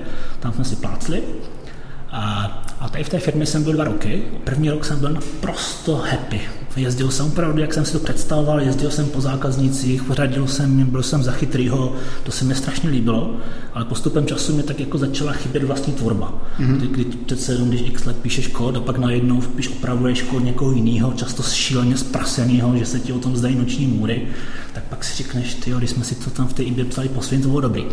tam 0.40 0.52
jsme 0.52 0.64
si 0.64 0.76
plácli. 0.76 1.22
A, 2.10 2.44
a 2.80 2.88
tady 2.88 3.04
v 3.04 3.08
té 3.08 3.18
firmě 3.18 3.46
jsem 3.46 3.64
byl 3.64 3.72
dva 3.72 3.84
roky. 3.84 4.22
První 4.44 4.70
rok 4.70 4.84
jsem 4.84 4.98
byl 4.98 5.10
naprosto 5.10 5.96
happy. 5.96 6.40
Jezdil 6.76 7.10
jsem 7.10 7.26
opravdu, 7.26 7.60
jak 7.60 7.74
jsem 7.74 7.84
si 7.84 7.92
to 7.92 7.98
představoval, 7.98 8.60
jezdil 8.60 8.90
jsem 8.90 9.06
po 9.06 9.20
zákaznících, 9.20 10.02
pořadil 10.02 10.46
jsem, 10.46 10.84
byl 10.90 11.02
jsem 11.02 11.22
za 11.22 11.32
chytrýho, 11.32 11.92
to 12.22 12.32
se 12.32 12.44
mi 12.44 12.54
strašně 12.54 12.90
líbilo, 12.90 13.36
ale 13.74 13.84
postupem 13.84 14.26
času 14.26 14.56
mi 14.56 14.62
tak 14.62 14.80
jako 14.80 14.98
začala 14.98 15.32
chybět 15.32 15.64
vlastní 15.64 15.92
tvorba. 15.92 16.34
Mm-hmm. 16.58 16.76
Kdy, 16.76 16.86
kdy 16.86 17.04
přece 17.04 17.52
jenom, 17.52 17.68
když 17.68 17.80
x 17.80 18.04
let 18.04 18.16
píšeš 18.16 18.46
kód 18.46 18.76
a 18.76 18.80
pak 18.80 18.98
najednou 18.98 19.42
když 19.54 19.68
opravuješ 19.68 20.22
kód 20.22 20.44
někoho 20.44 20.72
jiného, 20.72 21.12
často 21.12 21.42
šíleně 21.42 21.96
zpraseného, 21.96 22.76
že 22.76 22.86
se 22.86 23.00
ti 23.00 23.12
o 23.12 23.18
tom 23.18 23.36
zdají 23.36 23.56
noční 23.56 23.86
můry, 23.86 24.26
tak 24.72 24.84
pak 24.84 25.04
si 25.04 25.22
řekneš, 25.22 25.54
ty, 25.54 25.70
když 25.70 25.90
jsme 25.90 26.04
si 26.04 26.14
to 26.14 26.30
tam 26.30 26.48
v 26.48 26.52
té 26.52 26.62
IBě 26.62 26.84
psali 26.84 27.08
po 27.08 27.22
svým, 27.22 27.42
to 27.42 27.48
bylo 27.48 27.60
dobrý. 27.60 27.84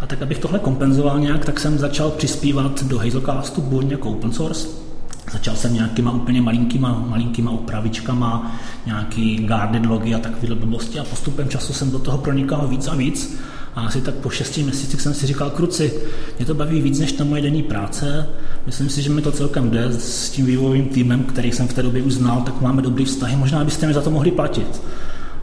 A 0.00 0.06
tak, 0.06 0.22
abych 0.22 0.38
tohle 0.38 0.58
kompenzoval 0.58 1.20
nějak, 1.20 1.44
tak 1.44 1.60
jsem 1.60 1.78
začal 1.78 2.10
přispívat 2.10 2.84
do 2.84 2.98
Hazelcastu, 2.98 3.60
buď 3.60 3.90
jako 3.90 4.10
open 4.10 4.32
source, 4.32 4.83
Začal 5.32 5.56
jsem 5.56 5.74
nějakýma 5.74 6.12
úplně 6.12 6.42
malinkýma, 6.42 7.04
malinkýma 7.08 7.50
upravičkama, 7.50 8.56
nějaký 8.86 9.36
guarded 9.36 9.86
logy 9.86 10.14
a 10.14 10.18
takovéhle 10.18 10.56
blbosti 10.56 10.98
a 10.98 11.04
postupem 11.04 11.48
času 11.48 11.72
jsem 11.72 11.90
do 11.90 11.98
toho 11.98 12.18
pronikal 12.18 12.68
víc 12.68 12.88
a 12.88 12.94
víc. 12.94 13.38
A 13.74 13.80
asi 13.80 14.00
tak 14.00 14.14
po 14.14 14.30
šesti 14.30 14.62
měsících 14.62 15.00
jsem 15.00 15.14
si 15.14 15.26
říkal, 15.26 15.50
kruci, 15.50 15.92
mě 16.38 16.46
to 16.46 16.54
baví 16.54 16.82
víc 16.82 16.98
než 16.98 17.12
ta 17.12 17.24
moje 17.24 17.42
denní 17.42 17.62
práce. 17.62 18.28
Myslím 18.66 18.88
si, 18.88 19.02
že 19.02 19.10
mi 19.10 19.22
to 19.22 19.32
celkem 19.32 19.70
jde 19.70 19.92
s 19.92 20.30
tím 20.30 20.46
vývojovým 20.46 20.88
týmem, 20.88 21.24
který 21.24 21.52
jsem 21.52 21.68
v 21.68 21.72
té 21.72 21.82
době 21.82 22.02
už 22.02 22.12
znal, 22.12 22.42
tak 22.42 22.60
máme 22.60 22.82
dobrý 22.82 23.04
vztahy, 23.04 23.36
možná 23.36 23.64
byste 23.64 23.86
mi 23.86 23.94
za 23.94 24.02
to 24.02 24.10
mohli 24.10 24.30
platit. 24.30 24.82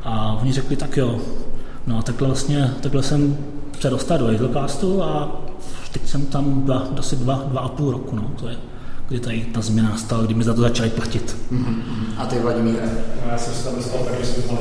A 0.04 0.38
oni 0.42 0.54
řekli, 0.54 0.76
tak 0.76 0.98
jo. 0.98 1.20
No 1.88 2.00
a 2.00 2.02
takhle 2.02 2.28
vlastně, 2.28 2.74
takhle 2.82 3.04
jsem 3.04 3.38
se 3.80 3.90
dostal 3.90 4.18
do 4.18 4.26
Hazelcastu 4.26 5.04
a 5.04 5.42
teď 5.92 6.08
jsem 6.08 6.26
tam 6.26 6.62
dva, 6.62 6.88
asi 6.98 7.16
dva, 7.16 7.44
dva 7.48 7.62
a 7.62 7.68
půl 7.68 7.92
roku, 7.92 8.16
no, 8.16 8.32
to 8.40 8.48
je 8.48 8.56
kdy 9.12 9.20
tady 9.20 9.42
ta 9.42 9.62
změna 9.62 9.90
nastala, 9.90 10.24
kdy 10.24 10.34
mi 10.34 10.44
za 10.44 10.54
to 10.54 10.62
začali 10.62 10.90
platit. 10.90 11.38
Mm-hmm. 11.52 11.82
A 12.18 12.26
ty, 12.26 12.40
Vladimíre? 12.40 12.90
No, 13.26 13.32
já 13.32 13.38
jsem 13.38 13.54
se 13.54 13.64
tam 13.64 13.76
dostal 13.76 14.00
tak, 14.00 14.20
že 14.20 14.26
jsem 14.26 14.44
to 14.44 14.58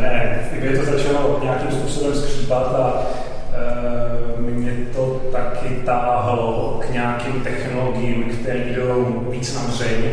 ne, 0.00 0.40
kdyby 0.52 0.78
to 0.78 0.84
začalo 0.84 1.40
nějakým 1.42 1.70
způsobem 1.70 2.14
skřípat 2.14 2.74
a 2.74 3.02
e, 4.38 4.40
mě 4.40 4.72
to 4.94 5.20
taky 5.32 5.68
táhlo 5.86 6.80
k 6.82 6.92
nějakým 6.92 7.40
technologiím, 7.40 8.24
které 8.24 8.58
jdou 8.58 9.26
víc 9.30 9.54
na 9.54 9.62
dřeň. 9.62 10.04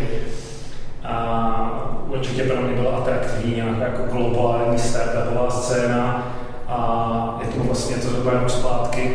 A 1.03 2.05
určitě 2.07 2.43
pro 2.43 2.61
mě 2.61 2.75
byla 2.75 2.97
atraktivní 2.97 3.55
nějaká 3.55 3.83
jako 3.83 4.17
globální 4.17 4.79
startupová 4.79 5.51
scéna 5.51 6.33
a 6.67 7.39
je 7.41 7.47
to 7.47 7.63
vlastně 7.63 7.95
to 7.95 8.09
dobu 8.09 8.49
zpátky, 8.49 9.13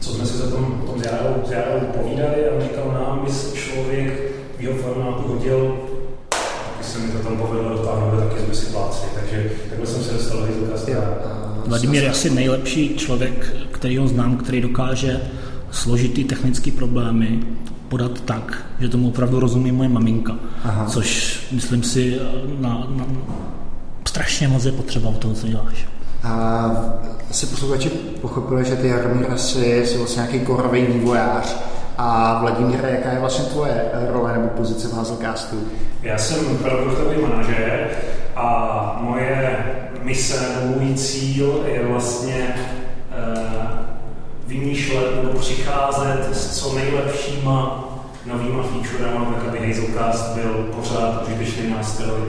co 0.00 0.12
jsme 0.12 0.26
si 0.26 0.36
za 0.36 0.50
tom, 0.50 0.82
tom 0.86 1.00
s 1.00 1.04
Jarou, 1.04 1.42
s 1.46 1.50
Jarou 1.50 1.86
povídali 1.86 2.48
a 2.48 2.60
říkal 2.62 2.92
nám, 2.92 3.24
by 3.24 3.32
se 3.32 3.56
člověk 3.56 4.32
v 4.58 4.62
jeho 4.62 4.74
formátu 4.74 5.22
hodil, 5.28 5.76
taky 6.28 6.84
se 6.84 6.98
mi 6.98 7.12
to 7.12 7.18
tam 7.18 7.36
povedlo 7.36 7.68
dotáhnout, 7.68 8.28
taky 8.28 8.40
jsme 8.44 8.54
si 8.54 8.66
plácli, 8.66 9.08
takže 9.14 9.50
takhle 9.68 9.86
jsem 9.86 10.02
se 10.02 10.12
dostal 10.12 10.40
do 10.40 10.46
Hazelcast. 10.46 10.90
Vladimír 11.66 12.02
je 12.02 12.10
asi 12.10 12.30
nejlepší 12.30 12.96
člověk, 12.96 13.56
který 13.70 13.98
ho 13.98 14.08
znám, 14.08 14.36
který 14.36 14.60
dokáže 14.60 15.20
složitý 15.70 16.24
technické 16.24 16.70
problémy 16.70 17.40
podat 17.88 18.20
tak, 18.20 18.66
že 18.80 18.88
tomu 18.88 19.08
opravdu 19.08 19.40
rozumí 19.40 19.72
moje 19.72 19.88
maminka. 19.88 20.36
Aha. 20.64 20.86
Což 20.86 21.38
myslím 21.52 21.82
si 21.82 22.18
na, 22.58 22.86
na, 22.90 23.06
strašně 24.08 24.48
moc 24.48 24.64
je 24.64 24.72
potřeba 24.72 25.10
v 25.10 25.18
tom, 25.18 25.34
co 25.34 25.48
děláš. 25.48 25.86
A 26.24 26.70
asi 27.30 27.46
posluchači 27.46 27.88
pochopili, 28.20 28.64
že 28.64 28.76
ty 28.76 28.88
Jaromír 28.88 29.26
asi 29.30 29.86
jsi 29.86 29.98
vlastně 29.98 30.22
nějaký 30.22 30.40
korový 30.46 30.86
vývojář. 30.86 31.56
A 31.98 32.38
Vladimír, 32.40 32.80
jaká 32.84 33.10
je 33.12 33.20
vlastně 33.20 33.44
tvoje 33.44 33.90
role 34.08 34.32
nebo 34.32 34.48
pozice 34.48 34.88
v 34.88 34.92
Hazelcastu? 34.92 35.56
Já 36.02 36.18
jsem 36.18 36.56
produktový 36.56 37.22
manažer 37.22 37.88
a 38.36 38.98
moje 39.00 39.64
mise 40.02 40.48
můj 40.64 40.94
cíl 40.94 41.64
je 41.66 41.86
vlastně 41.86 42.54
uh, 42.54 43.70
vymýšlet 44.46 45.22
nebo 45.22 45.38
přicházet 45.38 46.28
s 46.32 46.60
co 46.60 46.74
nejlepšíma 46.74 47.84
novýma 48.26 48.62
featurema, 48.62 49.24
tak 49.24 49.48
aby 49.48 49.66
Hazelcast 49.66 50.34
byl 50.34 50.68
pořád 50.76 51.22
užitečný 51.22 51.70
nástroj 51.70 52.20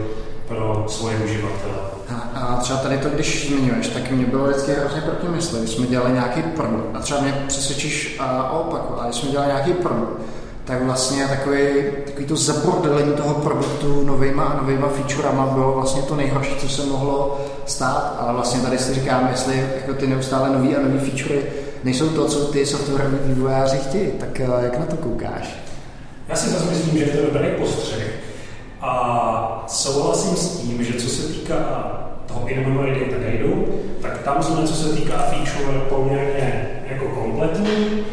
pro 0.48 0.86
svoje 0.88 1.18
uživatele. 1.18 1.91
A, 2.12 2.40
a 2.40 2.56
třeba 2.56 2.80
tady 2.80 2.98
to, 2.98 3.10
když 3.10 3.48
zmiňuješ, 3.48 3.88
tak 3.88 4.12
mě 4.12 4.26
bylo 4.26 4.48
vždycky 4.48 4.72
hrozně 4.72 5.02
proti 5.02 5.28
mysli. 5.28 5.60
Když 5.60 5.72
jsme 5.72 5.88
dělali 5.88 6.12
nějaký 6.12 6.42
produkt, 6.42 6.96
a 6.96 7.00
třeba 7.00 7.22
mě 7.22 7.44
přesvědčíš 7.48 8.16
a 8.20 8.52
opaku, 8.52 9.02
a 9.02 9.04
když 9.04 9.16
jsme 9.16 9.30
dělali 9.30 9.48
nějaký 9.48 9.74
produkt, 9.74 10.22
tak 10.66 10.84
vlastně 10.84 11.28
takový, 11.28 11.62
takový 12.06 12.26
to 12.26 12.36
zabordelení 12.36 13.14
toho 13.14 13.34
produktu 13.34 14.04
novýma 14.06 14.44
a 14.44 14.62
novýma 14.62 14.88
featurama 14.88 15.46
bylo 15.46 15.74
vlastně 15.74 16.02
to 16.02 16.16
nejhorší, 16.16 16.56
co 16.56 16.70
se 16.70 16.86
mohlo 16.86 17.42
stát, 17.66 18.16
ale 18.20 18.34
vlastně 18.34 18.62
tady 18.62 18.78
si 18.78 18.94
říkám, 18.94 19.28
jestli 19.32 19.70
jako 19.76 19.94
ty 19.94 20.08
neustále 20.08 20.50
nový 20.50 20.76
a 20.76 20.82
nový 20.82 21.00
featurey 21.00 21.44
nejsou 21.84 22.10
to, 22.10 22.26
co 22.26 22.40
ty 22.40 22.66
softwaroví 22.66 23.18
vývojáři 23.24 23.78
chtějí, 23.78 24.12
tak 24.12 24.40
eh, 24.40 24.48
jak 24.64 24.80
na 24.80 24.86
to 24.86 24.96
koukáš? 24.96 25.60
Já 26.30 26.36
si 26.36 26.50
zase 26.50 26.66
myslím, 26.66 27.00
že 27.00 27.06
to 27.06 27.18
je 27.18 27.24
dobrý 27.24 27.48
postřeh 27.60 28.21
a 28.82 29.66
souhlasím 29.68 30.36
s 30.36 30.58
tím, 30.58 30.84
že 30.84 30.94
co 30.94 31.10
se 31.10 31.34
týká 31.34 31.92
toho 32.28 32.48
data 32.50 33.30
guideu, 33.30 33.68
tak 34.02 34.22
tam 34.22 34.44
jsme, 34.44 34.68
co 34.68 34.74
se 34.76 34.96
týká 34.96 35.18
feature, 35.18 35.80
poměrně 35.90 36.70
jako 36.90 37.08
kompletní 37.10 38.04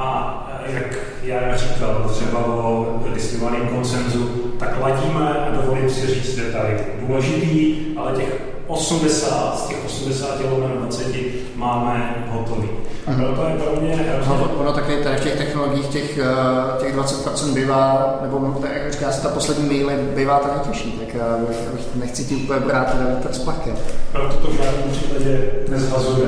a 0.00 0.42
jak 0.66 0.98
já 1.22 1.56
říkal 1.56 2.10
třeba 2.12 2.46
o 2.46 3.00
distribuovaném 3.14 3.68
konsenzu, 3.68 4.30
tak 4.58 4.80
ladíme 4.80 5.28
a 5.28 5.56
dovolím 5.56 5.90
si 5.90 6.06
říct 6.06 6.36
detaily. 6.36 6.78
Důležitý, 7.00 7.76
ale 7.96 8.12
těch 8.16 8.42
80 8.66 9.58
z 9.58 9.68
těch 9.68 9.84
80 9.86 10.40
lomeno 10.50 10.76
20 10.76 11.06
máme 11.54 12.24
hotový. 12.30 12.68
A 13.06 13.12
proto 13.12 13.48
je 13.48 13.54
pro 13.54 13.80
mě 13.80 13.96
hrozně... 13.96 14.28
No, 14.28 14.50
ono 14.56 14.72
taky 14.72 14.96
tady 14.96 15.16
v 15.16 15.20
těch 15.20 15.36
technologiích 15.36 15.86
těch, 15.86 16.18
eh, 16.18 16.80
těch 16.80 16.96
20% 16.96 17.54
bývá, 17.54 18.18
nebo 18.22 18.54
jak 18.74 18.92
říká 18.92 19.12
se 19.12 19.22
ta 19.22 19.28
poslední 19.28 19.66
maily, 19.66 20.02
bývá 20.16 20.38
to 20.38 20.48
nejtěžší, 20.54 20.92
tak 20.92 21.14
uh, 21.14 22.00
nechci 22.00 22.24
ti 22.24 22.36
úplně 22.36 22.60
brát 22.60 22.96
ten 23.22 23.44
plaket. 23.44 23.94
Proto 24.12 24.36
to 24.36 24.48
v 24.50 24.56
žádném 24.56 24.90
případě 24.92 25.50
nezhazuje 25.68 26.26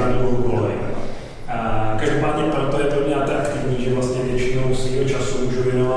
na 0.00 0.08
dvou 0.08 0.36
kolej. 0.36 0.90
Každopádně 2.00 2.42
proto 2.42 2.80
je 2.80 2.84
pro 2.84 3.06
mě 3.06 3.14
atraktivní, 3.14 3.84
že 3.84 3.94
vlastně 3.94 4.22
většinou 4.22 4.74
svého 4.74 5.08
času 5.08 5.46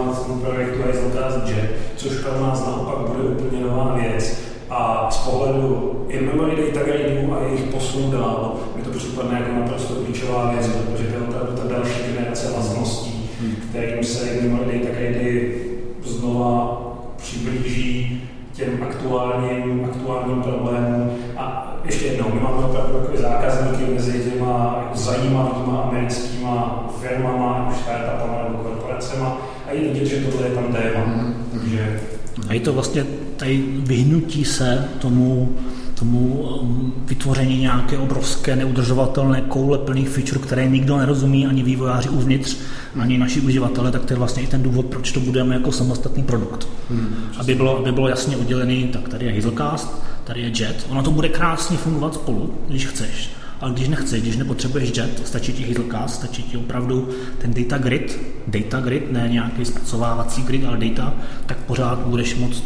věnovat 0.04 0.28
tomu 0.28 0.40
projektu 0.40 0.82
Hazelcast 0.86 1.48
Jet, 1.48 1.76
což 1.96 2.12
pro 2.18 2.42
nás 2.42 2.66
naopak 2.66 2.98
bude 2.98 3.24
úplně 3.24 3.62
nová 3.62 3.96
věc. 3.96 4.44
A 4.70 5.08
z 5.12 5.18
pohledu 5.18 6.06
in-memory 6.10 6.56
data 6.56 6.86
gradů 6.86 7.34
a 7.34 7.44
jejich 7.44 7.64
posun 7.64 8.12
dál 8.12 8.56
mi 8.76 8.82
to 8.82 8.90
připadne 8.90 9.40
jako 9.40 9.60
naprosto 9.60 9.94
klíčová 9.94 10.52
věc, 10.52 10.68
protože 10.68 11.04
to 11.04 11.14
je 11.14 11.28
opravdu 11.28 11.56
ta 11.56 11.74
další 11.74 12.00
generace 12.14 12.52
vlastností, 12.52 13.30
kterým 13.70 14.04
se 14.04 14.30
in-memory 14.30 14.80
data 14.80 15.00
grady 15.00 15.62
znova 16.04 16.82
přiblíží 17.18 18.24
těm 18.54 18.84
aktuálním, 18.84 19.86
aktuálním 19.86 20.42
problémům. 20.42 21.12
A 21.38 21.76
ještě 21.86 22.06
jednou, 22.06 22.26
my 22.34 22.40
máme 22.40 22.66
opravdu 22.66 22.94
takové 22.94 23.18
zákazníky 23.18 23.94
mezi 23.94 24.32
těma 24.32 24.76
jako 24.78 24.98
zajímavýma 24.98 25.82
americkýma 25.82 26.90
firmama, 27.02 27.68
už 27.72 27.78
startupama 27.78 28.44
nebo 28.44 28.58
korporacema 28.64 29.38
a 29.74 29.76
je 29.76 29.94
vidět, 29.94 30.06
že 30.06 30.16
tohle 30.16 30.48
je 30.48 30.56
tam 30.56 30.74
téma. 30.74 31.06
Mm-hmm. 31.06 31.70
Že... 31.70 32.00
A 32.48 32.54
je 32.54 32.60
to 32.60 32.74
vlastně 32.74 33.06
tady 33.38 33.64
vyhnutí 33.78 34.46
se 34.46 34.86
tomu 35.00 35.56
tomu 36.00 36.20
um, 36.28 36.94
vytvoření 37.06 37.58
nějaké 37.58 37.98
obrovské 37.98 38.56
neudržovatelné 38.56 39.42
koule 39.42 39.78
plných 39.78 40.10
feature, 40.10 40.40
které 40.40 40.70
nikdo 40.70 40.98
nerozumí, 40.98 41.48
ani 41.48 41.64
vývojáři 41.64 42.10
uvnitř, 42.10 42.58
ani 43.00 43.18
naši 43.18 43.42
uživatelé, 43.42 43.92
tak 43.92 44.06
to 44.06 44.14
je 44.14 44.18
vlastně 44.18 44.44
i 44.44 44.48
ten 44.48 44.64
důvod, 44.64 44.86
proč 44.86 45.12
to 45.12 45.20
budeme 45.20 45.56
jako 45.56 45.72
samostatný 45.72 46.24
produkt. 46.24 46.68
Hmm, 46.90 47.16
aby, 47.38 47.56
bylo, 47.56 47.78
aby 47.78 47.92
bylo 47.92 48.08
jasně 48.08 48.38
oddělený, 48.38 48.84
tak 48.84 49.10
tady 49.10 49.26
je 49.26 49.34
Hazelcast, 49.34 50.04
tady 50.24 50.42
je 50.42 50.52
Jet. 50.60 50.86
Ono 50.90 51.04
to 51.04 51.12
bude 51.12 51.30
krásně 51.30 51.78
fungovat 51.78 52.14
spolu, 52.14 52.54
když 52.68 52.88
chceš. 52.88 53.30
Ale 53.64 53.72
když 53.72 53.88
nechceš, 53.88 54.22
když 54.22 54.38
nepotřebuješ 54.38 54.98
jet, 54.98 55.28
stačí 55.28 55.54
ti 55.54 55.64
Hazelcast, 55.64 56.16
stačí 56.16 56.44
ti 56.44 56.58
opravdu 56.58 57.10
ten 57.38 57.54
data 57.54 57.78
grid, 57.78 58.20
data 58.48 58.80
grid, 58.80 59.12
ne 59.12 59.30
nějaký 59.30 59.66
zpracovávací 59.66 60.42
grid, 60.42 60.66
ale 60.66 60.78
data, 60.78 61.14
tak 61.46 61.58
pořád 61.58 62.00
budeš 62.00 62.36
moct 62.36 62.64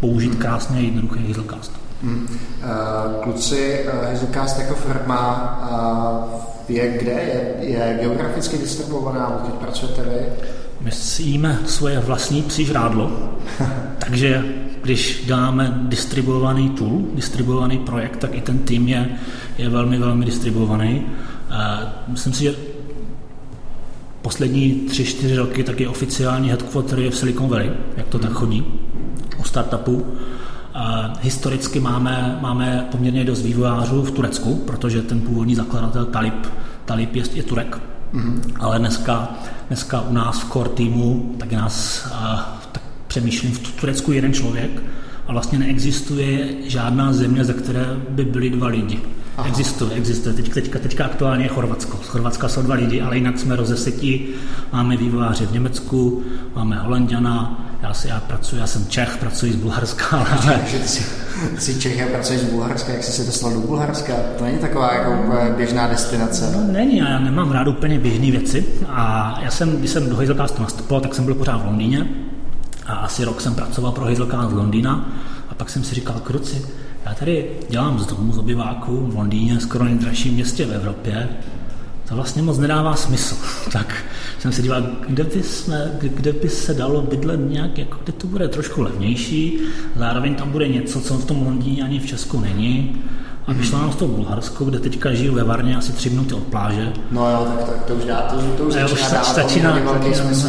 použít 0.00 0.34
krásně 0.34 0.80
jednoduchý 0.80 1.26
Hazelcast. 1.28 1.72
Hmm. 2.02 2.28
Uh, 2.28 3.22
kluci, 3.22 3.84
uh, 3.84 4.04
Hazelcast 4.04 4.58
jako 4.58 4.74
firma 4.74 5.60
uh, 6.30 6.76
je 6.76 6.98
kde? 6.98 7.12
Je, 7.12 7.70
je 7.70 7.98
geograficky 8.00 8.58
distribuovaná, 8.58 9.42
teď 9.46 9.54
pracujete 9.54 10.02
vy? 10.02 10.26
My 10.80 10.90
jíme 11.18 11.58
svoje 11.66 12.00
vlastní 12.00 12.42
psí 12.42 12.64
žrádlo, 12.64 13.12
takže 13.98 14.44
když 14.82 15.22
děláme 15.26 15.80
distribuovaný 15.82 16.70
tool, 16.70 17.02
distribuovaný 17.14 17.78
projekt, 17.78 18.16
tak 18.16 18.34
i 18.34 18.40
ten 18.40 18.58
tým 18.58 18.88
je, 18.88 19.08
je 19.58 19.68
velmi, 19.68 19.98
velmi 19.98 20.24
distribuovaný. 20.24 21.02
Myslím 22.08 22.32
si, 22.32 22.42
že 22.42 22.54
poslední 24.22 24.72
tři, 24.72 25.04
čtyři 25.04 25.36
roky 25.36 25.64
tak 25.64 25.80
je 25.80 25.88
oficiální 25.88 26.48
headquarter 26.48 26.98
je 26.98 27.10
v 27.10 27.16
Silicon 27.16 27.48
Valley, 27.48 27.70
jak 27.96 28.08
to 28.08 28.18
tak 28.18 28.32
chodí 28.32 28.64
u 29.40 29.44
startupů. 29.44 30.06
A 30.74 31.12
historicky 31.20 31.80
máme, 31.80 32.38
máme 32.40 32.88
poměrně 32.90 33.24
dost 33.24 33.42
vývojářů 33.42 34.02
v 34.02 34.10
Turecku, 34.10 34.54
protože 34.54 35.02
ten 35.02 35.20
původní 35.20 35.54
zakladatel 35.54 36.04
Talib, 36.04 36.46
Talib 36.84 37.16
je, 37.16 37.22
je 37.34 37.42
Turek. 37.42 37.80
Mm-hmm. 38.14 38.40
Ale 38.60 38.78
dneska, 38.78 39.28
dneska 39.68 40.00
u 40.00 40.12
nás 40.12 40.40
v 40.40 40.52
core 40.52 40.68
týmu, 40.68 41.34
tak 41.38 41.52
nás 41.52 42.06
tak 42.60 42.61
přemýšlím 43.12 43.52
v 43.52 43.58
Turecku 43.58 44.12
jeden 44.12 44.32
člověk 44.32 44.82
a 45.26 45.32
vlastně 45.32 45.58
neexistuje 45.58 46.48
žádná 46.66 47.12
země, 47.12 47.44
ze 47.44 47.52
které 47.52 47.86
by 48.08 48.24
byli 48.24 48.50
dva 48.50 48.66
lidi. 48.66 49.00
Aha. 49.36 49.48
Existuje, 49.48 49.90
existuje. 49.94 50.34
Teď, 50.34 50.54
teďka, 50.54 50.78
teďka 50.78 51.04
aktuálně 51.04 51.44
je 51.44 51.48
Chorvatsko. 51.48 52.00
Z 52.04 52.08
Chorvatska 52.08 52.48
jsou 52.48 52.62
dva 52.62 52.74
lidi, 52.74 53.00
ale 53.00 53.16
jinak 53.16 53.38
jsme 53.38 53.56
rozesetí. 53.56 54.28
Máme 54.72 54.96
vývojáře 54.96 55.46
v 55.46 55.52
Německu, 55.52 56.22
máme 56.54 56.76
Holanděna, 56.76 57.66
já, 57.82 57.94
si, 57.94 58.08
já 58.08 58.20
pracuji, 58.20 58.56
já 58.56 58.66
jsem 58.66 58.86
Čech, 58.86 59.16
pracuji 59.16 59.52
z 59.52 59.56
Bulharska. 59.56 60.16
Ale... 60.16 60.60
Že 60.70 60.78
ty 60.78 60.88
jsi, 60.88 61.04
jsi 61.58 61.80
Čech 61.80 62.02
a 62.02 62.06
pracuješ 62.06 62.40
z 62.40 62.44
Bulharska, 62.44 62.92
jak 62.92 63.02
jsi 63.02 63.12
se 63.12 63.24
dostal 63.24 63.52
do 63.52 63.60
Bulharska? 63.60 64.12
To 64.38 64.44
není 64.44 64.58
taková 64.58 64.94
jako 64.94 65.32
běžná 65.56 65.88
destinace. 65.88 66.52
No 66.56 66.72
není, 66.72 66.96
já 66.98 67.18
nemám 67.18 67.50
rád 67.50 67.68
úplně 67.68 67.98
běžné 67.98 68.30
věci. 68.30 68.64
A 68.88 69.34
já 69.42 69.50
jsem, 69.50 69.76
když 69.76 69.90
jsem 69.90 70.08
do 70.08 70.16
Hazelcastu 70.16 70.62
nastupoval, 70.62 71.00
tak 71.00 71.14
jsem 71.14 71.24
byl 71.24 71.34
pořád 71.34 71.62
v 71.62 71.66
Londýně. 71.66 72.08
A 72.86 72.94
asi 72.94 73.24
rok 73.24 73.40
jsem 73.40 73.54
pracoval 73.54 73.92
pro 73.92 74.04
Hazelcast 74.04 74.50
z 74.50 74.52
Londýna. 74.52 75.08
A 75.48 75.54
pak 75.54 75.70
jsem 75.70 75.84
si 75.84 75.94
říkal, 75.94 76.20
kruci, 76.20 76.66
já 77.06 77.14
tady 77.14 77.50
dělám 77.70 77.98
z 77.98 78.06
domu, 78.06 78.32
z 78.32 78.38
obyváku 78.38 79.06
v 79.06 79.16
Londýně, 79.16 79.60
skoro 79.60 79.84
nejdražším 79.84 80.34
městě 80.34 80.66
v 80.66 80.72
Evropě. 80.72 81.28
To 82.08 82.14
vlastně 82.14 82.42
moc 82.42 82.58
nedává 82.58 82.96
smysl. 82.96 83.36
tak 83.72 83.94
jsem 84.38 84.52
se 84.52 84.62
díval, 84.62 84.82
kde 85.08 85.24
by, 85.24 85.42
jsme, 85.42 85.92
kde 86.00 86.32
by 86.32 86.48
se 86.48 86.74
dalo 86.74 87.02
bydlet 87.02 87.40
nějak, 87.50 87.78
jako 87.78 87.98
kde 88.04 88.12
to 88.12 88.26
bude 88.26 88.48
trošku 88.48 88.82
levnější, 88.82 89.58
zároveň 89.96 90.34
tam 90.34 90.50
bude 90.50 90.68
něco, 90.68 91.00
co 91.00 91.14
v 91.14 91.24
tom 91.24 91.42
Londýně 91.42 91.82
ani 91.82 91.98
v 91.98 92.06
Česku 92.06 92.40
není. 92.40 93.02
A 93.46 93.52
vyšla 93.52 93.78
nám 93.78 93.92
z 93.92 93.96
toho 93.96 94.16
Bulharsko, 94.16 94.64
kde 94.64 94.78
teďka 94.78 95.14
žiju 95.14 95.34
ve 95.34 95.44
Varně 95.44 95.76
asi 95.76 95.92
tři 95.92 96.10
minuty 96.10 96.34
od 96.34 96.42
pláže. 96.42 96.92
No 97.10 97.30
jo, 97.30 97.46
tak, 97.58 97.66
tak 97.68 97.84
to 97.84 97.94
už 97.94 98.04
dá, 98.04 98.20
to, 98.20 98.36
to 98.56 98.64
už 98.64 98.74
začíná 98.74 99.08
dávat 99.08 99.34
začíná, 99.34 99.78
velký 99.78 100.14
smysl. 100.14 100.48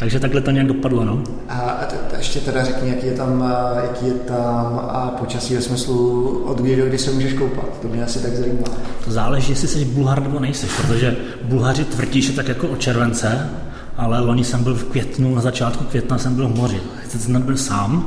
Takže 0.00 0.20
takhle 0.20 0.40
to 0.40 0.50
nějak 0.50 0.66
dopadlo, 0.66 1.04
no. 1.04 1.22
A, 1.48 1.80
ještě 2.18 2.40
teda 2.40 2.64
řekni, 2.64 2.88
jaký 2.88 3.06
je 3.06 3.12
tam, 3.12 3.54
jaký 3.82 4.06
je 4.06 4.12
tam 4.12 4.80
a 4.92 5.14
počasí 5.18 5.54
ve 5.54 5.60
smyslu 5.60 6.28
od 6.46 6.58
kdy 6.58 6.76
do 6.76 6.86
kdy 6.86 6.98
se 6.98 7.10
můžeš 7.10 7.32
koupat. 7.32 7.64
To 7.82 7.88
mě 7.88 8.04
asi 8.04 8.18
tak 8.18 8.36
zajímá. 8.36 8.64
To 9.04 9.10
záleží, 9.10 9.52
jestli 9.52 9.68
jsi 9.68 9.84
Bulhar 9.84 10.22
nebo 10.22 10.40
nejseš, 10.40 10.70
protože 10.76 11.16
Bulhaři 11.42 11.84
tvrdí, 11.84 12.22
že 12.22 12.32
tak 12.32 12.48
jako 12.48 12.68
od 12.68 12.80
července, 12.80 13.50
ale 13.96 14.20
loni 14.20 14.44
jsem 14.44 14.64
byl 14.64 14.74
v 14.74 14.84
květnu, 14.84 15.34
na 15.34 15.40
začátku 15.40 15.84
května 15.84 16.18
jsem 16.18 16.34
byl 16.34 16.48
v 16.48 16.56
moři. 16.56 16.80
Teď 17.12 17.20
jsem 17.20 17.32
nebyl 17.32 17.56
sám, 17.56 18.06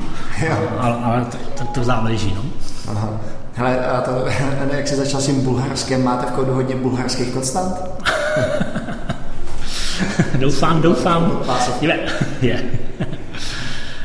ale, 0.78 0.96
ale 0.96 1.26
to, 1.26 1.38
to, 1.58 1.72
to 1.74 1.84
záleží, 1.84 2.34
no. 2.36 2.44
Aha. 2.88 3.22
Hele, 3.54 3.86
a 3.86 4.02
to, 4.02 4.12
jak 4.76 4.88
jsi 4.88 4.96
začal 4.96 5.22
s 5.22 5.26
tím 5.26 5.42
bulharskem, 5.42 6.04
máte 6.04 6.26
v 6.26 6.32
kódu 6.32 6.54
hodně 6.54 6.76
bulharských 6.76 7.34
konstant? 7.34 7.76
doufám, 10.44 10.82
doufám. 10.82 11.40
Je. 11.82 12.00
je. 12.42 12.64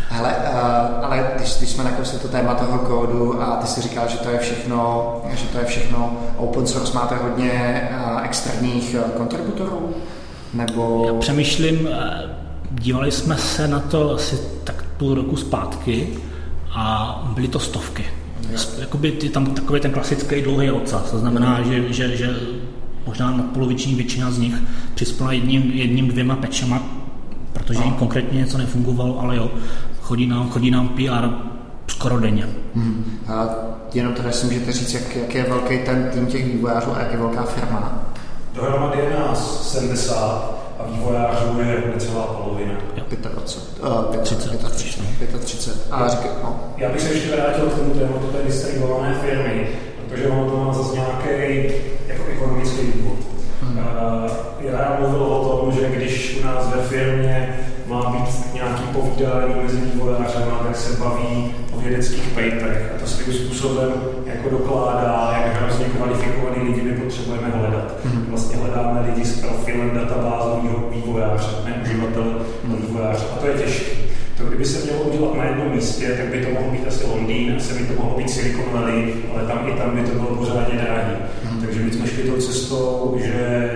Hele, 0.09 0.37
uh, 0.37 1.05
ale 1.05 1.31
když, 1.37 1.59
když 1.59 1.71
jsme 1.71 1.85
nakousli 1.85 2.19
to 2.19 2.29
téma 2.29 2.55
toho 2.55 2.79
kódu 2.79 3.43
a 3.43 3.57
ty 3.57 3.67
si 3.67 3.81
říkal, 3.81 4.09
že 4.09 4.17
to 4.17 4.31
je 4.31 4.39
všechno, 4.39 5.17
že 5.35 5.47
to 5.47 5.59
je 5.59 5.65
všechno 5.65 6.17
open 6.37 6.67
source, 6.67 6.95
máte 6.95 7.17
hodně 7.17 7.83
uh, 7.91 8.25
externích 8.25 8.97
uh, 8.99 9.11
kontributorů? 9.11 9.95
Nebo... 10.55 11.05
Já 11.07 11.15
přemýšlím, 11.15 11.89
dívali 12.71 13.13
jsme 13.13 13.37
se 13.37 13.69
na 13.69 13.81
to 13.81 14.15
asi 14.15 14.39
tak 14.65 14.85
půl 14.97 15.15
roku 15.15 15.37
zpátky 15.37 16.09
a 16.75 17.23
byly 17.35 17.49
to 17.49 17.59
stovky. 17.59 18.05
Jakoby 18.79 19.13
ty, 19.13 19.29
tam 19.29 19.47
takový 19.47 19.81
ten 19.81 19.93
klasický 19.93 20.43
dlouhý 20.43 20.71
ocas, 20.71 21.11
to 21.11 21.19
znamená, 21.19 21.63
že, 21.63 21.93
že, 21.93 22.17
že 22.17 22.37
možná 23.09 23.31
nadpoloviční 23.31 23.95
většina 23.95 24.31
z 24.31 24.39
nich 24.39 24.55
přispěla 24.95 25.33
jedním, 25.33 25.63
jedním 25.63 26.09
dvěma 26.09 26.37
pečema, 26.37 26.83
protože 27.53 27.83
jim 27.85 27.95
konkrétně 27.95 28.39
něco 28.39 28.59
nefungovalo, 28.59 29.21
ale 29.21 29.37
jo, 29.37 29.51
chodí 30.01 30.27
nám, 30.27 30.51
chodí 30.51 30.71
nám 30.71 30.89
PR 30.89 31.29
skoro 31.87 32.21
denně. 32.21 32.49
Hmm. 32.75 33.19
A 33.29 33.49
jenom 33.95 34.15
teda 34.15 34.33
si 34.33 34.47
můžete 34.47 34.73
říct, 34.73 34.95
jak, 34.95 35.17
jak 35.17 35.35
je 35.35 35.43
velký 35.43 35.79
ten 35.79 36.11
tým 36.13 36.27
těch 36.27 36.45
vývojářů 36.55 36.97
a 36.97 36.99
jak 37.01 37.13
je 37.13 37.19
velká 37.19 37.43
firma? 37.43 38.03
Dohromady 38.55 38.99
je 38.99 39.19
nás 39.19 39.71
70 39.73 40.55
a 40.79 40.87
vývojářů 40.93 41.61
je 41.61 41.83
necelá 41.95 42.23
polovina. 42.23 42.75
25, 43.09 44.21
30, 44.23 44.71
35, 44.71 45.41
30. 45.41 45.89
A 45.91 46.09
říkaj, 46.09 46.31
no. 46.43 46.61
Já 46.77 46.93
bych 46.93 47.01
se 47.01 47.09
ještě 47.09 47.37
vrátil 47.37 47.67
k 47.67 47.79
tomu 47.79 47.95
tématu 47.95 48.27
té 48.27 48.43
distribuované 48.47 49.15
firmy, 49.15 49.69
protože 50.09 50.29
ono 50.29 50.51
to 50.51 50.57
má 50.57 50.73
zase 50.73 50.95
nějaký 50.95 51.75
ekonomický 52.39 52.93
důvod. 52.95 53.19
Hmm. 53.63 53.79
Já 54.61 54.97
mluvil 55.01 55.23
o 55.23 55.49
tom, 55.49 55.73
že 55.73 55.91
když 55.97 56.39
u 56.41 56.47
nás 56.47 56.75
ve 56.75 56.83
firmě 56.83 57.59
má 57.87 58.11
být 58.11 58.55
nějaký 58.55 58.83
povídání 58.93 59.55
mezi 59.63 59.77
vývojářem, 59.77 60.43
tak 60.67 60.77
se 60.77 60.97
baví 60.97 61.55
o 61.77 61.81
vědeckých 61.81 62.29
paperech 62.29 62.93
a 62.95 63.01
to 63.01 63.07
svým 63.07 63.35
způsobem 63.35 63.93
jako 64.27 64.51
dokládá, 64.51 65.43
jak 65.45 65.63
hrozně 65.63 65.85
kvalifikovaný 65.85 66.69
lidi 66.69 66.83
my 66.83 66.93
potřebujeme 66.93 67.49
hledat. 67.49 68.05
Mm. 68.05 68.27
Vlastně 68.29 68.57
hledáme 68.57 69.01
lidi 69.01 69.25
s 69.25 69.41
profilem 69.41 69.91
databázového 69.95 70.91
vývojáře, 70.91 71.49
ne 71.65 71.83
uživatele 71.83 72.35
mm. 72.65 72.77
vývojáře. 72.77 73.25
A 73.37 73.39
to 73.41 73.47
je 73.47 73.55
těžké. 73.55 73.99
To 74.39 74.45
kdyby 74.45 74.65
se 74.65 74.85
mělo 74.85 75.03
udělat 75.03 75.35
na 75.35 75.45
jednom 75.45 75.71
místě, 75.71 76.09
tak 76.09 76.27
by 76.27 76.47
to 76.47 76.51
mohlo 76.51 76.71
být 76.73 76.89
asi 76.89 77.07
Londýn, 77.07 77.55
asi 77.57 77.75
by 77.75 77.87
to 77.87 78.03
mohlo 78.03 78.19
být 78.19 78.31
Silicon 78.31 78.65
Valley, 78.73 79.15
ale 79.33 79.43
tam 79.43 79.69
i 79.69 79.73
tam 79.73 79.97
by 79.97 80.03
to 80.03 80.19
bylo 80.19 80.37
pořádně 80.37 80.81
drahé. 80.81 81.17
Takže 81.69 81.83
my 81.83 81.93
jsme 81.93 82.07
šli 82.07 82.23
tou 82.23 82.37
cestou, 82.37 83.19
že 83.25 83.71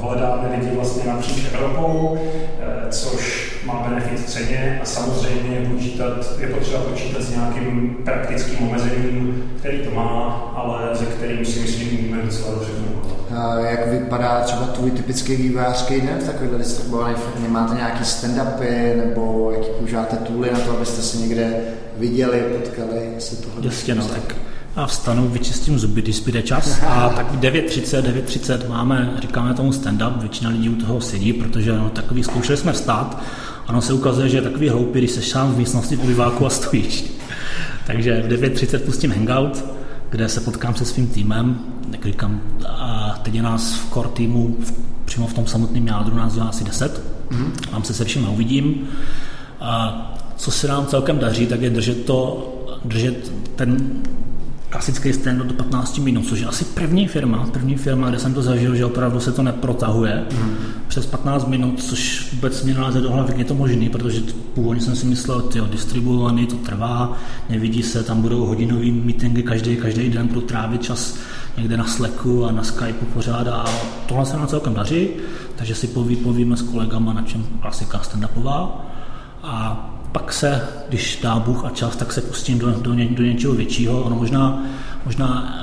hledáme 0.00 0.48
lidi 0.56 0.76
vlastně 0.76 1.02
napříč 1.12 1.46
Evropou, 1.54 2.18
eh, 2.18 2.90
což 2.90 3.52
má 3.64 3.88
benefit 3.88 4.20
v 4.20 4.26
ceně 4.26 4.80
a 4.82 4.84
samozřejmě 4.84 5.56
je, 5.56 5.68
počítat, 5.68 6.38
je 6.40 6.46
potřeba 6.46 6.80
počítat 6.80 7.22
s 7.22 7.30
nějakým 7.30 7.96
praktickým 8.04 8.68
omezením, 8.68 9.52
který 9.58 9.78
to 9.78 9.90
má, 9.90 10.52
ale 10.56 10.96
ze 10.96 11.04
kterým 11.04 11.44
si 11.44 11.60
myslím, 11.60 12.02
můžeme 12.02 12.22
docela 12.22 12.54
dobře 12.54 12.72
Jak 13.64 13.88
vypadá 13.88 14.40
třeba 14.40 14.66
tvůj 14.66 14.90
typický 14.90 15.36
vývářský 15.36 16.00
den 16.00 16.18
v 16.20 16.26
takovéhle 16.26 16.58
distribuované 16.58 17.14
firmě? 17.14 17.48
Máte 17.48 17.74
nějaký 17.74 18.04
stand-upy 18.04 18.96
nebo 18.96 19.52
jaký 19.56 19.68
používáte 19.78 20.16
tooly 20.16 20.50
na 20.52 20.58
to, 20.58 20.70
abyste 20.70 21.02
se 21.02 21.16
někde 21.16 21.60
viděli, 21.96 22.40
potkali, 22.40 23.10
jestli 23.14 23.36
tohle... 23.36 23.66
Jasně, 23.66 23.94
no, 23.94 24.04
tak 24.04 24.36
a 24.76 24.86
vstanu, 24.86 25.28
vyčistím 25.28 25.78
zuby, 25.78 26.02
když 26.02 26.16
zbyde 26.16 26.42
čas. 26.42 26.80
A 26.86 27.08
tak 27.08 27.34
9.30, 27.34 28.02
9.30 28.02 28.68
máme, 28.68 29.16
říkáme 29.20 29.54
tomu 29.54 29.70
stand-up, 29.70 30.18
většina 30.20 30.50
lidí 30.50 30.68
u 30.68 30.74
toho 30.74 31.00
sedí, 31.00 31.32
protože 31.32 31.72
no, 31.72 31.90
takový 31.90 32.22
zkoušeli 32.22 32.58
jsme 32.58 32.72
vstát. 32.72 33.22
Ano, 33.66 33.82
se 33.82 33.92
ukazuje, 33.92 34.28
že 34.28 34.36
je 34.36 34.42
takový 34.42 34.68
hloupý, 34.68 34.98
když 34.98 35.10
se 35.10 35.22
sám 35.22 35.54
v 35.54 35.58
místnosti 35.58 35.96
v 35.96 36.04
uliváku 36.04 36.46
a 36.46 36.50
stojíš. 36.50 37.04
Takže 37.86 38.22
v 38.22 38.28
9.30 38.28 38.78
pustím 38.78 39.12
hangout, 39.12 39.64
kde 40.10 40.28
se 40.28 40.40
potkám 40.40 40.74
se 40.74 40.84
svým 40.84 41.06
týmem. 41.06 41.58
Jak 41.92 42.04
říkám, 42.06 42.40
a 42.68 43.18
teď 43.22 43.34
je 43.34 43.42
nás 43.42 43.74
v 43.74 43.92
core 43.92 44.08
týmu 44.08 44.56
přímo 45.04 45.26
v 45.26 45.34
tom 45.34 45.46
samotném 45.46 45.86
jádru, 45.86 46.16
nás 46.16 46.36
je 46.36 46.42
asi 46.42 46.64
10. 46.64 47.02
Mm-hmm. 47.30 47.70
Tam 47.70 47.84
se 47.84 47.94
se 47.94 48.04
všem 48.04 48.28
uvidím. 48.28 48.88
A 49.60 50.06
co 50.36 50.50
se 50.50 50.68
nám 50.68 50.86
celkem 50.86 51.18
daří, 51.18 51.46
tak 51.46 51.62
je 51.62 51.70
držet 51.70 52.04
to, 52.04 52.48
držet 52.84 53.32
ten 53.56 53.90
klasický 54.70 55.12
stand 55.12 55.38
do 55.38 55.54
15 55.54 55.98
minut, 55.98 56.26
což 56.26 56.40
je 56.40 56.46
asi 56.46 56.64
první 56.64 57.08
firma, 57.08 57.46
první 57.52 57.76
firma, 57.76 58.08
kde 58.08 58.18
jsem 58.18 58.34
to 58.34 58.42
zažil, 58.42 58.74
že 58.76 58.84
opravdu 58.84 59.20
se 59.20 59.32
to 59.32 59.42
neprotahuje 59.42 60.24
mm. 60.32 60.56
přes 60.88 61.06
15 61.06 61.48
minut, 61.48 61.82
což 61.82 62.32
vůbec 62.32 62.64
mě 62.64 62.74
naleze 62.74 63.00
do 63.00 63.10
hlavy, 63.10 63.34
je 63.36 63.44
to 63.44 63.54
možný, 63.54 63.88
protože 63.88 64.20
původně 64.54 64.82
jsem 64.82 64.96
si 64.96 65.06
myslel, 65.06 65.50
že 65.54 65.60
distribuovaný, 65.60 66.46
to 66.46 66.56
trvá, 66.56 67.16
nevidí 67.48 67.82
se, 67.82 68.02
tam 68.02 68.22
budou 68.22 68.46
hodinový 68.46 68.92
meetingy 68.92 69.42
každý, 69.42 69.76
každý 69.76 70.10
den, 70.10 70.26
budu 70.26 70.40
trávit 70.40 70.82
čas 70.82 71.16
někde 71.56 71.76
na 71.76 71.84
Slacku 71.84 72.44
a 72.44 72.52
na 72.52 72.62
Skypeu 72.62 73.06
pořád 73.14 73.48
a 73.48 73.64
tohle 74.06 74.26
se 74.26 74.36
nám 74.36 74.46
celkem 74.46 74.74
daří, 74.74 75.08
takže 75.56 75.74
si 75.74 75.86
poví, 75.86 76.16
povíme 76.16 76.56
s 76.56 76.62
kolegama, 76.62 77.12
na 77.12 77.22
čem 77.22 77.46
klasika 77.60 77.98
stand-upová 77.98 78.68
a 79.42 79.86
pak 80.12 80.32
se, 80.32 80.68
když 80.88 81.18
dá 81.22 81.38
Bůh 81.38 81.64
a 81.64 81.70
čas, 81.70 81.96
tak 81.96 82.12
se 82.12 82.20
pustím 82.20 82.58
do, 82.58 82.70
do, 82.70 82.94
ně, 82.94 83.08
do 83.08 83.22
něčeho 83.22 83.54
většího. 83.54 84.02
Ono 84.02 84.16
možná, 84.16 84.64
možná 85.04 85.54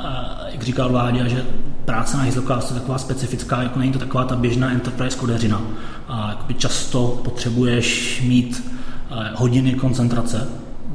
eh, 0.46 0.52
jak 0.52 0.64
říkal 0.64 0.90
Vládě, 0.90 1.30
že 1.30 1.46
práce 1.86 2.18
na 2.18 2.24
Hazelcast 2.24 2.72
je 2.72 2.80
taková 2.80 2.98
specifická, 2.98 3.64
jako 3.64 3.80
není 3.80 3.92
to 3.92 4.00
taková 4.00 4.24
ta 4.24 4.36
běžná 4.36 4.72
enterprise 4.72 5.18
kodeřina. 5.18 5.62
A 6.08 6.46
často 6.58 7.22
potřebuješ 7.24 8.22
mít 8.28 8.72
eh, 9.12 9.32
hodiny 9.36 9.74
koncentrace 9.74 10.48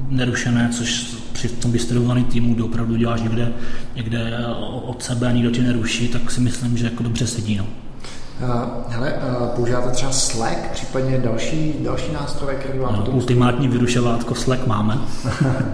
nerušené, 0.08 0.68
což 0.72 1.16
při 1.32 1.48
tom 1.48 1.72
distribuovaném 1.72 2.24
týmu, 2.24 2.54
kdy 2.54 2.62
opravdu 2.62 2.96
děláš 2.96 3.22
někde, 3.22 3.52
někde 3.96 4.46
od 4.82 5.02
sebe 5.02 5.26
a 5.26 5.32
nikdo 5.32 5.50
tě 5.50 5.62
neruší, 5.62 6.08
tak 6.08 6.30
si 6.30 6.40
myslím, 6.40 6.76
že 6.76 6.84
jako 6.84 7.02
dobře 7.02 7.26
sedí. 7.26 7.56
No. 7.56 7.66
Uh, 8.40 8.48
hele, 8.88 9.12
uh, 9.12 9.46
používáte 9.46 9.90
třeba 9.90 10.12
Slack, 10.12 10.70
případně 10.72 11.18
další, 11.18 11.74
další 11.80 12.12
nástroje, 12.12 12.56
které 12.56 12.78
vám 12.78 12.94
no, 12.94 13.12
Ultimátní 13.12 13.68
vyrušovátko 13.68 14.34
Slack 14.34 14.66
máme. 14.66 14.98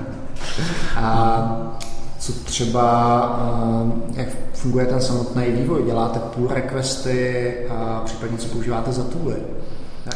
A 0.97 1.77
co 2.19 2.33
třeba, 2.33 2.83
uh, 3.83 3.93
jak 4.15 4.29
funguje 4.55 4.87
ten 4.87 5.01
samotný 5.01 5.45
vývoj? 5.51 5.83
Děláte 5.87 6.19
pull 6.19 6.49
requesty 6.49 7.55
a 7.71 8.03
případně 8.05 8.39
co 8.39 8.49
používáte 8.49 8.93
za 8.93 9.05
tooly? 9.05 9.37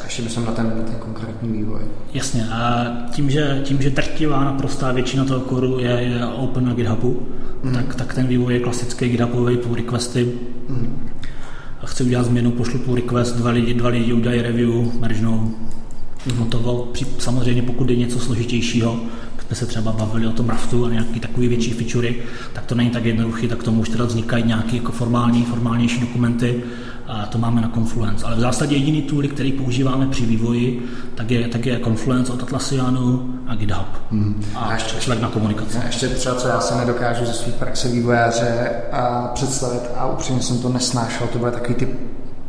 Ještě 0.05 0.23
bych 0.23 0.37
na 0.37 0.53
ten, 0.53 0.73
na 0.77 0.83
ten 0.83 0.95
konkrétní 0.99 1.49
vývoj. 1.53 1.81
Jasně, 2.13 2.49
a 2.53 2.87
tím, 3.11 3.31
že, 3.31 3.61
tím, 3.65 3.83
že 3.83 3.91
drtivá 3.91 4.45
naprostá 4.45 4.93
většina 4.93 5.25
toho 5.25 5.41
koru 5.41 5.79
je, 5.79 5.91
je 5.91 6.27
open 6.27 6.65
na 6.67 6.75
GitHubu, 6.75 7.23
mm. 7.63 7.75
tak, 7.75 7.95
tak 7.95 8.15
ten 8.15 8.27
vývoj 8.27 8.55
je 8.55 8.61
klasický 8.61 9.09
GitHubový 9.09 9.57
pull 9.57 9.75
requesty. 9.75 10.33
Mm 10.69 11.09
chci 11.87 12.05
udělat 12.05 12.27
změnu, 12.27 12.51
pošlu 12.51 12.79
pull 12.79 12.97
request, 12.97 13.37
dva 13.37 13.51
lidi, 13.51 13.75
dva 13.75 13.89
lidi 13.89 14.13
udělají 14.13 14.43
review, 14.43 15.01
meržnou, 15.01 15.55
hotovo. 16.37 16.93
Samozřejmě 17.19 17.63
pokud 17.63 17.91
je 17.91 17.97
něco 17.97 18.19
složitějšího, 18.19 19.01
jsme 19.53 19.57
se 19.57 19.67
třeba 19.67 19.93
bavili 19.93 20.27
o 20.27 20.33
tom 20.33 20.49
raftu 20.49 20.87
a 20.87 20.91
nějaký 20.91 21.21
takový 21.21 21.49
větší 21.49 21.71
featurey, 21.71 22.15
tak 22.53 22.67
to 22.67 22.75
není 22.75 22.91
tak 22.91 23.05
jednoduchý, 23.05 23.49
tak 23.49 23.63
tomu 23.63 23.81
už 23.81 23.89
teda 23.89 24.05
vznikají 24.05 24.45
nějaké 24.45 24.77
jako 24.77 24.93
formální, 24.93 25.45
formálnější 25.45 26.01
dokumenty 26.01 26.63
a 27.13 27.27
to 27.27 27.39
máme 27.39 27.61
na 27.61 27.69
Confluence. 27.69 28.27
Ale 28.27 28.37
v 28.37 28.41
zásadě 28.41 28.77
jediný 28.77 29.03
tool, 29.03 29.23
který 29.23 29.53
používáme 29.53 30.07
při 30.07 30.27
vývoji, 30.27 30.83
tak 31.15 31.31
je, 31.31 31.49
tak 31.49 31.67
je 31.67 31.81
Confluence 31.85 32.33
od 32.33 32.43
Atlassianu 32.43 33.35
a 33.47 33.55
GitHub. 33.55 33.87
Hmm. 34.11 34.45
A, 34.55 34.59
a 34.59 34.73
ještě, 34.73 35.01
Slack 35.01 35.21
na 35.21 35.29
komunikaci. 35.29 35.79
A 35.79 35.87
ještě 35.87 36.09
třeba, 36.09 36.35
co 36.35 36.49
já 36.49 36.61
se 36.61 36.77
nedokážu 36.77 37.25
ze 37.25 37.33
své 37.33 37.53
praxe 37.53 37.89
vývojáře 37.89 38.71
a 38.93 39.31
představit 39.35 39.83
a 39.97 40.07
upřímně 40.07 40.43
jsem 40.43 40.59
to 40.59 40.69
nesnášel, 40.69 41.27
to 41.27 41.39
byly 41.39 41.53
takový 41.53 41.75
ty 41.75 41.89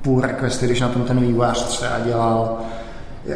pull 0.01 0.22
requesty, 0.22 0.66
když 0.66 0.82
na 0.82 0.89
tom 0.89 1.01
ten 1.01 1.20
vývojář 1.20 1.64
třeba 1.64 1.99
dělal 1.99 2.57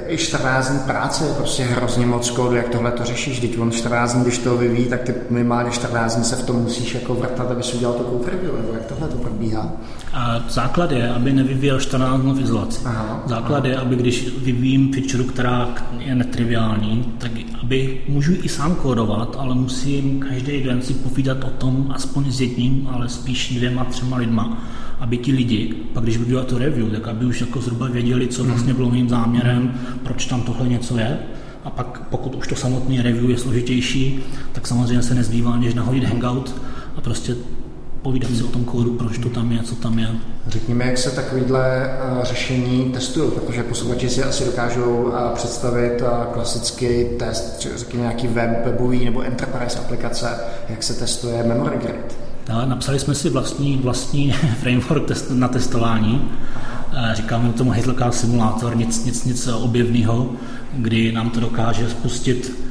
i 0.08 0.18
14 0.18 0.70
dní 0.70 0.80
práce 0.80 1.26
je 1.26 1.34
prostě 1.34 1.64
hrozně 1.64 2.06
moc 2.06 2.30
kódu, 2.30 2.56
jak 2.56 2.70
tohle 2.70 2.92
to 2.92 3.06
řešíš. 3.06 3.40
Teď 3.40 3.60
on 3.60 3.72
14 3.72 4.14
dní, 4.14 4.24
když 4.24 4.38
to 4.38 4.58
vyvíjí, 4.58 4.86
tak 4.86 5.02
ty 5.02 5.14
minimálně 5.30 5.72
14 5.72 6.16
dní 6.16 6.24
se 6.26 6.36
v 6.36 6.46
tom 6.46 6.56
musíš 6.56 6.94
jako 6.94 7.16
vrtat, 7.16 7.52
aby 7.52 7.64
si 7.64 7.78
udělal 7.78 7.96
to 7.96 8.04
code 8.04 8.32
review, 8.32 8.58
nebo 8.58 8.74
jak 8.74 8.86
tohle 8.86 9.08
to 9.08 9.18
probíhá. 9.18 9.72
A 10.14 10.44
základ 10.50 10.92
je, 10.92 11.10
aby 11.10 11.34
nevyvíjel 11.34 11.80
14 11.80 12.22
dní 12.22 12.34
v 12.34 12.42
izolaci. 12.42 12.82
Aha, 12.86 13.24
základ 13.26 13.58
aha. 13.58 13.68
je, 13.68 13.78
aby 13.78 13.96
když 13.96 14.38
vyvíjím 14.38 14.94
feature, 14.94 15.24
která 15.24 15.70
je 16.00 16.16
netriviální, 16.16 17.14
tak 17.18 17.32
aby 17.64 18.02
můžu 18.08 18.34
i 18.44 18.50
sám 18.50 18.76
kódovat, 18.76 19.36
ale 19.40 19.56
musím 19.56 20.20
každý 20.20 20.64
den 20.64 20.82
si 20.82 20.94
povídat 20.94 21.44
o 21.44 21.50
tom 21.50 21.92
aspoň 21.96 22.32
s 22.32 22.42
jedním, 22.42 22.90
ale 22.94 23.10
spíš 23.10 23.56
dvěma, 23.56 23.84
třema 23.84 24.18
lidma 24.18 24.58
aby 25.00 25.18
ti 25.18 25.32
lidi, 25.32 25.74
pak 25.94 26.04
když 26.04 26.18
budu 26.18 26.30
dělat 26.30 26.48
to 26.48 26.58
review, 26.58 26.92
tak 26.92 27.08
aby 27.08 27.26
už 27.26 27.42
jako 27.42 27.62
zhruba 27.62 27.88
věděli, 27.88 28.28
co 28.28 28.44
vlastně 28.44 28.74
bylo 28.74 28.90
mým 28.90 29.10
záměrem, 29.10 29.74
proč 30.04 30.26
tam 30.26 30.42
tohle 30.42 30.68
něco 30.68 30.98
je. 30.98 31.20
A 31.64 31.70
pak 31.70 32.02
pokud 32.10 32.36
už 32.36 32.48
to 32.48 32.56
samotný 32.56 33.02
review 33.02 33.30
je 33.30 33.38
složitější, 33.38 34.20
tak 34.52 34.68
samozřejmě 34.68 35.04
se 35.04 35.16
nezbývá, 35.16 35.58
než 35.58 35.74
nahodit 35.74 36.04
hangout 36.04 36.56
a 36.96 37.02
prostě 37.02 37.36
povídat 38.02 38.32
si 38.32 38.44
o 38.44 38.48
tom 38.48 38.66
kódu, 38.66 38.94
proč 38.94 39.18
to 39.18 39.30
tam 39.30 39.52
je, 39.52 39.64
co 39.64 39.76
tam 39.76 40.00
je. 40.00 40.08
Řekněme, 40.48 40.86
jak 40.86 40.98
se 40.98 41.12
takovýhle 41.12 41.84
eh, 41.86 42.26
řešení 42.26 42.92
testují, 42.94 43.32
protože 43.32 43.64
posluchači 43.64 44.10
si 44.10 44.24
asi 44.24 44.46
dokážou 44.46 45.14
eh, 45.14 45.36
představit 45.36 46.02
eh, 46.02 46.34
klasický 46.34 47.06
test, 47.20 47.68
řekněme 47.76 48.04
nějaký 48.04 48.28
web, 48.28 48.66
webový 48.66 49.06
nebo 49.06 49.22
enterprise 49.22 49.80
aplikace, 49.80 50.40
jak 50.70 50.84
se 50.84 50.94
testuje 50.94 51.44
memory 51.44 51.78
grid. 51.78 52.27
Napsali 52.66 53.00
jsme 53.00 53.16
si 53.16 53.30
vlastní, 53.30 53.78
vlastní 53.78 54.32
framework 54.62 55.06
test, 55.06 55.32
na 55.32 55.48
testování. 55.48 56.22
Říkáme 57.14 57.54
tomu 57.54 57.72
Hazelcast 57.72 58.20
simulátor, 58.20 58.78
nic, 58.78 59.06
nic, 59.06 59.26
nic 59.26 59.48
objevného, 59.48 60.30
kdy 60.74 61.12
nám 61.12 61.30
to 61.30 61.40
dokáže 61.40 61.90
spustit 61.90 62.68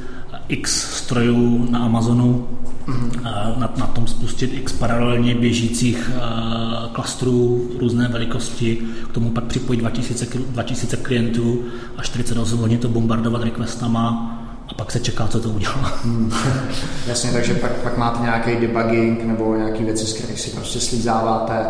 x 0.47 0.97
strojů 0.97 1.67
na 1.71 1.79
Amazonu, 1.79 2.47
mm-hmm. 2.87 3.23
na, 3.57 3.73
na 3.77 3.87
tom 3.87 4.07
spustit 4.07 4.53
x 4.53 4.73
paralelně 4.73 5.35
běžících 5.35 6.11
uh, 6.15 6.91
klastrů 6.91 7.69
různé 7.79 8.07
velikosti, 8.07 8.77
k 9.09 9.13
tomu 9.13 9.29
pak 9.29 9.43
připojit 9.43 9.79
2000, 9.79 10.25
2000 10.49 10.97
klientů 10.97 11.63
a 11.97 12.03
48 12.03 12.59
hodin 12.59 12.79
to 12.79 12.89
bombardovat 12.89 13.43
requestama 13.43 14.36
a 14.67 14.73
pak 14.73 14.91
se 14.91 14.99
čeká, 14.99 15.27
co 15.27 15.39
to 15.39 15.49
udělá. 15.49 15.99
Hmm. 16.03 16.33
Jasně, 17.07 17.31
takže 17.31 17.53
pak, 17.53 17.71
pak 17.71 17.97
máte 17.97 18.21
nějaký 18.21 18.55
debugging 18.55 19.23
nebo 19.23 19.55
nějaké 19.55 19.83
věci, 19.83 20.05
z 20.05 20.13
kterých 20.13 20.39
si 20.39 20.49
prostě 20.49 20.79
slízáváte 20.79 21.65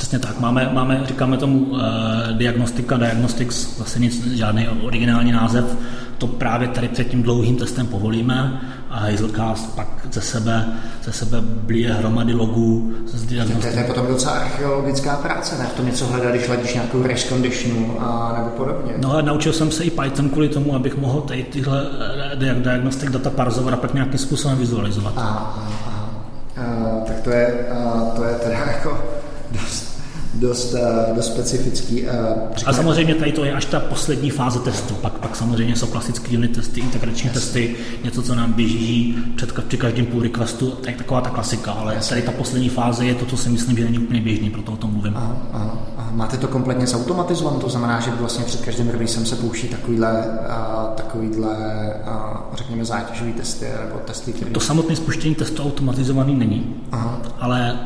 Přesně 0.00 0.18
tak. 0.18 0.40
Máme, 0.40 0.70
máme 0.72 1.02
říkáme 1.04 1.36
tomu 1.36 1.58
uh, 1.58 1.80
diagnostika, 2.32 2.96
diagnostics, 2.96 3.78
zase 3.78 3.98
nic, 3.98 4.26
žádný 4.26 4.68
originální 4.68 5.32
název. 5.32 5.76
To 6.18 6.26
právě 6.26 6.68
tady 6.68 6.88
před 6.88 7.08
tím 7.08 7.22
dlouhým 7.22 7.56
testem 7.56 7.86
povolíme 7.86 8.60
a 8.90 8.98
Hazelcast 8.98 9.76
pak 9.76 9.88
ze 10.12 10.20
sebe, 10.20 10.66
ze 11.04 11.12
sebe 11.12 11.40
blíje 11.40 11.92
hromady 11.92 12.32
logů 12.32 12.92
z 13.06 13.26
diagnostiky. 13.26 13.74
To 13.74 13.80
je 13.80 13.84
potom 13.86 14.06
docela 14.06 14.32
archeologická 14.32 15.16
práce, 15.16 15.58
ne? 15.58 15.66
V 15.66 15.76
tom 15.76 15.86
něco 15.86 16.06
hledat, 16.06 16.30
když 16.30 16.48
ladíš 16.48 16.74
nějakou 16.74 17.02
race 17.02 17.28
conditionu 17.28 17.96
a 18.00 18.34
nebo 18.38 18.50
podobně. 18.50 18.92
No 18.96 19.16
a 19.16 19.20
naučil 19.20 19.52
jsem 19.52 19.70
se 19.70 19.84
i 19.84 19.90
Python 19.90 20.28
kvůli 20.28 20.48
tomu, 20.48 20.74
abych 20.74 20.96
mohl 20.96 21.20
tady 21.20 21.42
tyhle 21.42 21.86
eh, 22.32 22.54
diagnostik 22.54 23.10
data 23.10 23.30
parzovat 23.30 23.74
a 23.74 23.76
pak 23.76 23.94
nějakým 23.94 24.18
způsobem 24.18 24.58
vizualizovat. 24.58 25.14
Aha, 25.16 25.54
aha. 25.86 26.10
Uh, 26.58 27.04
tak 27.06 27.20
to 27.20 27.30
je, 27.30 27.66
uh, 27.72 28.16
to 28.16 28.24
je 28.24 28.34
teda 28.34 28.56
jako 28.66 28.98
dost 29.50 29.79
dost, 30.40 30.74
uh, 30.74 31.16
dost 31.16 31.26
specifický. 31.26 32.02
Uh, 32.02 32.08
a 32.66 32.72
samozřejmě 32.72 33.14
tady 33.14 33.32
to 33.32 33.44
je 33.44 33.52
až 33.52 33.64
ta 33.64 33.80
poslední 33.80 34.30
fáze 34.30 34.58
testu. 34.58 34.94
Pak, 34.94 35.12
pak 35.12 35.36
samozřejmě 35.36 35.76
jsou 35.76 35.86
klasické 35.86 36.36
unit 36.36 36.54
testy, 36.54 36.80
integrační 36.80 37.26
yes. 37.26 37.34
testy, 37.34 37.76
něco, 38.04 38.22
co 38.22 38.34
nám 38.34 38.52
běží 38.52 39.18
před, 39.36 39.52
při 39.52 39.76
každém 39.76 40.06
pull 40.06 40.22
requestu, 40.22 40.78
je 40.86 40.94
taková 40.94 41.20
ta 41.20 41.30
klasika, 41.30 41.72
ale 41.72 41.94
yes. 41.94 42.08
tady 42.08 42.22
ta 42.22 42.32
poslední 42.32 42.68
fáze 42.68 43.04
je 43.04 43.14
to, 43.14 43.26
co 43.26 43.36
si 43.36 43.48
myslím, 43.48 43.76
že 43.76 43.84
není 43.84 43.98
úplně 43.98 44.20
běžný, 44.20 44.50
proto 44.50 44.72
o 44.72 44.76
tom 44.76 44.92
mluvím. 44.92 45.16
Aha, 45.16 45.36
aha, 45.52 45.78
aha. 45.98 46.10
Máte 46.12 46.36
to 46.36 46.48
kompletně 46.48 46.86
zautomatizované, 46.86 47.58
to 47.58 47.68
znamená, 47.68 48.00
že 48.00 48.10
vlastně 48.10 48.44
před 48.44 48.60
každým 48.60 48.88
releasem 48.88 49.26
se 49.26 49.36
pouští 49.36 49.68
takovýhle, 49.68 50.12
uh, 50.12 50.94
takovýhle 50.94 51.56
uh, 52.06 52.56
řekněme, 52.56 52.84
zátěžový 52.84 53.32
testy 53.32 53.66
nebo 53.86 53.98
testy, 53.98 54.32
které... 54.32 54.50
To 54.50 54.60
samotné 54.60 54.96
spuštění 54.96 55.34
testu 55.34 55.62
automatizovaný 55.62 56.34
není, 56.34 56.74
aha. 56.92 57.20
ale 57.40 57.78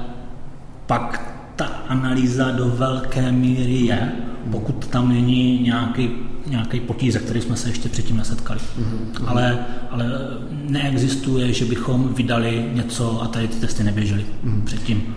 pak 0.86 1.34
ta 1.57 1.64
analýza 1.64 2.50
do 2.50 2.68
velké 2.68 3.32
míry 3.32 3.72
je, 3.72 4.12
pokud 4.50 4.86
tam 4.86 5.09
není 5.09 5.62
nějaký, 5.62 6.11
nějaký 6.46 6.80
potíž, 6.80 7.16
který 7.16 7.40
jsme 7.40 7.57
se 7.57 7.68
ještě 7.68 7.88
předtím 7.88 8.16
nesetkali. 8.16 8.61
Mm-hmm. 8.61 9.24
Ale, 9.26 9.59
ale 9.90 10.05
neexistuje, 10.50 11.52
že 11.52 11.64
bychom 11.64 12.14
vydali 12.14 12.70
něco 12.72 13.22
a 13.22 13.28
tady 13.28 13.48
ty 13.48 13.57
testy 13.57 13.84
neběžely 13.84 14.24
mm-hmm. 14.44 14.64
předtím. 14.64 15.14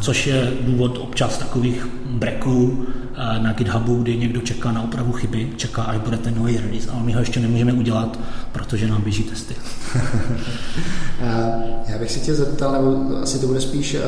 Což 0.00 0.26
je 0.26 0.52
důvod 0.60 0.98
občas 0.98 1.38
takových 1.38 1.86
breaků 2.10 2.86
eh, 2.86 3.38
na 3.38 3.52
GitHubu, 3.52 4.02
kdy 4.02 4.16
někdo 4.16 4.40
čeká 4.40 4.72
na 4.72 4.82
opravu 4.82 5.12
chyby, 5.12 5.52
čeká, 5.56 5.82
až 5.82 5.98
bude 5.98 6.16
ten 6.16 6.34
nový 6.34 6.56
release, 6.56 6.90
ale 6.90 7.02
my 7.02 7.12
ho 7.12 7.20
ještě 7.20 7.40
nemůžeme 7.40 7.72
udělat, 7.72 8.18
protože 8.52 8.86
nám 8.86 9.02
běží 9.02 9.22
testy. 9.22 9.54
Já 11.88 11.98
bych 11.98 12.10
si 12.10 12.20
tě 12.20 12.34
zeptal, 12.34 12.72
nebo 12.72 13.16
asi 13.22 13.38
to 13.38 13.46
bude 13.46 13.60
spíš 13.60 13.94
eh, 13.94 14.02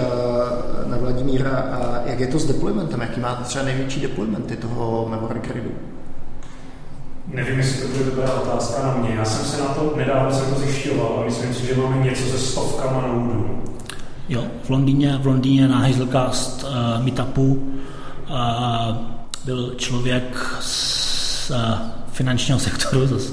na 0.88 0.96
Vladimíra, 0.96 1.64
jak 2.06 2.20
je 2.20 2.26
to 2.26 2.38
s 2.38 2.46
deploymentem, 2.46 3.00
jaký 3.00 3.20
máte 3.20 3.44
třeba 3.44 3.64
největší 3.64 4.00
deploymenty 4.00 4.56
toho 4.56 5.08
memory 5.10 5.40
gridu? 5.48 5.70
Nevím, 7.34 7.58
jestli 7.58 7.82
to 7.82 7.88
bude 7.88 8.10
dobrá 8.10 8.32
otázka 8.32 8.82
na 8.82 8.96
mě. 8.96 9.14
Já 9.14 9.24
jsem 9.24 9.46
se 9.46 9.62
na 9.62 9.68
to 9.68 9.94
nedávno 9.96 10.32
jsem 10.32 10.54
to 10.54 10.60
zjišťoval 10.60 11.18
a 11.20 11.24
myslím 11.24 11.54
si, 11.54 11.66
že 11.66 11.76
máme 11.76 12.04
něco 12.04 12.22
se 12.22 12.38
stovkama 12.38 13.06
nodů. 13.06 13.62
Jo, 14.30 14.46
v 14.64 14.70
Londýně, 14.70 15.18
v 15.22 15.26
Londýně 15.26 15.68
na 15.68 15.78
Hazelcast 15.78 16.64
uh, 16.64 17.04
meetupu 17.04 17.54
uh, 17.54 18.36
byl 19.44 19.74
člověk 19.76 20.56
z 20.60 21.50
uh, 21.50 21.56
finančního 22.12 22.58
sektoru, 22.58 23.06
zase, 23.06 23.32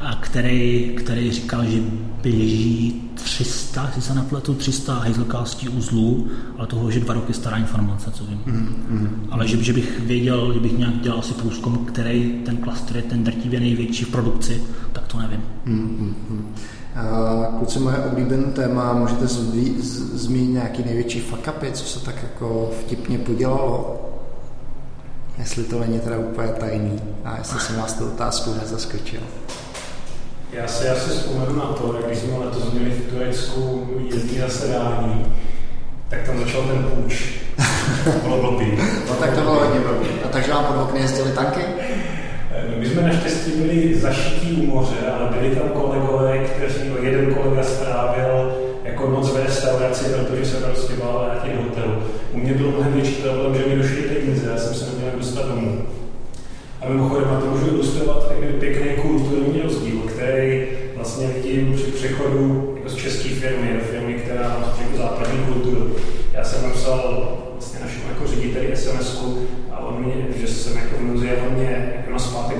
a 0.00 0.14
který, 0.14 0.92
který 0.96 1.32
říkal, 1.32 1.64
že 1.64 1.78
běží 2.22 3.02
300, 3.14 3.86
jestli 3.86 4.02
se 4.02 4.14
nepletu, 4.14 4.54
300 4.54 4.94
Hazelcastí 4.94 5.68
uzlů, 5.68 6.28
ale 6.58 6.66
toho 6.66 6.90
je 6.90 7.00
dva 7.00 7.14
roky 7.14 7.32
stará 7.32 7.56
informace, 7.56 8.10
co 8.10 8.24
vím. 8.24 8.40
Mm-hmm. 8.46 9.08
Ale 9.30 9.48
že, 9.48 9.64
že, 9.64 9.72
bych 9.72 10.00
věděl, 10.00 10.52
že 10.52 10.60
bych 10.60 10.78
nějak 10.78 11.00
dělal 11.00 11.22
si 11.22 11.34
průzkum, 11.34 11.84
který 11.84 12.42
ten 12.44 12.56
klaster 12.56 12.96
je 12.96 13.02
ten 13.02 13.24
drtivě 13.24 13.60
největší 13.60 14.04
v 14.04 14.08
produkci, 14.08 14.62
tak 14.92 15.06
to 15.06 15.18
nevím. 15.18 15.42
Mm-hmm. 15.66 16.42
Kluci, 17.58 17.78
moje 17.78 17.96
oblíbené 17.96 18.52
téma, 18.52 18.92
můžete 18.92 19.26
zmínit 19.26 20.52
nějaký 20.52 20.84
největší 20.84 21.20
fuck 21.20 21.48
co 21.72 21.84
se 21.84 22.04
tak 22.04 22.14
jako 22.22 22.70
vtipně 22.80 23.18
podělalo? 23.18 24.00
Jestli 25.38 25.64
to 25.64 25.80
není 25.80 26.00
teda 26.00 26.18
úplně 26.18 26.48
tajný 26.48 27.00
a 27.24 27.38
jestli 27.38 27.60
jsem 27.60 27.76
vás 27.76 27.94
tu 27.94 28.06
otázku 28.06 28.54
nezaskočil. 28.54 29.20
Já 30.52 30.68
si 30.68 30.88
asi 30.88 31.10
vzpomenu 31.10 31.56
na 31.56 31.64
to, 31.64 31.96
jak 31.96 32.06
když 32.06 32.18
jsme 32.18 32.38
letos 32.38 32.72
měli 32.72 32.90
v 32.90 33.10
Turecku 33.10 33.88
jízdní 33.98 34.38
zasedání, 34.38 35.36
tak 36.08 36.22
tam 36.22 36.38
začal 36.38 36.62
ten 36.62 36.84
půjč. 36.84 37.40
bylo 38.22 38.50
blbý. 38.50 38.78
no 39.08 39.14
tak 39.14 39.34
to 39.34 39.40
bylo 39.40 39.64
hodně 39.64 39.80
blbý. 39.80 40.06
A 40.24 40.28
takže 40.28 40.52
vám 40.52 40.64
pod 40.64 40.82
okny 40.82 41.00
jezdili 41.00 41.32
tanky? 41.32 41.60
My 42.78 42.86
jsme 42.86 43.02
naštěstí 43.02 43.50
byli 43.50 43.94
zašití 43.94 44.52
u 44.52 44.66
moře, 44.66 44.96
ale 45.14 45.30
byli 45.38 45.54
tam 45.54 45.68
kolegové, 45.68 46.38
kteří, 46.38 46.80
jeden 47.02 47.34
kolega 47.34 47.62
strávil 47.62 48.52
jako 48.84 49.10
noc 49.10 49.34
ve 49.34 49.42
restauraci, 49.42 50.04
protože 50.04 50.44
se 50.46 50.56
prostě 50.56 50.94
bál 50.94 51.24
vrátit 51.24 51.56
do 51.56 51.62
hotelu. 51.62 51.92
U 52.32 52.38
mě 52.38 52.54
byl 52.54 52.70
mnohem 52.70 52.92
větší 52.92 53.14
problém, 53.14 53.54
že 53.54 53.68
mi 53.68 53.82
došly 53.82 54.02
peníze, 54.02 54.50
já 54.50 54.58
jsem 54.58 54.74
se 54.74 54.84
neměl 54.84 55.10
dostat 55.18 55.48
domů. 55.48 55.82
A 56.80 56.88
mimochodem, 56.88 57.28
a 57.30 57.40
to 57.40 57.46
můžu 57.46 57.66
ilustrovat 57.66 58.32
pěkný 58.60 59.02
kulturní 59.02 59.60
rozdíl, 59.62 59.96
který 60.06 60.66
vlastně 60.96 61.26
vidím 61.26 61.74
při 61.74 61.84
přechodu 61.84 62.72
jako 62.76 62.88
z 62.88 62.94
české 62.94 63.28
firmy 63.28 63.74
do 63.74 63.84
firmy, 63.84 64.14
která 64.14 64.48
má 64.48 64.76
jako 64.80 64.96
západní 64.96 65.38
kulturu. 65.38 65.96
Já 66.32 66.44
jsem 66.44 66.62
napsal 66.62 67.32
vlastně 67.52 67.80
našemu 67.80 68.04
jako 68.08 68.26
řediteli 68.26 68.76
sms 68.76 69.24
a 69.70 69.78
on 69.78 70.04
mě, 70.04 70.14
že 70.36 70.48
jsem 70.48 70.76
jako 70.76 70.96
v 70.96 71.02
nouzi, 71.02 71.30
on 71.48 71.54
mě 71.54 71.95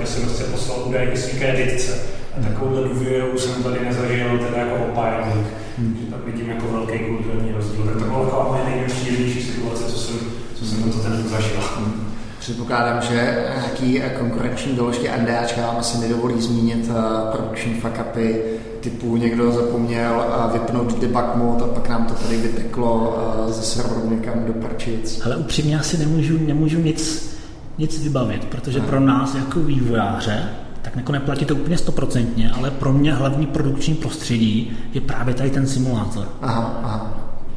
zpátek 0.07 0.29
SMS 0.29 0.43
poslal 0.51 0.79
údaj 0.87 1.07
ke 1.07 1.17
svý 1.17 1.39
kreditce. 1.39 1.93
A 2.39 2.49
takovouhle 2.49 2.89
důvěru 2.89 3.39
jsem 3.39 3.63
tady 3.63 3.85
nezažil 3.85 4.39
teda 4.39 4.59
jako 4.59 4.85
opájaník. 4.85 5.47
Hmm. 5.79 5.97
Že 6.01 6.11
tam 6.11 6.21
vidím 6.27 6.49
jako 6.51 6.67
velký 6.73 6.99
kulturní 6.99 7.53
rozdíl. 7.53 7.85
Tak 7.85 7.93
to 7.93 8.05
byla 8.05 8.25
taková 8.25 8.49
moje 8.49 8.65
nejnepříjemnější 8.65 9.43
situace, 9.43 9.85
co 9.85 9.99
jsem, 9.99 10.17
co 10.55 10.67
jsem 10.67 10.83
tento 10.83 10.99
ten 10.99 11.29
zažil. 11.29 11.61
Hmm. 11.77 12.07
Předpokládám, 12.39 13.03
že 13.03 13.45
nějaký 13.55 14.03
konkurenční 14.19 14.77
doložky 14.77 15.11
NDAčka 15.21 15.61
vám 15.61 15.77
asi 15.77 15.99
nedovolí 15.99 16.43
zmínit 16.43 16.91
eh, 16.91 17.37
produkční 17.37 17.75
fuck-upy 17.75 18.41
typu 18.81 19.17
někdo 19.17 19.53
zapomněl 19.53 20.25
eh, 20.29 20.53
vypnout 20.53 21.01
debug 21.01 21.35
mode 21.35 21.65
a 21.65 21.69
pak 21.69 21.89
nám 21.89 22.05
to 22.07 22.15
tady 22.15 22.37
vyteklo 22.37 23.19
eh, 23.49 23.53
ze 23.53 23.63
serveru 23.63 24.11
někam 24.11 24.45
do 24.45 24.53
prčic. 24.53 25.21
Ale 25.25 25.37
upřímně 25.37 25.79
asi 25.79 25.99
nemůžu, 25.99 26.39
nemůžu 26.47 26.81
nic, 26.81 27.36
nic 27.79 28.03
vybavit, 28.03 28.45
protože 28.45 28.81
pro 28.81 29.01
nás 29.01 29.35
jako 29.35 29.61
vývojáře 29.61 30.49
tak 30.87 30.97
jako 30.97 31.13
neplatí 31.13 31.45
to 31.45 31.55
úplně 31.55 31.79
stoprocentně, 31.79 32.51
ale 32.51 32.71
pro 32.71 32.93
mě 32.93 33.15
hlavní 33.15 33.47
produkční 33.47 33.95
prostředí 33.95 34.79
je 34.93 35.01
právě 35.01 35.35
tady 35.35 35.51
ten 35.51 35.67
simulátor. 35.67 36.29
Aha, 36.43 36.81
aha, 36.83 37.11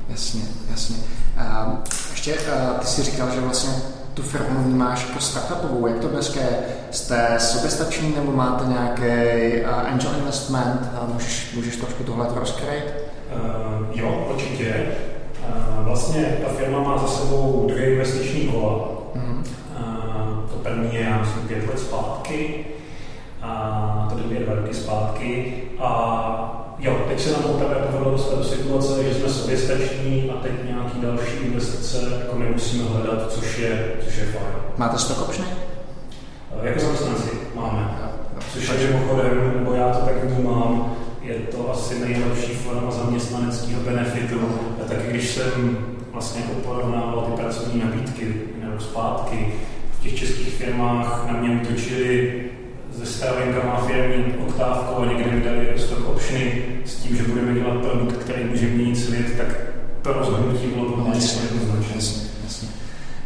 jasně, 0.10 0.42
jasně. 0.72 0.96
Uh, 1.38 1.74
ještě 2.12 2.34
uh, 2.34 2.78
ty 2.80 2.88
si 2.88 3.04
říkal, 3.04 3.28
že 3.36 3.42
vlastně 3.42 3.70
tu 4.14 4.22
firmu 4.22 4.64
vnímáš 4.64 5.06
jako 5.08 5.20
startupovou? 5.20 5.88
Jak 5.88 6.00
to 6.00 6.08
dneska 6.08 6.40
je? 6.40 6.60
Jste 6.92 7.36
soběstační 7.40 8.14
nebo 8.16 8.32
máte 8.32 8.66
nějaký 8.66 9.62
uh, 9.62 9.70
angel 9.92 10.12
investment? 10.20 10.92
Uh, 11.04 11.14
můžeš, 11.14 11.54
můžeš 11.56 11.76
trošku 11.76 12.04
tohle 12.04 12.28
rozkryt? 12.36 12.94
Uh, 13.36 14.00
jo, 14.00 14.28
určitě. 14.34 14.86
Uh, 15.50 15.86
vlastně 15.86 16.38
ta 16.46 16.54
firma 16.54 16.80
má 16.80 16.98
za 16.98 17.08
sebou 17.08 17.66
dvě 17.70 17.92
investiční 17.92 18.48
kola. 18.48 18.99
První 20.70 20.96
je, 20.96 21.02
já 21.02 21.18
myslím, 21.20 21.48
pět 21.48 21.68
let 21.68 21.80
zpátky 21.80 22.66
a 23.42 24.08
to 24.10 24.18
druhé 24.18 24.40
dva 24.40 24.56
roky 24.56 24.74
zpátky. 24.74 25.54
A 25.80 26.56
Jo, 26.82 27.06
teď 27.08 27.20
se 27.20 27.32
nám 27.32 27.42
poprvé 27.42 27.76
povedlo 27.76 28.12
dostat 28.12 28.38
do 28.38 28.44
situace, 28.44 29.04
že 29.04 29.14
jsme 29.14 29.30
sobě 29.30 29.58
stační 29.58 30.30
a 30.30 30.34
teď 30.44 30.52
nějaký 30.64 31.02
další 31.02 31.38
investice 31.46 31.98
jako 32.20 32.40
nemusíme 32.40 32.84
hledat, 32.90 33.32
což 33.32 33.58
je, 33.58 33.94
což 34.06 34.18
je 34.18 34.26
fajn. 34.26 34.54
Máte 34.78 34.98
stock 34.98 35.22
optiony? 35.22 35.52
Eh, 36.62 36.68
jako 36.68 36.80
zaměstnanci 36.80 37.30
máme. 37.56 38.00
Což 38.54 38.70
je 38.70 38.88
mimochodem, 38.88 39.54
nebo 39.56 39.74
já 39.74 39.94
to 39.94 40.06
tak 40.06 40.24
vnímám, 40.24 40.96
je 41.22 41.34
to 41.34 41.72
asi 41.72 42.00
nejlepší 42.00 42.54
forma 42.54 42.92
zaměstnaneckého 42.92 43.82
benefitu. 43.82 44.40
A 44.86 44.88
taky 44.90 45.08
když 45.10 45.30
jsem 45.30 45.78
vlastně 46.12 46.42
jako 46.42 46.54
porovnával 46.54 47.22
ty 47.22 47.42
pracovní 47.42 47.80
nabídky 47.80 48.34
nebo 48.64 48.80
zpátky, 48.80 49.54
v 50.00 50.04
těch 50.04 50.16
českých 50.16 50.54
firmách 50.54 51.26
na 51.32 51.34
mě 51.34 51.62
útočili 51.62 52.42
se 53.00 53.06
stravenkama 53.06 53.88
firmní 53.88 54.34
oktávkou 54.48 55.02
a 55.02 55.06
někde 55.06 55.32
mi 55.32 55.42
dali 55.42 55.74
stock 55.78 56.10
optiony 56.10 56.64
s 56.86 56.96
tím, 56.96 57.18
že 57.18 57.24
budeme 57.24 57.54
dělat 57.54 57.78
produkt, 57.82 58.18
který 58.18 58.44
může 58.44 58.66
měnit 58.66 58.96
svět, 58.96 59.38
tak 59.38 59.48
to 60.02 60.14
rozhodnutí 60.14 60.68
bylo 60.68 60.92
poměrně 60.92 61.28
jednoznačné. 61.44 62.30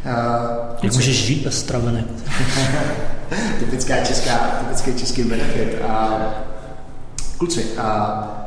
Uh, 0.04 0.10
Jak 0.82 0.92
můžeš 0.92 1.24
žít 1.24 1.44
bez 1.44 1.60
stravenek? 1.60 2.06
typická 3.58 4.04
česká, 4.04 4.38
typický 4.38 4.94
český 4.94 5.24
benefit. 5.24 5.78
Uh, 5.84 6.22
kluci, 7.38 7.64
uh, 7.64 8.44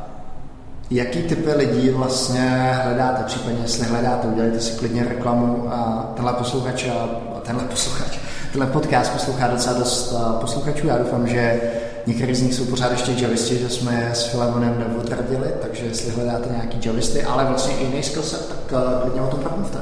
Jaký 0.91 1.23
typy 1.23 1.51
lidí 1.51 1.89
vlastně 1.89 2.71
hledáte, 2.83 3.23
případně 3.23 3.61
jestli 3.61 3.85
hledáte, 3.85 4.27
udělejte 4.27 4.59
si 4.59 4.77
klidně 4.79 5.03
reklamu 5.03 5.73
a 5.73 6.09
tenhle 6.15 6.33
posluchač, 6.33 6.85
a 6.87 7.39
tenhle 7.39 7.63
posluchač, 7.63 8.16
tenhle 8.51 8.71
podcast 8.71 9.13
poslouchá 9.13 9.47
docela 9.47 9.79
dost 9.79 10.15
posluchačů. 10.41 10.87
Já 10.87 10.97
doufám, 10.97 11.27
že 11.27 11.61
některý 12.07 12.35
z 12.35 12.41
nich 12.41 12.53
jsou 12.53 12.65
pořád 12.65 12.91
ještě 12.91 13.11
javisti, 13.17 13.57
že 13.57 13.69
jsme 13.69 13.93
je 13.93 14.15
s 14.15 14.25
Filemonem 14.25 14.85
neodradili, 14.87 15.47
takže 15.61 15.85
jestli 15.85 16.11
hledáte 16.11 16.49
nějaký 16.49 16.79
javisty, 16.85 17.23
ale 17.23 17.45
vlastně 17.45 17.75
i 17.75 17.83
jiný 17.83 18.03
skillset, 18.03 18.49
tak 18.49 18.81
klidně 19.01 19.21
o 19.21 19.27
tom 19.27 19.39
promluvte. 19.39 19.77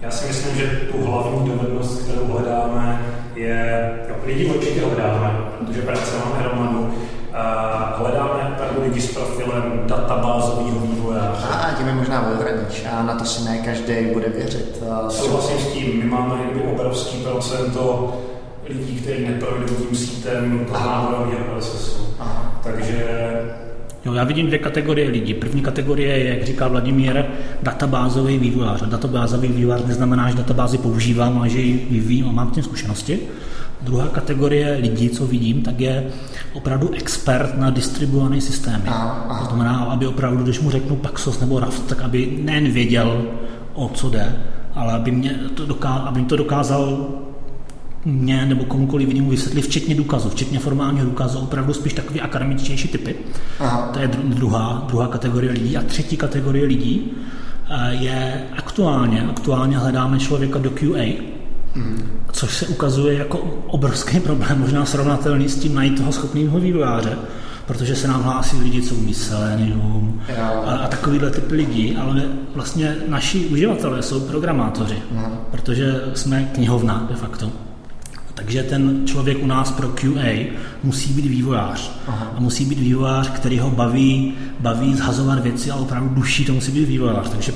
Já 0.00 0.10
si 0.10 0.26
myslím, 0.26 0.56
že 0.56 0.66
tu 0.66 1.04
hlavní 1.04 1.48
dovednost, 1.48 2.02
kterou 2.02 2.26
hledáme, 2.26 3.02
je, 3.34 3.90
jo, 4.08 4.14
lidi 4.26 4.46
určitě 4.46 4.80
hledáme, 4.80 5.30
protože 5.58 5.82
práce 5.82 6.16
máme 6.24 6.42
hromadu, 6.42 6.94
hledáme 7.96 8.56
lidi 8.82 9.00
s 9.00 9.14
profilem 9.14 9.82
databázového 9.86 10.80
vývojáře. 10.80 11.46
A 11.46 11.72
tím 11.78 11.86
je 11.86 11.94
možná 11.94 12.30
odradíč 12.32 12.84
a 12.92 13.02
na 13.02 13.14
to 13.14 13.24
si 13.24 13.44
ne 13.44 13.58
každý 13.58 13.94
bude 14.12 14.28
věřit. 14.28 14.82
Souhlasím 15.08 15.58
s 15.58 15.66
tím, 15.72 15.98
my 15.98 16.04
máme 16.04 16.34
obrovský 16.72 17.16
procento 17.16 18.16
lidí, 18.68 18.96
kteří 18.96 19.26
neprojdou 19.26 19.74
tím 19.74 19.96
sítem 19.96 20.66
náborového 20.72 21.44
procesu. 21.52 22.14
Takže 22.62 23.04
Jo, 24.04 24.12
já 24.14 24.24
vidím 24.24 24.46
dvě 24.46 24.58
kategorie 24.58 25.08
lidí. 25.10 25.34
První 25.34 25.62
kategorie 25.62 26.18
je, 26.18 26.28
jak 26.28 26.44
říká 26.44 26.68
Vladimír, 26.68 27.24
databázový 27.62 28.38
vývojář. 28.38 28.82
Databázový 28.82 29.48
vývojář 29.48 29.84
neznamená, 29.84 30.30
že 30.30 30.36
databázi 30.36 30.78
používám, 30.78 31.38
ale 31.38 31.48
že 31.48 31.60
ji 31.60 31.86
vyvíjím 31.90 32.28
a 32.28 32.32
mám 32.32 32.50
tím 32.50 32.62
zkušenosti. 32.62 33.20
Druhá 33.88 34.08
kategorie 34.08 34.78
lidí, 34.80 35.08
co 35.08 35.26
vidím, 35.26 35.62
tak 35.62 35.80
je 35.80 36.06
opravdu 36.52 36.90
expert 36.92 37.58
na 37.58 37.70
distribuované 37.70 38.40
systémy. 38.40 38.84
Aha. 38.86 39.38
To 39.38 39.44
znamená, 39.44 39.84
aby 39.84 40.06
opravdu, 40.06 40.44
když 40.44 40.60
mu 40.60 40.70
řeknu 40.70 40.96
Paxos 40.96 41.40
nebo 41.40 41.60
Raft, 41.60 41.86
tak 41.86 42.02
aby 42.02 42.38
nejen 42.42 42.72
věděl, 42.72 43.24
o 43.74 43.88
co 43.88 44.10
jde, 44.10 44.36
ale 44.74 44.92
aby, 44.92 45.10
mě 45.10 45.30
to 45.30 45.66
dokázal, 45.66 46.08
aby 46.08 46.22
to 46.22 46.36
dokázal 46.36 47.08
mě 48.04 48.46
nebo 48.46 48.64
komukoliv 48.64 49.08
jinému 49.08 49.30
vysvětlit, 49.30 49.62
včetně 49.62 49.94
důkazů, 49.94 50.28
včetně 50.28 50.58
formálního 50.58 51.06
důkazu, 51.06 51.38
opravdu 51.38 51.72
spíš 51.72 51.92
takový 51.92 52.20
akademičtější 52.20 52.88
typy. 52.88 53.14
Aha. 53.60 53.90
To 53.92 53.98
je 53.98 54.08
druhá, 54.08 54.84
druhá 54.88 55.08
kategorie 55.08 55.52
lidí. 55.52 55.76
A 55.76 55.82
třetí 55.82 56.16
kategorie 56.16 56.64
lidí 56.64 57.12
eh, 57.70 57.94
je 57.94 58.44
aktuálně, 58.56 59.26
aktuálně 59.30 59.78
hledáme 59.78 60.18
člověka 60.18 60.58
do 60.58 60.70
QA, 60.70 61.37
hmm. 61.78 62.02
což 62.32 62.56
se 62.56 62.66
ukazuje 62.66 63.18
jako 63.18 63.38
obrovský 63.66 64.20
problém, 64.20 64.60
možná 64.60 64.84
srovnatelný 64.84 65.48
s 65.48 65.58
tím 65.58 65.74
najít 65.74 65.98
toho 65.98 66.12
schopného 66.12 66.60
vývojáře, 66.60 67.18
protože 67.66 67.96
se 67.96 68.08
nám 68.08 68.22
hlásí 68.22 68.56
lidi, 68.60 68.82
co 68.82 68.94
umí 68.94 69.14
Selenium 69.14 70.20
a, 70.64 70.70
a 70.70 70.88
takovýhle 70.88 71.30
typy 71.30 71.54
lidí, 71.54 71.96
ale 71.96 72.22
vlastně 72.54 72.96
naši 73.08 73.46
uživatelé 73.46 74.02
jsou 74.02 74.20
programátoři, 74.20 75.02
hmm. 75.12 75.38
protože 75.50 76.00
jsme 76.14 76.50
knihovna 76.54 77.06
de 77.10 77.16
facto. 77.16 77.52
Takže 78.38 78.62
ten 78.62 79.02
člověk 79.06 79.42
u 79.42 79.46
nás 79.46 79.70
pro 79.70 79.88
QA 79.88 80.46
musí 80.82 81.12
být 81.12 81.26
vývojář. 81.26 81.90
Aha. 82.06 82.32
A 82.36 82.40
musí 82.40 82.64
být 82.64 82.78
vývojář, 82.78 83.30
který 83.30 83.58
ho 83.58 83.70
baví, 83.70 84.34
baví 84.60 84.94
zhazovat 84.94 85.38
věci 85.38 85.70
a 85.70 85.76
opravdu 85.76 86.14
duší 86.14 86.44
to 86.44 86.54
musí 86.54 86.72
být 86.72 86.84
vývojář. 86.84 87.28
Takže 87.28 87.52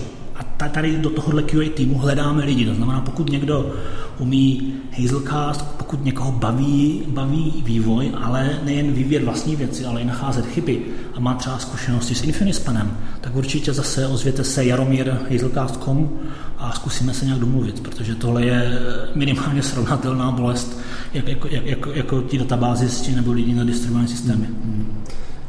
a 0.63 0.69
tady 0.69 0.97
do 0.97 1.11
tohohle 1.11 1.43
QA 1.43 1.71
týmu 1.75 1.99
hledáme 1.99 2.45
lidi. 2.45 2.67
To 2.67 2.75
znamená, 2.75 3.01
pokud 3.01 3.31
někdo 3.31 3.73
umí 4.19 4.75
Hazelcast, 4.99 5.65
pokud 5.79 6.05
někoho 6.05 6.33
baví, 6.33 7.03
baví 7.09 7.63
vývoj, 7.67 8.13
ale 8.23 8.59
nejen 8.65 8.93
vyvíjet 8.93 9.25
vlastní 9.25 9.57
věci, 9.57 9.85
ale 9.85 10.01
i 10.01 10.05
nacházet 10.05 10.47
chyby 10.47 10.83
a 11.15 11.21
má 11.21 11.35
třeba 11.35 11.59
zkušenosti 11.59 12.15
s 12.15 12.23
Infinispanem, 12.23 12.99
tak 13.21 13.37
určitě 13.37 13.73
zase 13.73 14.07
ozvěte 14.07 14.45
se 14.45 14.65
Jaromír 14.65 15.17
Hazelcast.com 15.31 16.11
a 16.59 16.73
zkusíme 16.73 17.15
se 17.15 17.25
nějak 17.25 17.41
domluvit, 17.41 17.81
protože 17.81 18.15
tohle 18.15 18.45
je 18.45 18.79
minimálně 19.15 19.63
srovnatelná 19.63 20.31
bolest 20.31 20.81
jak, 21.15 21.29
jako, 21.29 21.49
jak, 21.51 21.67
jako, 21.67 21.91
jako 21.91 22.23
ti 22.23 22.39
databázisti 22.39 23.15
nebo 23.15 23.33
lidi 23.33 23.55
na 23.55 23.65
distribuované 23.65 24.09
systémy. 24.09 24.49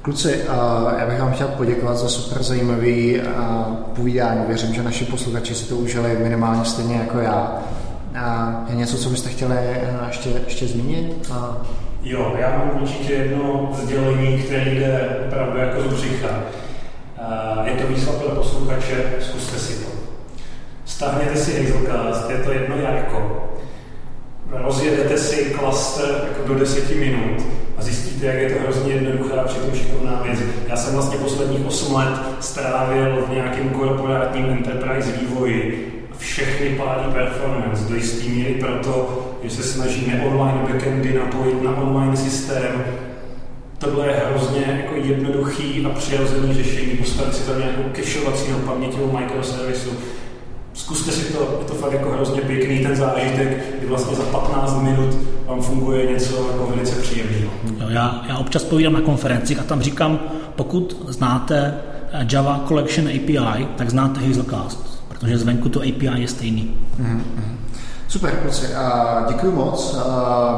Kluci, 0.03 0.41
já 0.99 1.05
bych 1.09 1.19
vám 1.19 1.31
chtěl 1.33 1.47
poděkovat 1.47 1.97
za 1.97 2.09
super 2.09 2.43
zajímavý 2.43 3.21
povídání. 3.95 4.45
Věřím, 4.47 4.73
že 4.73 4.83
naši 4.83 5.05
posluchači 5.05 5.55
si 5.55 5.69
to 5.69 5.75
užili 5.75 6.17
minimálně 6.23 6.65
stejně 6.65 6.95
jako 6.95 7.19
já. 7.19 7.63
Je 8.69 8.75
něco, 8.75 8.97
co 8.97 9.09
byste 9.09 9.29
chtěli 9.29 9.55
ještě, 10.07 10.29
ještě 10.29 10.67
zmínit? 10.67 11.31
Jo, 12.01 12.35
já 12.39 12.49
mám 12.49 12.81
určitě 12.81 13.13
jedno 13.13 13.71
sdělení, 13.83 14.37
které 14.37 14.65
jde 14.65 15.19
opravdu 15.27 15.57
jako 15.57 15.81
do 15.81 15.89
břicha. 15.89 16.39
Je 17.63 17.73
to 17.73 17.87
výzva 17.87 18.13
pro 18.13 18.35
posluchače, 18.35 19.03
zkuste 19.19 19.59
si 19.59 19.83
to. 19.83 19.91
Stáhněte 20.85 21.37
si 21.37 21.63
Hazelcast, 21.63 22.29
je 22.29 22.37
to 22.37 22.51
jedno 22.51 22.75
jako. 22.77 23.49
Rozjedete 24.51 25.17
si 25.17 25.45
klaster 25.45 26.09
jako 26.09 26.47
do 26.47 26.59
deseti 26.59 26.95
minut 26.95 27.41
a 27.41 27.62
zjistíte, 28.13 28.25
jak 28.27 28.51
je 28.51 28.57
to 28.57 28.63
hrozně 28.63 28.93
jednoduchá 28.93 29.41
a 29.41 29.43
přitom 29.43 29.75
šikovná 29.75 30.21
věc. 30.23 30.39
Já 30.67 30.75
jsem 30.75 30.93
vlastně 30.93 31.17
posledních 31.17 31.65
8 31.65 31.95
let 31.95 32.21
strávil 32.39 33.25
v 33.27 33.33
nějakém 33.33 33.69
korporátním 33.69 34.45
enterprise 34.45 35.11
vývoji 35.21 35.89
všechny 36.17 36.69
pádí 36.69 37.13
performance 37.13 37.89
do 37.89 37.95
jistý 37.95 38.29
míry 38.29 38.53
proto, 38.53 39.25
že 39.43 39.49
se 39.49 39.63
snažíme 39.63 40.25
online 40.25 40.59
backendy 40.73 41.13
napojit 41.13 41.63
na 41.63 41.77
online 41.77 42.17
systém. 42.17 42.83
Tohle 43.77 44.07
je 44.07 44.21
hrozně 44.29 44.61
jako 44.81 44.95
jednoduchý 44.95 45.85
a 45.85 45.89
přirozený 45.89 46.53
řešení, 46.53 46.97
postavit 46.97 47.35
si 47.35 47.43
tam 47.43 47.59
nějakou 47.59 47.83
cacheovacího 47.95 48.59
paměťovou 48.59 49.17
microservisu, 49.17 49.89
zkuste 50.73 51.11
si 51.11 51.33
to, 51.33 51.57
je 51.59 51.65
to 51.67 51.73
fakt 51.73 51.93
jako 51.93 52.09
hrozně 52.09 52.41
pěkný 52.41 52.79
ten 52.79 52.95
zážitek, 52.95 53.77
kdy 53.77 53.87
vlastně 53.87 54.15
za 54.15 54.23
15 54.23 54.81
minut 54.81 55.17
vám 55.47 55.61
funguje 55.61 56.11
něco 56.11 56.47
jako 56.51 56.67
velice 56.75 57.01
příjemného. 57.01 57.51
Jo, 57.79 57.89
já, 57.89 58.25
já 58.27 58.37
občas 58.37 58.63
povídám 58.63 58.93
na 58.93 59.01
konferencích 59.01 59.59
a 59.59 59.63
tam 59.63 59.81
říkám, 59.81 60.19
pokud 60.55 61.05
znáte 61.07 61.73
eh, 62.11 62.27
Java 62.31 62.63
Collection 62.67 63.07
API, 63.07 63.67
tak 63.75 63.89
znáte 63.89 64.27
Hazelcast, 64.27 65.03
protože 65.07 65.37
zvenku 65.37 65.69
to 65.69 65.79
API 65.79 66.09
je 66.21 66.27
stejný. 66.27 66.75
Mm-hmm. 67.01 67.21
Super, 68.13 68.35
kluci, 68.41 68.65
děkuji 69.27 69.51
moc, 69.51 69.97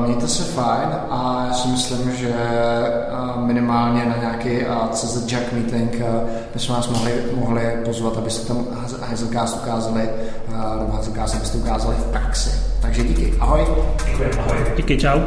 mějte 0.06 0.28
se 0.28 0.44
fajn 0.44 0.90
a 1.10 1.46
já 1.48 1.54
si 1.54 1.68
myslím, 1.68 2.16
že 2.16 2.34
minimálně 3.36 4.06
na 4.06 4.18
nějaký 4.18 4.66
CZ 4.92 5.32
Jack 5.32 5.52
meeting 5.54 6.02
bychom 6.54 6.76
vás 6.76 6.90
mohli, 6.90 7.14
mohli 7.36 7.78
pozvat, 7.86 8.18
abyste 8.18 8.48
tam 8.48 8.66
Hazelcast 9.02 9.62
ukázali, 9.62 10.10
nebo 10.80 10.92
Hazelcast 10.92 11.36
abyste 11.36 11.58
ukázali 11.58 11.96
v 11.96 12.12
praxi. 12.12 12.52
Takže 12.82 13.04
díky, 13.04 13.34
ahoj. 13.40 13.68
Děkuji, 14.06 14.32
ahoj. 14.40 14.58
Díky, 14.78 14.98
čau. 14.98 15.20